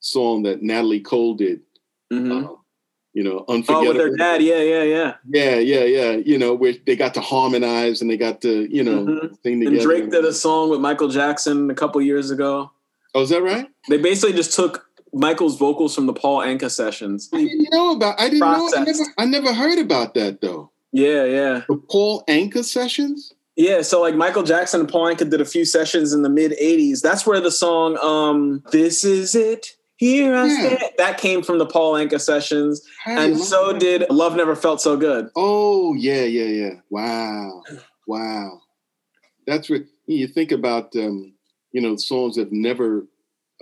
song 0.00 0.44
that 0.44 0.62
Natalie 0.62 1.00
Cole 1.00 1.34
did. 1.34 1.60
Mhm. 2.10 2.44
uh, 2.44 2.54
you 3.16 3.24
know, 3.24 3.44
Oh, 3.48 3.54
unforgettable. 3.54 3.88
with 3.88 3.96
their 3.96 4.16
dad. 4.16 4.42
Yeah, 4.42 4.60
yeah, 4.62 4.82
yeah. 4.82 5.14
Yeah, 5.38 5.54
yeah, 5.56 5.84
yeah. 5.84 6.10
You 6.30 6.36
know, 6.38 6.52
where 6.54 6.74
they 6.86 6.96
got 6.96 7.14
to 7.14 7.20
harmonize 7.22 8.02
and 8.02 8.10
they 8.10 8.18
got 8.18 8.42
to, 8.42 8.68
you 8.70 8.84
know, 8.84 9.04
Mhm. 9.06 9.36
sing 9.42 9.66
And. 9.66 9.80
Drake 9.80 10.10
did 10.10 10.24
a 10.26 10.32
song 10.34 10.68
with 10.68 10.80
Michael 10.80 11.08
Jackson 11.08 11.70
a 11.70 11.74
couple 11.74 12.02
years 12.02 12.30
ago. 12.30 12.70
Oh, 13.14 13.22
is 13.22 13.30
that 13.30 13.42
right? 13.42 13.66
They 13.88 13.96
basically 13.96 14.34
just 14.36 14.52
took 14.54 14.84
Michael's 15.14 15.56
vocals 15.56 15.94
from 15.94 16.04
the 16.06 16.12
Paul 16.12 16.40
Anka 16.40 16.70
sessions. 16.70 17.30
I 17.32 17.38
didn't 17.38 17.68
know 17.72 17.92
about. 17.92 18.20
I 18.20 18.24
didn't 18.28 18.40
know. 18.40 18.70
I 18.76 18.84
never, 18.84 19.04
I 19.16 19.24
never 19.24 19.52
heard 19.54 19.78
about 19.78 20.12
that 20.14 20.42
though. 20.42 20.70
Yeah, 20.92 21.24
yeah. 21.24 21.62
The 21.68 21.76
Paul 21.90 22.22
Anka 22.28 22.62
sessions. 22.64 23.32
Yeah, 23.56 23.80
so 23.80 24.02
like 24.02 24.14
Michael 24.14 24.42
Jackson 24.42 24.80
and 24.80 24.88
Paul 24.90 25.06
Anka 25.06 25.30
did 25.30 25.40
a 25.40 25.46
few 25.46 25.64
sessions 25.64 26.12
in 26.12 26.20
the 26.20 26.28
mid 26.28 26.52
80s. 26.60 27.00
That's 27.00 27.26
where 27.26 27.40
the 27.40 27.50
song 27.50 27.96
um 28.02 28.62
This 28.72 29.02
Is 29.04 29.34
It. 29.34 29.75
Here 29.96 30.34
I 30.34 30.46
Yeah. 30.46 30.60
stand. 30.60 30.90
That 30.98 31.18
came 31.18 31.42
from 31.42 31.58
the 31.58 31.66
Paul 31.66 31.94
Anka 31.94 32.20
sessions. 32.20 32.82
And 33.06 33.38
so 33.38 33.72
know? 33.72 33.78
did 33.78 34.04
Love 34.10 34.36
Never 34.36 34.54
Felt 34.54 34.80
So 34.80 34.96
Good. 34.96 35.30
Oh 35.34 35.94
yeah, 35.94 36.24
yeah, 36.24 36.44
yeah. 36.44 36.74
Wow, 36.90 37.62
wow. 38.06 38.60
That's 39.46 39.70
what 39.70 39.82
you 40.06 40.26
think 40.28 40.52
about. 40.52 40.94
Um, 40.96 41.32
you 41.72 41.80
know, 41.80 41.96
songs 41.96 42.36
that 42.36 42.44
have 42.44 42.52
never 42.52 43.06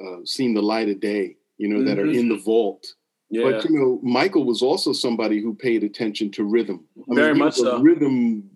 uh, 0.03 0.19
seen 0.25 0.55
the 0.55 0.63
light 0.63 0.89
of 0.89 1.01
day. 1.01 1.37
You 1.59 1.69
know, 1.69 1.85
that 1.85 1.99
are 1.99 2.07
Mhm. 2.07 2.15
in 2.15 2.29
the 2.29 2.37
vault. 2.37 2.95
Yeah. 3.31 3.43
But 3.51 3.65
you 3.65 3.79
know, 3.79 4.01
Michael 4.03 4.45
was 4.45 4.61
also 4.63 4.93
somebody 4.93 5.41
who 5.41 5.55
paid 5.55 5.85
attention 5.85 6.31
to 6.33 6.45
rhythm. 6.45 6.85
I 7.11 7.15
Very 7.15 7.35
he 7.35 7.39
much 7.39 7.55
so. 7.55 7.79
Rhythm 7.81 8.51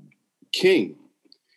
king. 0.53 0.97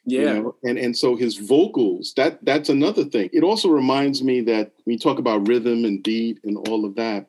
You 0.06 0.22
yeah. 0.22 0.34
know? 0.34 0.56
and 0.64 0.78
and 0.78 0.98
so 0.98 1.16
his 1.16 1.38
vocals 1.38 2.14
that 2.16 2.44
that's 2.44 2.70
another 2.70 3.04
thing 3.04 3.30
it 3.34 3.44
also 3.44 3.70
reminds 3.70 4.24
me 4.24 4.42
that 4.42 4.72
when 4.84 4.94
you 4.94 5.00
talk 5.00 5.20
about 5.20 5.48
rhythm 5.48 5.86
and 5.86 6.04
beat 6.04 6.40
and 6.44 6.58
all 6.68 6.86
of 6.86 6.96
that 6.96 7.28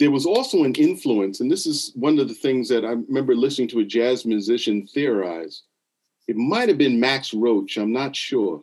there 0.00 0.10
was 0.10 0.26
also 0.26 0.64
an 0.64 0.74
influence 0.74 1.40
and 1.40 1.50
this 1.50 1.66
is 1.66 1.92
one 1.94 2.18
of 2.18 2.28
the 2.28 2.34
things 2.34 2.68
that 2.68 2.84
i 2.84 2.90
remember 2.90 3.34
listening 3.34 3.68
to 3.68 3.80
a 3.80 3.84
jazz 3.84 4.24
musician 4.26 4.86
theorize 4.86 5.62
it 6.26 6.36
might 6.36 6.68
have 6.68 6.78
been 6.78 6.98
max 6.98 7.32
roach 7.32 7.76
i'm 7.76 7.92
not 7.92 8.16
sure 8.16 8.62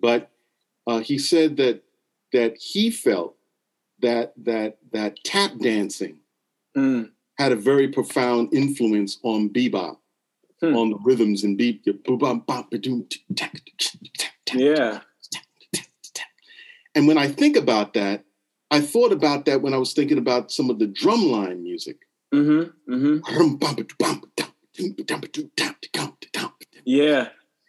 but 0.00 0.30
uh, 0.86 1.00
he 1.00 1.18
said 1.18 1.56
that 1.56 1.82
that 2.32 2.56
he 2.56 2.90
felt 2.90 3.34
that 4.00 4.32
that 4.36 4.78
that 4.92 5.16
tap 5.24 5.50
dancing 5.58 6.16
Mm. 6.76 7.10
had 7.36 7.52
a 7.52 7.56
very 7.56 7.88
profound 7.88 8.54
influence 8.54 9.18
on 9.22 9.48
bebop, 9.48 9.96
Hmm. 10.60 10.76
on 10.76 10.90
the 10.90 10.98
rhythms 11.02 11.42
and 11.42 11.56
beat. 11.56 11.86
your 11.86 11.94
boom, 11.94 12.18
bum, 12.18 12.40
bum, 12.40 12.66
ba-doom, 12.70 13.06
tick, 13.08 13.22
tack, 13.34 13.52
tick, 13.52 13.78
tack, 13.78 14.32
tack, 14.44 14.58
Yeah. 14.58 15.00
And 16.94 17.06
when 17.06 17.16
I 17.16 17.28
think 17.28 17.56
about 17.56 17.94
that, 17.94 18.24
I 18.70 18.80
thought 18.80 19.12
about 19.12 19.46
that 19.46 19.62
when 19.62 19.74
I 19.74 19.78
was 19.78 19.92
thinking 19.92 20.18
about 20.18 20.52
some 20.52 20.68
of 20.70 20.78
the 20.78 20.86
drumline 20.86 21.62
music. 21.62 21.98
Mm-hmm. 22.34 22.92
Mm-hmm. 22.92 23.24
Yeah. 26.84 27.28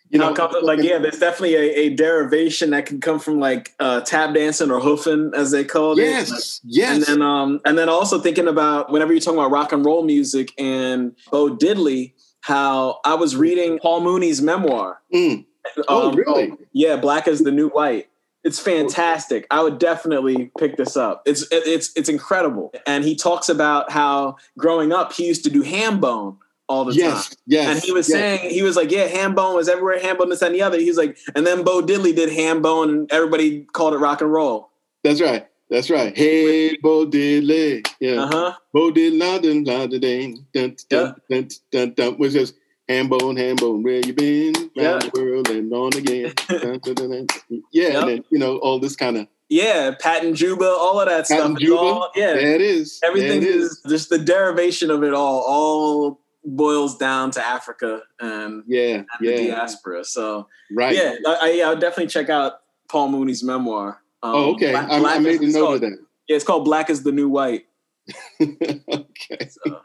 You 0.10 0.20
know, 0.20 0.34
like 0.62 0.84
yeah, 0.84 0.98
there's 0.98 1.20
definitely 1.20 1.56
a, 1.56 1.86
a, 1.86 1.90
derivation 1.96 2.72
that 2.72 2.86
can 2.86 3.00
come 3.00 3.18
from 3.18 3.40
like 3.40 3.74
uh, 3.80 4.02
tap 4.02 4.34
dancing 4.36 4.70
or 4.70 4.82
hoofing, 4.82 5.32
as 5.34 5.52
they 5.52 5.64
call 5.64 5.98
it. 5.98 6.04
Yes, 6.04 6.60
yes. 6.66 6.98
And 6.98 7.04
then, 7.06 7.22
um, 7.22 7.62
and 7.64 7.78
then 7.78 7.88
also 7.88 8.20
thinking 8.20 8.50
about 8.50 8.92
whenever 8.92 9.14
you're 9.14 9.22
talking 9.22 9.40
about 9.40 9.52
rock 9.52 9.72
and 9.72 9.86
roll 9.86 10.04
music 10.04 10.52
and 10.58 11.16
Bo 11.32 11.56
Diddley, 11.56 12.12
how 12.42 13.00
I 13.06 13.16
was 13.16 13.36
reading 13.36 13.80
Paul 13.80 14.02
Mooney's 14.02 14.42
memoir. 14.42 15.02
Mm. 15.14 15.46
Oh, 15.88 16.10
um, 16.10 16.16
really? 16.16 16.54
yeah, 16.74 16.98
Black 16.98 17.28
is 17.28 17.40
the 17.40 17.52
New 17.52 17.70
White. 17.70 18.08
It's 18.44 18.60
fantastic. 18.60 19.46
I 19.52 19.62
would 19.62 19.78
definitely 19.78 20.52
pick 20.58 20.76
this 20.76 20.98
up. 20.98 21.22
It's 21.28 21.46
it's 21.52 21.92
it's 21.96 22.10
incredible. 22.10 22.74
And 22.88 23.04
he 23.04 23.16
talks 23.16 23.50
about 23.50 23.92
how 23.92 24.38
growing 24.58 24.92
up 24.92 25.14
he 25.14 25.28
used 25.28 25.44
to 25.44 25.52
do 25.52 25.62
ham 25.62 26.00
bone 26.00 26.38
all 26.68 26.86
the 26.86 26.94
yes, 26.94 27.30
time. 27.30 27.38
Yes. 27.46 27.68
And 27.68 27.84
he 27.84 27.92
was 27.92 28.10
yes. 28.10 28.18
saying, 28.18 28.50
he 28.50 28.64
was 28.64 28.76
like, 28.76 28.90
yeah, 28.90 29.06
ham 29.06 29.36
bone 29.36 29.56
was 29.56 29.70
everywhere, 29.70 30.00
ham 30.00 30.18
bone, 30.18 30.30
this 30.30 30.42
and 30.42 30.56
the 30.56 30.62
other. 30.62 30.80
He's 30.80 30.98
like, 30.98 31.18
and 31.36 31.46
then 31.46 31.64
Bo 31.64 31.82
Diddley 31.82 32.16
did 32.16 32.32
ham 32.32 32.62
bone 32.62 32.90
and 32.90 33.12
everybody 33.12 33.64
called 33.74 33.94
it 33.94 33.98
rock 33.98 34.22
and 34.22 34.32
roll. 34.32 34.72
That's 35.04 35.22
right. 35.22 35.48
That's 35.72 35.90
right. 35.90 36.16
Hey, 36.16 36.76
Bo 36.76 37.08
Diddley. 37.08 37.88
Yeah. 38.02 38.24
Uh-huh. 38.24 38.54
Bo 38.74 38.92
Diddley, 38.92 39.18
London, 39.18 39.64
London, 39.64 40.02
dun, 40.02 40.46
dun, 40.54 40.76
dun, 40.90 40.90
yeah. 40.90 41.14
dun, 41.30 41.50
dun, 41.72 41.94
dun, 41.94 42.14
which 42.16 42.36
is 42.36 42.54
Hambone, 42.90 43.58
bone, 43.58 43.82
where 43.82 44.06
you 44.06 44.12
been? 44.12 44.54
Around 44.54 44.74
yeah. 44.76 45.00
the 45.00 45.12
world 45.14 45.50
and 45.50 45.72
on 45.72 45.96
again. 45.96 46.34
dun, 46.50 46.80
dun, 46.80 46.96
dun, 46.96 47.28
yeah, 47.72 47.88
yep. 47.88 47.96
and 47.96 48.10
then, 48.10 48.24
you 48.32 48.38
know, 48.38 48.58
all 48.58 48.80
this 48.80 48.98
kind 48.98 49.16
of. 49.16 49.28
Yeah, 49.48 49.92
Pat 49.98 50.26
and 50.26 50.36
Juba, 50.36 50.66
all 50.66 51.00
of 51.00 51.08
that 51.08 51.26
Patton 51.30 51.56
stuff. 51.56 51.60
Juba, 51.60 51.80
all, 51.80 52.12
yeah, 52.16 52.34
there 52.34 52.56
it 52.56 52.62
is. 52.62 53.00
Everything 53.02 53.42
it 53.42 53.48
is. 53.48 53.72
is 53.72 53.84
just 53.88 54.10
the 54.10 54.20
derivation 54.20 54.92
of 54.92 55.04
it 55.04 55.14
all, 55.14 55.42
all 55.48 56.20
boils 56.44 56.98
down 56.98 57.32
to 57.32 57.46
Africa 57.46 58.02
and, 58.20 58.64
yeah, 58.68 58.96
and 58.96 59.06
yeah. 59.22 59.38
the 59.38 59.48
diaspora. 59.48 60.04
So, 60.04 60.50
right. 60.70 60.94
yeah, 60.94 61.16
I, 61.26 61.62
I, 61.62 61.66
I'll 61.66 61.80
definitely 61.80 62.08
check 62.08 62.30
out 62.30 62.56
Paul 62.90 63.08
Mooney's 63.08 63.42
memoir. 63.42 64.01
Um, 64.24 64.36
Oh, 64.36 64.52
okay. 64.54 64.72
Black- 64.72 64.90
I, 64.90 65.16
I 65.16 65.20
made 65.20 65.42
is- 65.42 65.56
a 65.56 65.60
note 65.60 65.66
called- 65.66 65.84
of 65.84 65.90
Yeah, 66.28 66.36
it's 66.36 66.46
called 66.46 66.66
Black 66.66 66.90
is 66.90 67.04
the 67.04 67.12
New 67.12 67.30
White. 67.30 67.66
okay. 68.42 69.50
So, 69.50 69.82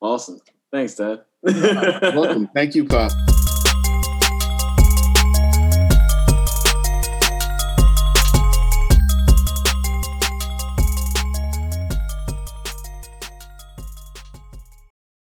awesome. 0.00 0.40
Thanks, 0.72 0.94
Dad. 0.96 1.22
Welcome. 1.42 2.48
Thank 2.54 2.74
you, 2.74 2.84
Pop. 2.84 3.12